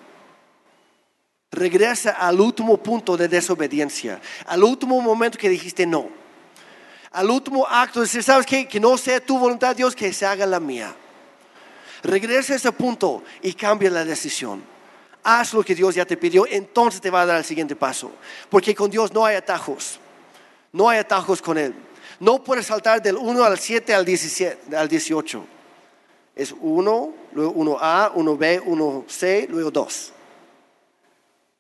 Regresa 1.51 2.11
al 2.13 2.41
último 2.41 2.77
punto 2.77 3.17
de 3.17 3.29
desobediencia, 3.29 4.21
al 4.47 4.65
último 4.65 5.01
momento 5.01 5.39
que 5.39 5.49
dijiste 5.49 5.87
no, 5.87 6.09
al 7.15 7.31
último 7.31 7.65
acto 7.69 8.01
de 8.01 8.07
decir, 8.07 8.25
¿sabes 8.25 8.45
qué? 8.45 8.67
Que 8.67 8.81
no 8.81 8.99
sea 8.99 9.25
tu 9.25 9.39
voluntad, 9.39 9.77
Dios, 9.77 9.95
que 9.95 10.13
se 10.13 10.27
haga 10.27 10.45
la 10.47 10.59
mía. 10.59 10.93
Regresa 12.03 12.55
a 12.55 12.57
ese 12.57 12.73
punto 12.73 13.23
y 13.41 13.53
cambia 13.55 13.89
la 13.89 14.05
decisión. 14.05 14.65
Haz 15.23 15.55
lo 15.55 15.63
que 15.63 15.77
Dios 15.77 15.95
ya 15.95 16.05
te 16.05 16.17
pidió, 16.17 16.45
entonces 16.47 17.01
te 17.01 17.11
va 17.11 17.23
a 17.23 17.27
dar 17.27 17.39
el 17.39 17.45
siguiente 17.45 17.77
paso. 17.77 18.11
Porque 18.51 18.75
con 18.75 18.91
Dios 18.91 19.13
no 19.13 19.25
hay 19.25 19.37
atajos. 19.37 20.01
No 20.73 20.89
hay 20.89 20.99
atajos 20.99 21.41
con 21.41 21.57
Él. 21.57 21.73
No 22.19 22.43
puedes 22.43 22.67
saltar 22.67 23.01
del 23.01 23.17
1 23.17 23.45
al 23.45 23.59
7 23.59 23.95
al, 23.95 24.05
17, 24.05 24.77
al 24.77 24.89
18. 24.89 25.47
Es 26.35 26.53
1, 26.61 27.15
luego 27.35 27.55
1A, 27.55 28.13
1B, 28.15 28.63
1C, 28.65 29.49
luego 29.49 29.71
2. 29.71 30.13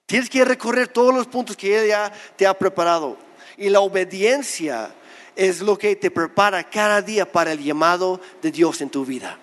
Tienes 0.06 0.30
que 0.30 0.44
recorrer 0.44 0.88
todos 0.88 1.14
los 1.14 1.26
puntos 1.26 1.56
que 1.56 1.78
Él 1.78 1.88
ya 1.88 2.12
te 2.36 2.46
ha 2.46 2.54
preparado. 2.54 3.16
Y 3.56 3.70
la 3.70 3.80
obediencia 3.80 4.94
es 5.36 5.60
lo 5.60 5.76
que 5.76 5.96
te 5.96 6.10
prepara 6.10 6.62
cada 6.68 7.02
día 7.02 7.30
para 7.30 7.52
el 7.52 7.62
llamado 7.62 8.20
de 8.42 8.50
Dios 8.50 8.80
en 8.80 8.90
tu 8.90 9.04
vida. 9.04 9.38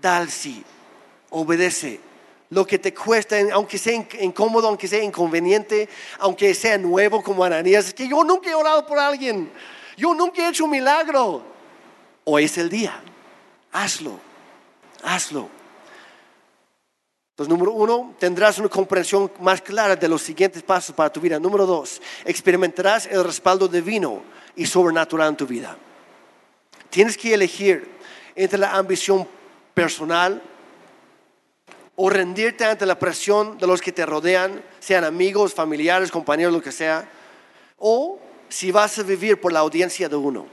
Dal 0.00 0.30
sí, 0.30 0.64
obedece 1.30 2.00
lo 2.52 2.66
que 2.66 2.78
te 2.78 2.92
cuesta, 2.92 3.36
aunque 3.54 3.78
sea 3.78 4.06
incómodo, 4.20 4.68
aunque 4.68 4.86
sea 4.86 5.02
inconveniente, 5.02 5.88
aunque 6.18 6.52
sea 6.52 6.76
nuevo 6.76 7.22
como 7.22 7.42
Ananías, 7.44 7.86
es 7.86 7.94
que 7.94 8.06
yo 8.06 8.22
nunca 8.24 8.50
he 8.50 8.54
orado 8.54 8.86
por 8.86 8.98
alguien, 8.98 9.50
yo 9.96 10.12
nunca 10.12 10.44
he 10.44 10.50
hecho 10.50 10.64
un 10.64 10.70
milagro. 10.70 11.42
Hoy 12.24 12.44
es 12.44 12.58
el 12.58 12.68
día, 12.68 13.00
hazlo, 13.72 14.20
hazlo. 15.02 15.61
Entonces, 17.32 17.48
número 17.48 17.72
uno, 17.72 18.14
tendrás 18.18 18.58
una 18.58 18.68
comprensión 18.68 19.30
más 19.40 19.60
clara 19.62 19.96
de 19.96 20.06
los 20.06 20.22
siguientes 20.22 20.62
pasos 20.62 20.94
para 20.94 21.10
tu 21.10 21.20
vida. 21.20 21.38
Número 21.38 21.66
dos, 21.66 22.00
experimentarás 22.24 23.06
el 23.06 23.24
respaldo 23.24 23.66
divino 23.66 24.22
y 24.54 24.66
sobrenatural 24.66 25.30
en 25.30 25.36
tu 25.36 25.46
vida. 25.46 25.76
Tienes 26.90 27.16
que 27.16 27.32
elegir 27.32 27.90
entre 28.34 28.58
la 28.58 28.76
ambición 28.76 29.26
personal, 29.72 30.42
o 31.94 32.08
rendirte 32.08 32.64
ante 32.64 32.86
la 32.86 32.98
presión 32.98 33.58
de 33.58 33.66
los 33.66 33.80
que 33.80 33.92
te 33.92 34.06
rodean, 34.06 34.62
sean 34.80 35.04
amigos, 35.04 35.54
familiares, 35.54 36.10
compañeros, 36.10 36.52
lo 36.52 36.62
que 36.62 36.72
sea, 36.72 37.08
o 37.78 38.18
si 38.48 38.70
vas 38.70 38.98
a 38.98 39.02
vivir 39.02 39.40
por 39.40 39.52
la 39.52 39.60
audiencia 39.60 40.08
de 40.08 40.16
uno, 40.16 40.46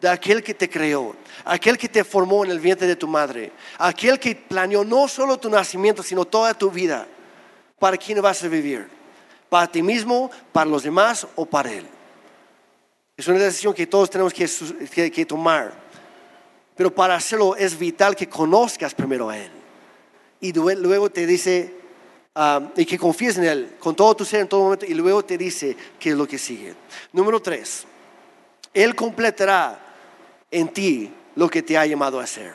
de 0.00 0.08
aquel 0.08 0.42
que 0.42 0.54
te 0.54 0.68
creó, 0.68 1.14
aquel 1.44 1.76
que 1.76 1.88
te 1.88 2.04
formó 2.04 2.44
en 2.44 2.50
el 2.50 2.60
vientre 2.60 2.86
de 2.86 2.96
tu 2.96 3.06
madre, 3.06 3.52
aquel 3.78 4.18
que 4.18 4.34
planeó 4.34 4.84
no 4.84 5.08
solo 5.08 5.38
tu 5.38 5.50
nacimiento, 5.50 6.02
sino 6.02 6.24
toda 6.24 6.54
tu 6.54 6.70
vida, 6.70 7.06
para 7.78 7.96
quién 7.96 8.20
vas 8.22 8.42
a 8.42 8.48
vivir, 8.48 8.88
para 9.48 9.66
ti 9.66 9.82
mismo, 9.82 10.30
para 10.52 10.70
los 10.70 10.82
demás 10.82 11.26
o 11.36 11.44
para 11.44 11.72
él. 11.72 11.86
Es 13.16 13.28
una 13.28 13.38
decisión 13.38 13.74
que 13.74 13.86
todos 13.86 14.08
tenemos 14.08 14.32
que, 14.32 15.26
tomar, 15.26 15.72
pero 16.74 16.94
para 16.94 17.14
hacerlo 17.14 17.54
es 17.56 17.78
vital 17.78 18.16
que 18.16 18.28
conozcas 18.28 18.94
primero 18.94 19.28
a 19.28 19.36
él 19.36 19.50
y 20.40 20.52
luego 20.52 21.10
te 21.10 21.26
dice, 21.26 21.74
ah, 22.34 22.70
y 22.76 22.86
que 22.86 22.98
confíes 22.98 23.36
en 23.36 23.44
Él 23.44 23.76
con 23.78 23.94
todo 23.94 24.16
tu 24.16 24.24
ser 24.24 24.40
en 24.40 24.48
todo 24.48 24.62
momento, 24.62 24.86
y 24.86 24.94
luego 24.94 25.22
te 25.22 25.36
dice 25.36 25.76
qué 25.98 26.10
es 26.10 26.16
lo 26.16 26.26
que 26.26 26.38
sigue. 26.38 26.74
Número 27.12 27.40
tres, 27.40 27.84
Él 28.72 28.94
completará 28.94 29.89
en 30.50 30.68
ti 30.68 31.12
lo 31.36 31.48
que 31.48 31.62
te 31.62 31.76
ha 31.76 31.86
llamado 31.86 32.20
a 32.20 32.24
hacer. 32.24 32.54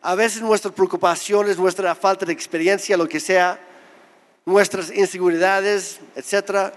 A 0.00 0.14
veces 0.14 0.42
nuestras 0.42 0.74
preocupaciones, 0.74 1.58
nuestra 1.58 1.94
falta 1.94 2.26
de 2.26 2.32
experiencia, 2.32 2.96
lo 2.96 3.08
que 3.08 3.20
sea, 3.20 3.58
nuestras 4.44 4.90
inseguridades, 4.90 6.00
etcétera. 6.16 6.72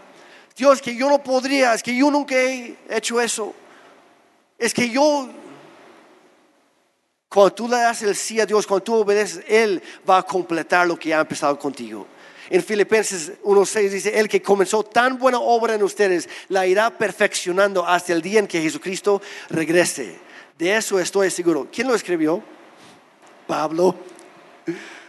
Dios, 0.56 0.82
que 0.82 0.96
yo 0.96 1.10
no 1.10 1.22
podría, 1.22 1.74
es 1.74 1.82
que 1.82 1.96
yo 1.96 2.12
nunca 2.12 2.36
he 2.36 2.78
hecho 2.90 3.20
eso. 3.20 3.54
Es 4.58 4.74
que 4.74 4.90
yo 4.90 5.30
cuando 7.36 7.54
tú 7.54 7.68
le 7.68 7.76
das 7.76 8.02
el 8.02 8.16
sí 8.16 8.40
a 8.40 8.46
Dios, 8.46 8.66
cuando 8.66 8.84
tú 8.84 8.94
obedeces, 8.96 9.44
Él 9.48 9.84
va 10.10 10.20
a 10.20 10.24
completar 10.24 10.88
lo 10.88 10.98
que 10.98 11.14
ha 11.14 11.20
empezado 11.20 11.60
contigo. 11.60 12.08
En 12.50 12.64
Filipenses 12.64 13.34
1.6 13.44 13.90
dice, 13.90 14.20
el 14.20 14.28
que 14.28 14.42
comenzó 14.42 14.84
tan 14.84 15.18
buena 15.18 15.40
obra 15.40 15.76
en 15.76 15.84
ustedes, 15.84 16.30
la 16.50 16.68
irá 16.68 16.90
perfeccionando 16.98 17.86
hasta 17.86 18.14
el 18.14 18.22
día 18.22 18.40
en 18.40 18.48
que 18.48 18.62
Jesucristo 18.62 19.22
regrese. 19.50 20.18
De 20.58 20.76
eso 20.76 21.00
estoy 21.00 21.30
seguro. 21.32 21.68
¿Quién 21.72 21.88
lo 21.88 21.96
escribió? 21.96 22.42
Pablo. 23.48 23.96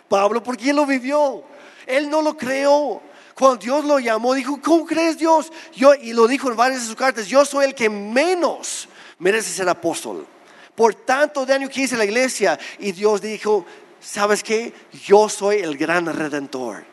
Pablo, 0.09 0.43
porque 0.43 0.71
él 0.71 0.77
lo 0.77 0.87
vivió. 0.87 1.45
Él 1.87 2.11
no 2.11 2.23
lo 2.23 2.37
creó. 2.37 3.03
Cuando 3.35 3.59
Dios 3.59 3.85
lo 3.85 3.99
llamó, 3.99 4.35
dijo, 4.35 4.61
¿cómo 4.63 4.87
crees 4.87 5.19
Dios? 5.19 5.53
Yo, 5.75 5.95
y 5.95 6.13
lo 6.15 6.27
dijo 6.27 6.51
en 6.51 6.57
varias 6.57 6.81
de 6.81 6.87
sus 6.87 6.97
cartas, 6.97 7.27
yo 7.27 7.45
soy 7.45 7.67
el 7.67 7.75
que 7.75 7.91
menos 7.91 8.89
Mereces 9.19 9.55
ser 9.55 9.69
apóstol. 9.69 10.27
Por 10.75 10.95
tanto 10.95 11.47
daño 11.47 11.69
que 11.69 11.83
hice 11.83 11.97
la 11.97 12.05
iglesia. 12.05 12.59
Y 12.79 12.93
Dios 12.93 13.21
dijo, 13.21 13.65
¿sabes 14.01 14.43
qué? 14.43 14.73
Yo 15.05 15.29
soy 15.29 15.57
el 15.57 15.77
gran 15.77 16.07
redentor. 16.07 16.85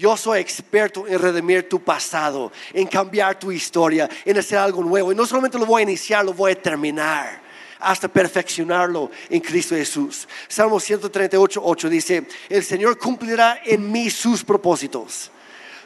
Yo 0.00 0.16
soy 0.16 0.40
experto 0.40 1.06
en 1.06 1.18
redimir 1.18 1.68
tu 1.68 1.78
pasado, 1.78 2.50
en 2.72 2.86
cambiar 2.86 3.38
tu 3.38 3.52
historia, 3.52 4.08
en 4.24 4.38
hacer 4.38 4.56
algo 4.56 4.82
nuevo. 4.82 5.12
Y 5.12 5.14
no 5.14 5.26
solamente 5.26 5.58
lo 5.58 5.66
voy 5.66 5.80
a 5.80 5.82
iniciar, 5.82 6.24
lo 6.24 6.32
voy 6.32 6.52
a 6.52 6.62
terminar 6.62 7.42
hasta 7.78 8.08
perfeccionarlo 8.08 9.10
en 9.28 9.40
Cristo 9.42 9.74
Jesús. 9.74 10.26
Salmo 10.48 10.80
138, 10.80 11.60
8 11.62 11.88
dice, 11.90 12.26
el 12.48 12.64
Señor 12.64 12.96
cumplirá 12.96 13.60
en 13.62 13.92
mí 13.92 14.08
sus 14.08 14.42
propósitos. 14.42 15.30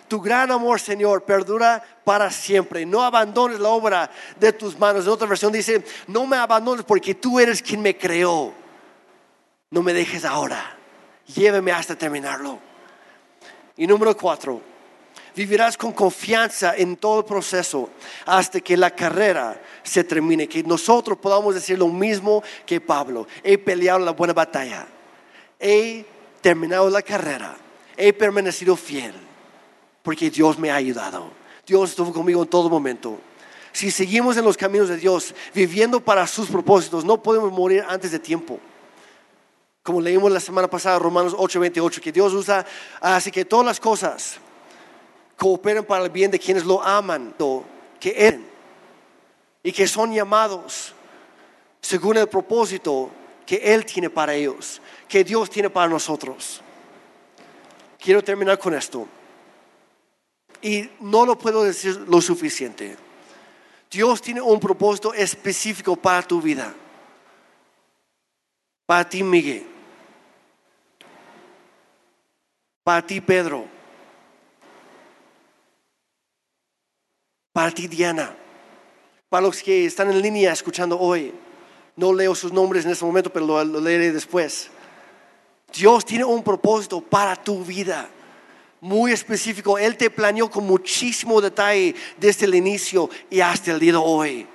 Tu 0.07 0.21
gran 0.21 0.53
amor, 0.53 0.79
Señor, 0.79 1.25
perdura 1.25 1.83
para 2.05 2.31
siempre. 2.31 2.87
No 2.87 3.03
abandones 3.03 3.59
la 3.59 3.71
obra 3.71 4.09
de 4.39 4.53
tus 4.53 4.79
manos. 4.79 5.07
En 5.07 5.11
otra 5.11 5.27
versión 5.27 5.51
dice, 5.51 5.85
no 6.07 6.25
me 6.25 6.37
abandones 6.37 6.85
porque 6.85 7.17
tú 7.17 7.41
eres 7.41 7.61
quien 7.61 7.83
me 7.83 7.99
creó. 7.99 8.55
No 9.71 9.83
me 9.83 9.93
dejes 9.93 10.25
ahora. 10.25 10.79
Lléveme 11.35 11.73
hasta 11.73 11.99
terminarlo. 11.99 12.74
Y 13.77 13.87
número 13.87 14.17
cuatro, 14.17 14.61
vivirás 15.35 15.77
con 15.77 15.93
confianza 15.93 16.75
en 16.77 16.97
todo 16.97 17.21
el 17.21 17.25
proceso 17.25 17.91
hasta 18.25 18.61
que 18.61 18.77
la 18.77 18.91
carrera 18.91 19.61
se 19.83 20.05
termine. 20.05 20.49
Que 20.49 20.63
nosotros 20.63 21.19
podamos 21.19 21.55
decir 21.55 21.79
lo 21.79 21.89
mismo 21.89 22.43
que 22.65 22.81
Pablo. 22.81 23.27
He 23.43 23.59
peleado 23.59 23.99
la 24.01 24.13
buena 24.13 24.33
batalla. 24.33 24.87
He 25.59 26.05
terminado 26.41 26.89
la 26.89 27.03
carrera. 27.03 27.57
He 27.97 28.13
permanecido 28.13 28.77
fiel. 28.77 29.15
Porque 30.03 30.31
Dios 30.31 30.59
me 30.59 30.71
ha 30.71 30.77
ayudado. 30.77 31.31
Dios 31.67 31.91
estuvo 31.91 32.13
conmigo 32.13 32.43
en 32.43 32.49
todo 32.49 32.69
momento. 32.69 33.19
Si 33.73 33.91
seguimos 33.91 34.37
en 34.37 34.45
los 34.45 34.57
caminos 34.57 34.89
de 34.89 34.97
Dios, 34.97 35.35
viviendo 35.53 35.99
para 35.99 36.27
sus 36.29 36.49
propósitos, 36.49 37.05
no 37.05 37.21
podemos 37.21 37.51
morir 37.51 37.85
antes 37.89 38.13
de 38.13 38.21
tiempo. 38.21 38.61
Como 39.85 40.01
leímos 40.01 40.33
la 40.33 40.41
semana 40.41 40.67
pasada, 40.67 40.99
Romanos 40.99 41.35
8:28, 41.37 42.01
que 42.01 42.11
Dios 42.11 42.33
usa, 42.33 42.65
así 43.03 43.31
que 43.31 43.45
todas 43.45 43.67
las 43.67 43.79
cosas 43.79 44.39
cooperen 45.37 45.85
para 45.85 46.05
el 46.05 46.11
bien 46.11 46.31
de 46.31 46.39
quienes 46.39 46.65
lo 46.65 46.83
aman, 46.83 47.35
que 48.01 48.15
eran 48.17 48.47
y 49.63 49.71
que 49.73 49.87
son 49.87 50.15
llamados 50.15 50.95
según 51.83 52.17
el 52.17 52.27
propósito 52.27 53.11
que 53.45 53.57
Él 53.57 53.85
tiene 53.85 54.09
para 54.09 54.33
ellos, 54.33 54.81
que 55.07 55.23
Dios 55.23 55.51
tiene 55.51 55.69
para 55.69 55.87
nosotros. 55.87 56.63
Quiero 57.99 58.25
terminar 58.25 58.59
con 58.59 58.73
esto. 58.73 59.07
Y 60.63 60.89
no 61.01 61.27
lo 61.27 61.37
puedo 61.37 61.63
decir 61.63 62.07
lo 62.09 62.23
suficiente. 62.23 62.97
Dios 63.91 64.23
tiene 64.23 64.41
un 64.41 64.59
propósito 64.59 65.13
específico 65.13 65.95
para 65.95 66.23
tu 66.23 66.41
vida. 66.41 66.73
Para 68.87 69.07
ti, 69.07 69.23
Miguel. 69.23 69.74
Para 72.85 73.05
ti, 73.05 73.23
Pedro. 73.23 73.67
Para 77.51 77.71
ti, 77.71 77.89
Diana. 77.89 78.37
Para 79.31 79.47
los 79.47 79.63
que 79.63 79.87
están 79.87 80.11
en 80.11 80.21
línea 80.21 80.53
escuchando 80.53 81.01
hoy. 81.01 81.33
No 81.97 82.13
leo 82.13 82.35
sus 82.35 82.53
nombres 82.53 82.85
en 82.85 82.91
este 82.91 83.05
momento, 83.05 83.31
pero 83.33 83.65
lo, 83.65 83.81
leeré 83.81 84.13
después. 84.13 84.69
Dios 85.73 86.05
tiene 86.05 86.25
un 86.25 86.43
propósito 86.43 87.01
para 87.01 87.35
tu 87.37 87.65
vida 87.65 88.09
muy 88.83 89.13
específico. 89.13 89.79
Él 89.79 89.97
te 89.97 90.11
planeó 90.11 90.51
con 90.51 90.67
muchísimo 90.67 91.41
detalle 91.41 91.95
desde 92.19 92.45
el 92.45 92.55
inicio 92.55 93.09
y 93.31 93.41
hasta 93.41 93.71
el 93.71 93.81
día 93.81 93.93
de 93.93 93.99
hoy. 93.99 94.47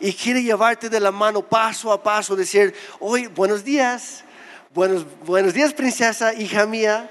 Y 0.00 0.12
quiere 0.12 0.42
llevarte 0.42 0.88
de 0.88 0.98
la 0.98 1.12
mano 1.12 1.46
paso 1.46 1.92
a 1.92 2.02
paso, 2.02 2.34
decir, 2.34 2.74
hoy, 2.98 3.26
buenos 3.28 3.62
días, 3.62 4.24
buenos, 4.74 5.06
buenos 5.24 5.52
días 5.52 5.74
princesa, 5.74 6.32
hija 6.32 6.64
mía, 6.64 7.10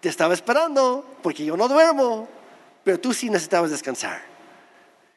te 0.00 0.08
estaba 0.08 0.34
esperando 0.34 1.04
porque 1.22 1.44
yo 1.44 1.56
no 1.56 1.68
duermo, 1.68 2.28
pero 2.84 2.98
tú 2.98 3.12
sí 3.12 3.28
necesitabas 3.28 3.70
descansar. 3.70 4.22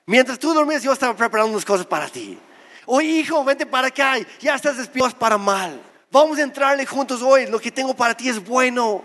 Mientras 0.05 0.37
tú 0.37 0.53
dormías, 0.53 0.83
yo 0.83 0.91
estaba 0.91 1.15
preparando 1.15 1.53
unas 1.53 1.65
cosas 1.65 1.85
para 1.85 2.07
ti. 2.07 2.37
Hoy, 2.85 3.19
hijo, 3.19 3.43
vente 3.43 3.65
para 3.65 3.87
acá, 3.87 4.15
ya 4.41 4.55
estás 4.55 4.77
despierto 4.77 5.17
para 5.17 5.37
mal. 5.37 5.81
Vamos 6.11 6.37
a 6.37 6.43
entrarle 6.43 6.85
juntos 6.85 7.21
hoy, 7.21 7.47
lo 7.47 7.59
que 7.59 7.71
tengo 7.71 7.93
para 7.93 8.15
ti 8.15 8.29
es 8.29 8.43
bueno 8.43 9.03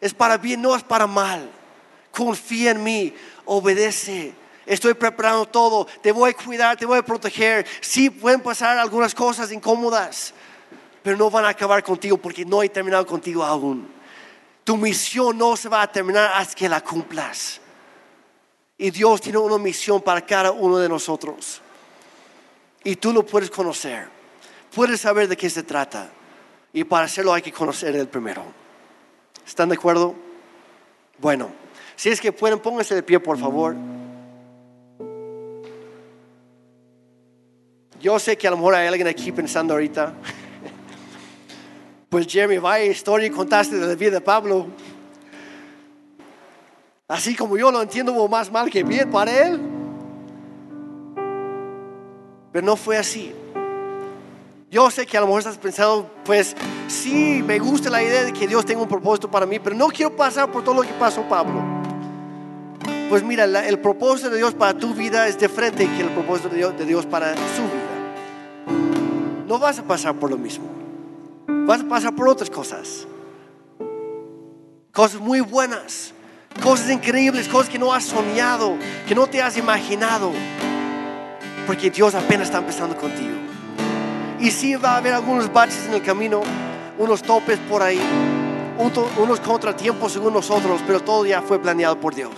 es 0.00 0.12
para 0.12 0.36
bien, 0.36 0.60
no 0.60 0.74
es 0.74 0.82
para 0.82 1.06
mal. 1.06 1.48
Confía 2.10 2.72
en 2.72 2.82
mí, 2.82 3.14
obedece. 3.44 4.34
Estoy 4.64 4.94
preparando 4.94 5.46
todo, 5.46 5.86
te 6.02 6.10
voy 6.10 6.30
a 6.30 6.34
cuidar, 6.34 6.76
te 6.76 6.86
voy 6.86 6.98
a 6.98 7.02
proteger. 7.02 7.66
Sí, 7.80 8.10
pueden 8.10 8.40
pasar 8.40 8.76
algunas 8.78 9.14
cosas 9.14 9.52
incómodas, 9.52 10.34
pero 11.02 11.16
no 11.16 11.30
van 11.30 11.44
a 11.44 11.50
acabar 11.50 11.82
contigo 11.84 12.16
porque 12.16 12.44
no 12.44 12.62
he 12.62 12.68
terminado 12.68 13.06
contigo 13.06 13.44
aún. 13.44 13.95
Tu 14.66 14.76
misión 14.76 15.38
no 15.38 15.56
se 15.56 15.68
va 15.68 15.82
a 15.82 15.86
terminar 15.86 16.32
hasta 16.34 16.56
que 16.56 16.68
la 16.68 16.80
cumplas. 16.80 17.60
Y 18.76 18.90
Dios 18.90 19.20
tiene 19.20 19.38
una 19.38 19.58
misión 19.58 20.02
para 20.02 20.20
cada 20.26 20.50
uno 20.50 20.78
de 20.78 20.88
nosotros. 20.88 21.62
Y 22.82 22.96
tú 22.96 23.12
lo 23.12 23.24
puedes 23.24 23.48
conocer. 23.48 24.08
Puedes 24.74 25.02
saber 25.02 25.28
de 25.28 25.36
qué 25.36 25.48
se 25.48 25.62
trata. 25.62 26.10
Y 26.72 26.82
para 26.82 27.04
hacerlo 27.04 27.32
hay 27.32 27.42
que 27.42 27.52
conocer 27.52 27.94
el 27.94 28.08
primero. 28.08 28.42
¿Están 29.46 29.68
de 29.68 29.76
acuerdo? 29.76 30.16
Bueno, 31.18 31.48
si 31.94 32.08
es 32.08 32.20
que 32.20 32.32
pueden, 32.32 32.58
pónganse 32.58 32.96
de 32.96 33.04
pie, 33.04 33.20
por 33.20 33.38
favor. 33.38 33.76
Yo 38.00 38.18
sé 38.18 38.36
que 38.36 38.48
a 38.48 38.50
lo 38.50 38.56
mejor 38.56 38.74
hay 38.74 38.88
alguien 38.88 39.06
aquí 39.06 39.30
pensando 39.30 39.74
ahorita, 39.74 40.12
pues 42.08 42.26
Jeremy, 42.26 42.58
vaya 42.58 42.84
historia 42.84 43.30
contaste 43.30 43.76
de 43.76 43.86
la 43.86 43.94
vida 43.94 44.12
de 44.12 44.20
Pablo. 44.20 44.66
Así 47.08 47.34
como 47.36 47.56
yo 47.56 47.70
lo 47.70 47.82
entiendo 47.82 48.28
más 48.28 48.50
mal 48.50 48.70
que 48.70 48.82
bien 48.82 49.10
para 49.10 49.48
él. 49.48 49.60
Pero 52.52 52.66
no 52.66 52.76
fue 52.76 52.96
así. 52.96 53.32
Yo 54.70 54.90
sé 54.90 55.06
que 55.06 55.16
a 55.16 55.20
lo 55.20 55.26
mejor 55.26 55.40
estás 55.40 55.58
pensando, 55.58 56.10
pues 56.24 56.56
sí, 56.88 57.42
me 57.46 57.58
gusta 57.58 57.88
la 57.88 58.02
idea 58.02 58.24
de 58.24 58.32
que 58.32 58.48
Dios 58.48 58.66
tenga 58.66 58.82
un 58.82 58.88
propósito 58.88 59.30
para 59.30 59.46
mí, 59.46 59.58
pero 59.58 59.76
no 59.76 59.88
quiero 59.88 60.14
pasar 60.16 60.50
por 60.50 60.64
todo 60.64 60.74
lo 60.74 60.82
que 60.82 60.92
pasó 60.94 61.22
Pablo. 61.22 61.62
Pues 63.08 63.22
mira, 63.22 63.44
el 63.44 63.78
propósito 63.78 64.30
de 64.30 64.38
Dios 64.38 64.54
para 64.54 64.76
tu 64.76 64.92
vida 64.92 65.28
es 65.28 65.38
diferente 65.38 65.86
que 65.86 66.00
el 66.00 66.10
propósito 66.10 66.48
de 66.48 66.84
Dios 66.84 67.06
para 67.06 67.34
su 67.34 67.62
vida. 67.62 69.44
No 69.46 69.58
vas 69.60 69.78
a 69.78 69.84
pasar 69.84 70.14
por 70.16 70.30
lo 70.30 70.36
mismo. 70.36 70.75
Vas 71.66 71.80
a 71.80 71.84
pasar 71.84 72.14
por 72.14 72.28
otras 72.28 72.48
cosas. 72.48 73.08
Cosas 74.92 75.20
muy 75.20 75.40
buenas. 75.40 76.14
Cosas 76.62 76.90
increíbles, 76.90 77.48
cosas 77.48 77.68
que 77.68 77.78
no 77.78 77.92
has 77.92 78.04
soñado, 78.04 78.76
que 79.06 79.14
no 79.14 79.26
te 79.26 79.42
has 79.42 79.56
imaginado. 79.56 80.32
Porque 81.66 81.90
Dios 81.90 82.14
apenas 82.14 82.46
está 82.46 82.58
empezando 82.58 82.96
contigo. 82.96 83.34
Y 84.38 84.50
sí 84.52 84.76
va 84.76 84.92
a 84.92 84.96
haber 84.98 85.12
algunos 85.12 85.52
baches 85.52 85.86
en 85.86 85.94
el 85.94 86.02
camino, 86.02 86.40
unos 86.98 87.22
topes 87.22 87.58
por 87.68 87.82
ahí, 87.82 88.00
unos 89.18 89.40
contratiempos 89.40 90.12
según 90.12 90.34
nosotros, 90.34 90.80
pero 90.86 91.00
todo 91.00 91.26
ya 91.26 91.42
fue 91.42 91.58
planeado 91.58 91.98
por 91.98 92.14
Dios. 92.14 92.32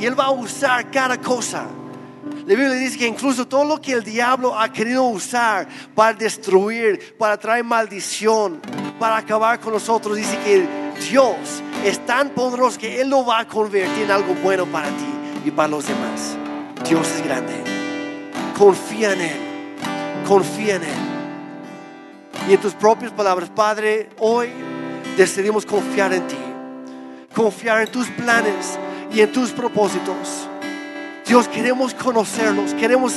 Y 0.00 0.06
Él 0.06 0.18
va 0.18 0.26
a 0.26 0.30
usar 0.30 0.90
cada 0.90 1.18
cosa. 1.18 1.66
La 2.46 2.54
Biblia 2.54 2.70
dice 2.72 2.98
que 2.98 3.06
incluso 3.06 3.46
todo 3.46 3.64
lo 3.64 3.80
que 3.80 3.92
el 3.92 4.04
diablo 4.04 4.58
ha 4.58 4.72
querido 4.72 5.04
usar 5.04 5.66
para 5.94 6.12
destruir, 6.12 7.16
para 7.16 7.38
traer 7.38 7.64
maldición, 7.64 8.60
para 8.98 9.16
acabar 9.16 9.58
con 9.60 9.72
nosotros, 9.72 10.16
dice 10.16 10.38
que 10.44 10.66
Dios 11.10 11.62
es 11.84 12.04
tan 12.04 12.30
poderoso 12.30 12.78
que 12.78 13.00
Él 13.00 13.08
lo 13.08 13.24
va 13.24 13.40
a 13.40 13.48
convertir 13.48 14.04
en 14.04 14.10
algo 14.10 14.34
bueno 14.34 14.66
para 14.66 14.88
ti 14.88 15.46
y 15.46 15.50
para 15.50 15.68
los 15.68 15.86
demás. 15.86 16.36
Dios 16.86 17.08
es 17.10 17.24
grande. 17.24 17.54
Confía 18.58 19.12
en 19.12 19.20
Él. 19.20 19.38
Confía 20.26 20.76
en 20.76 20.82
Él 20.84 21.14
y 22.48 22.52
en 22.52 22.60
tus 22.60 22.74
propias 22.74 23.10
palabras, 23.10 23.48
Padre, 23.48 24.10
hoy 24.18 24.50
decidimos 25.16 25.64
confiar 25.64 26.12
en 26.12 26.26
ti, 26.26 26.36
confiar 27.34 27.80
en 27.80 27.88
tus 27.88 28.08
planes 28.08 28.78
y 29.10 29.20
en 29.20 29.32
tus 29.32 29.50
propósitos. 29.50 30.48
Dios, 31.26 31.48
queremos 31.48 31.94
conocerlos, 31.94 32.74
queremos 32.74 33.14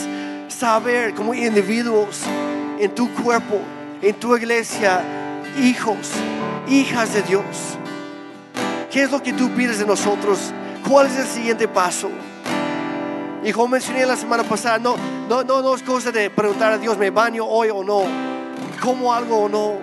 saber 0.48 1.14
como 1.14 1.34
individuos 1.34 2.22
en 2.80 2.94
tu 2.96 3.12
cuerpo, 3.14 3.60
en 4.02 4.16
tu 4.16 4.36
iglesia, 4.36 5.02
hijos, 5.62 6.12
hijas 6.70 7.14
de 7.14 7.22
Dios. 7.24 7.44
¿Qué 8.92 9.04
es 9.04 9.12
lo 9.12 9.22
que 9.22 9.34
tú 9.34 9.50
pides 9.52 9.80
de 9.80 9.86
nosotros? 9.86 10.54
¿Cuál 10.88 11.08
es 11.08 11.18
el 11.18 11.28
siguiente 11.28 11.68
paso? 11.68 12.10
Y 13.44 13.52
como 13.52 13.68
mencioné 13.68 14.06
la 14.06 14.16
semana 14.16 14.44
pasada, 14.44 14.80
no, 14.80 14.96
no, 15.30 15.44
no, 15.44 15.62
no 15.62 15.76
es 15.76 15.84
cosa 15.84 16.12
de 16.12 16.30
preguntar 16.30 16.74
a 16.74 16.78
Dios, 16.78 16.98
¿me 16.98 17.10
baño 17.10 17.46
hoy 17.46 17.70
o 17.70 17.84
no? 17.84 18.28
como 18.78 19.14
algo 19.14 19.44
o 19.44 19.50
no, 19.50 19.74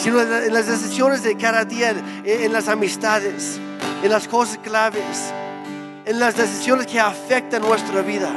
sino 0.00 0.20
en 0.20 0.52
las 0.52 0.66
decisiones 0.66 1.22
de 1.22 1.36
cada 1.36 1.64
día, 1.64 1.94
en 2.24 2.52
las 2.52 2.68
amistades, 2.68 3.58
en 4.02 4.10
las 4.10 4.28
cosas 4.28 4.58
claves, 4.58 5.32
en 6.04 6.18
las 6.18 6.36
decisiones 6.36 6.86
que 6.86 7.00
afectan 7.00 7.62
nuestra 7.62 8.02
vida. 8.02 8.30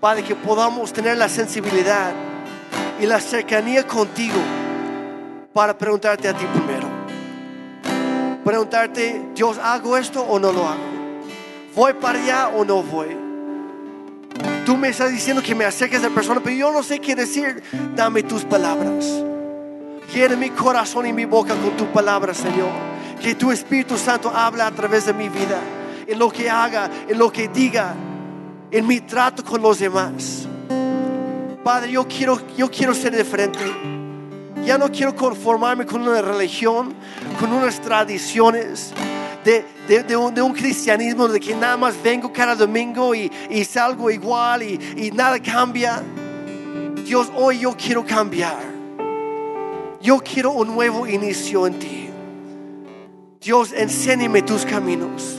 Padre, 0.00 0.22
que 0.22 0.34
podamos 0.34 0.92
tener 0.92 1.16
la 1.16 1.28
sensibilidad 1.28 2.12
y 3.00 3.06
la 3.06 3.20
cercanía 3.20 3.86
contigo 3.86 4.38
para 5.52 5.76
preguntarte 5.76 6.28
a 6.28 6.34
ti 6.34 6.44
primero. 6.52 6.88
Preguntarte, 8.44 9.22
Dios, 9.34 9.58
¿hago 9.58 9.96
esto 9.96 10.22
o 10.22 10.38
no 10.38 10.52
lo 10.52 10.68
hago? 10.68 10.82
¿Voy 11.74 11.94
para 11.94 12.20
allá 12.20 12.48
o 12.48 12.64
no 12.64 12.82
voy? 12.82 13.16
Tú 14.66 14.76
me 14.76 14.88
estás 14.88 15.10
diciendo 15.10 15.42
que 15.42 15.54
me 15.54 15.64
acerques 15.64 16.00
a 16.00 16.08
la 16.08 16.14
persona, 16.14 16.40
pero 16.42 16.56
yo 16.56 16.72
no 16.72 16.82
sé 16.82 16.98
qué 16.98 17.14
decir. 17.14 17.62
Dame 17.94 18.22
tus 18.22 18.44
palabras. 18.44 19.06
Quiere 20.12 20.36
mi 20.36 20.50
corazón 20.50 21.06
y 21.06 21.12
mi 21.12 21.24
boca 21.24 21.54
con 21.54 21.76
tu 21.76 21.86
palabra, 21.86 22.34
Señor. 22.34 22.70
Que 23.22 23.34
tu 23.34 23.50
Espíritu 23.50 23.96
Santo 23.96 24.30
habla 24.34 24.66
a 24.66 24.70
través 24.70 25.06
de 25.06 25.14
mi 25.14 25.28
vida, 25.28 25.58
en 26.06 26.18
lo 26.18 26.30
que 26.30 26.48
haga, 26.48 26.90
en 27.08 27.18
lo 27.18 27.30
que 27.32 27.48
diga, 27.48 27.94
en 28.70 28.86
mi 28.86 29.00
trato 29.00 29.44
con 29.44 29.62
los 29.62 29.78
demás. 29.78 30.46
Padre, 31.62 31.92
yo 31.92 32.06
quiero, 32.06 32.40
yo 32.56 32.70
quiero 32.70 32.94
ser 32.94 33.16
diferente. 33.16 33.60
Ya 34.64 34.78
no 34.78 34.90
quiero 34.90 35.14
conformarme 35.14 35.86
con 35.86 36.02
una 36.02 36.22
religión, 36.22 36.94
con 37.38 37.52
unas 37.52 37.80
tradiciones 37.80 38.92
de, 39.44 39.64
de, 40.02 40.16
un, 40.16 40.54
cristianismo 40.54 41.28
de 41.28 41.38
que 41.38 41.54
nada 41.54 41.76
más 41.76 42.02
vengo 42.02 42.32
cada 42.32 42.54
domingo 42.54 43.14
y, 43.14 43.30
y 43.50 43.64
salgo 43.64 44.10
igual 44.10 44.62
y, 44.62 44.78
y 44.96 45.10
nada 45.10 45.38
cambia. 45.40 46.02
Dios, 47.04 47.30
hoy 47.34 47.60
yo 47.60 47.76
quiero 47.76 48.04
cambiar. 48.04 48.74
Yo 50.00 50.18
quiero 50.18 50.52
un 50.52 50.68
nuevo 50.68 51.06
inicio 51.06 51.66
en 51.66 51.78
ti. 51.78 52.08
Dios, 53.40 53.72
enséñame 53.74 54.42
tus 54.42 54.64
caminos. 54.64 55.38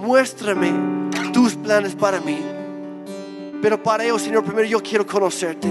Muéstrame 0.00 0.72
tus 1.32 1.54
planes 1.54 1.94
para 1.94 2.20
mí. 2.20 2.38
Pero 3.60 3.82
para 3.82 4.04
ello, 4.04 4.18
Señor, 4.18 4.42
primero 4.44 4.66
yo 4.66 4.82
quiero 4.82 5.06
conocerte. 5.06 5.68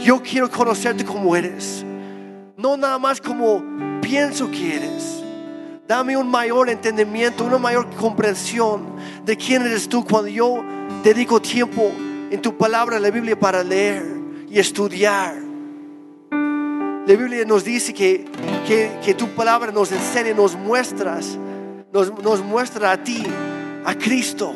Yo 0.00 0.20
quiero 0.22 0.50
conocerte 0.50 1.04
como 1.04 1.36
eres. 1.36 1.84
No 2.56 2.76
nada 2.76 2.98
más 2.98 3.20
como 3.20 3.62
pienso 4.02 4.50
que 4.50 4.76
eres. 4.76 5.22
Dame 5.86 6.16
un 6.16 6.28
mayor 6.28 6.68
entendimiento, 6.68 7.44
una 7.44 7.58
mayor 7.58 7.88
comprensión 7.94 8.96
de 9.24 9.36
quién 9.36 9.62
eres 9.62 9.88
tú 9.88 10.04
cuando 10.04 10.28
yo 10.28 10.64
dedico 11.04 11.40
tiempo 11.40 11.92
en 12.30 12.42
tu 12.42 12.56
palabra, 12.56 12.96
en 12.96 13.02
la 13.02 13.10
Biblia, 13.10 13.38
para 13.38 13.62
leer 13.62 14.04
y 14.50 14.58
estudiar. 14.58 15.36
La 17.06 17.14
Biblia 17.14 17.44
nos 17.44 17.62
dice 17.62 17.94
que, 17.94 18.24
que, 18.66 19.14
tu 19.14 19.28
palabra 19.28 19.70
nos 19.70 19.92
enseña, 19.92 20.34
nos 20.34 20.56
muestras, 20.56 21.38
nos, 22.22 22.42
muestra 22.42 22.92
a 22.92 23.02
ti, 23.02 23.22
a 23.84 23.94
Cristo. 23.94 24.52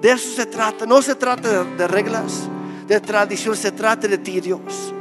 De 0.00 0.12
eso 0.12 0.30
se 0.34 0.46
trata. 0.46 0.86
No 0.86 1.02
se 1.02 1.14
trata 1.14 1.64
de, 1.64 1.88
reglas, 1.88 2.48
de 2.86 3.00
tradición, 3.00 3.56
se 3.56 3.72
trata 3.72 4.06
de 4.06 4.18
ti, 4.18 4.40
Dios. 4.40 4.94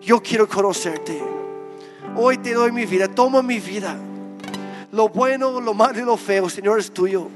Yo 0.00 0.22
quiero 0.22 0.48
conocerte. 0.48 1.22
Hoy 2.16 2.38
te 2.38 2.54
doy 2.54 2.72
mi 2.72 2.86
vida, 2.86 3.08
toma 3.08 3.42
mi 3.42 3.60
vida. 3.60 3.96
Lo 4.90 5.08
bueno, 5.08 5.60
lo 5.60 5.74
malo 5.74 5.98
y 5.98 6.02
lo 6.02 6.16
feo, 6.16 6.48
Señor, 6.48 6.78
es 6.78 6.90
tuyo. 6.90 7.28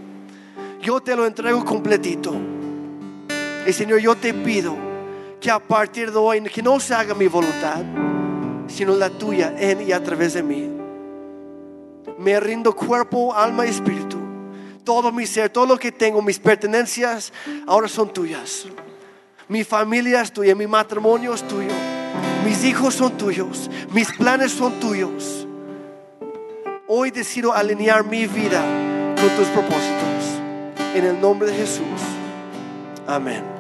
Yo 0.81 1.01
te 1.01 1.15
lo 1.15 1.27
entrego 1.27 1.65
completito. 1.65 2.35
Y 3.67 3.73
Señor, 3.73 4.01
yo 4.01 4.17
te 4.17 4.35
pido 4.35 4.75
que 5.41 5.51
a 5.51 5.61
partir 5.61 6.11
de 6.11 6.19
hoy, 6.19 6.43
que 6.43 6.63
no 6.63 6.81
se 6.81 6.95
haga 6.95 7.15
mi 7.15 7.29
voluntad, 7.29 7.83
sino 8.67 8.97
la 8.97 9.11
tuya 9.11 9.55
en 9.59 9.87
y 9.87 9.93
a 9.93 10.03
través 10.03 10.35
de 10.35 10.43
mí. 10.43 10.82
Me 12.23 12.39
rindo 12.39 12.75
cuerpo, 12.75 13.35
alma 13.35 13.67
y 13.67 13.71
espíritu. 13.71 14.17
Todo 14.85 15.11
mi 15.11 15.27
ser, 15.27 15.51
todo 15.51 15.67
lo 15.67 15.77
que 15.77 15.91
tengo, 15.91 16.23
mis 16.23 16.39
pertenencias, 16.39 17.33
ahora 17.67 17.89
son 17.89 18.13
tuyas. 18.13 18.67
Mi 19.49 19.65
familia 19.65 20.23
es 20.23 20.33
tuya, 20.33 20.55
mi 20.55 20.69
matrimonio 20.69 21.35
es 21.35 21.43
tuyo. 21.43 21.73
Mis 22.45 22.65
hijos 22.65 22.95
son 22.95 23.19
tuyos, 23.19 23.69
mis 23.93 24.13
planes 24.13 24.53
son 24.53 24.79
tuyos. 24.79 25.47
Hoy 26.87 27.11
decido 27.11 27.53
alinear 27.53 28.05
mi 28.05 28.27
vida 28.27 28.63
con 29.17 29.29
tus 29.37 29.49
propósitos. 29.49 30.41
En 30.95 31.05
el 31.05 31.21
nombre 31.21 31.51
de 31.51 31.57
Jesús. 31.57 32.01
Amén. 33.07 33.52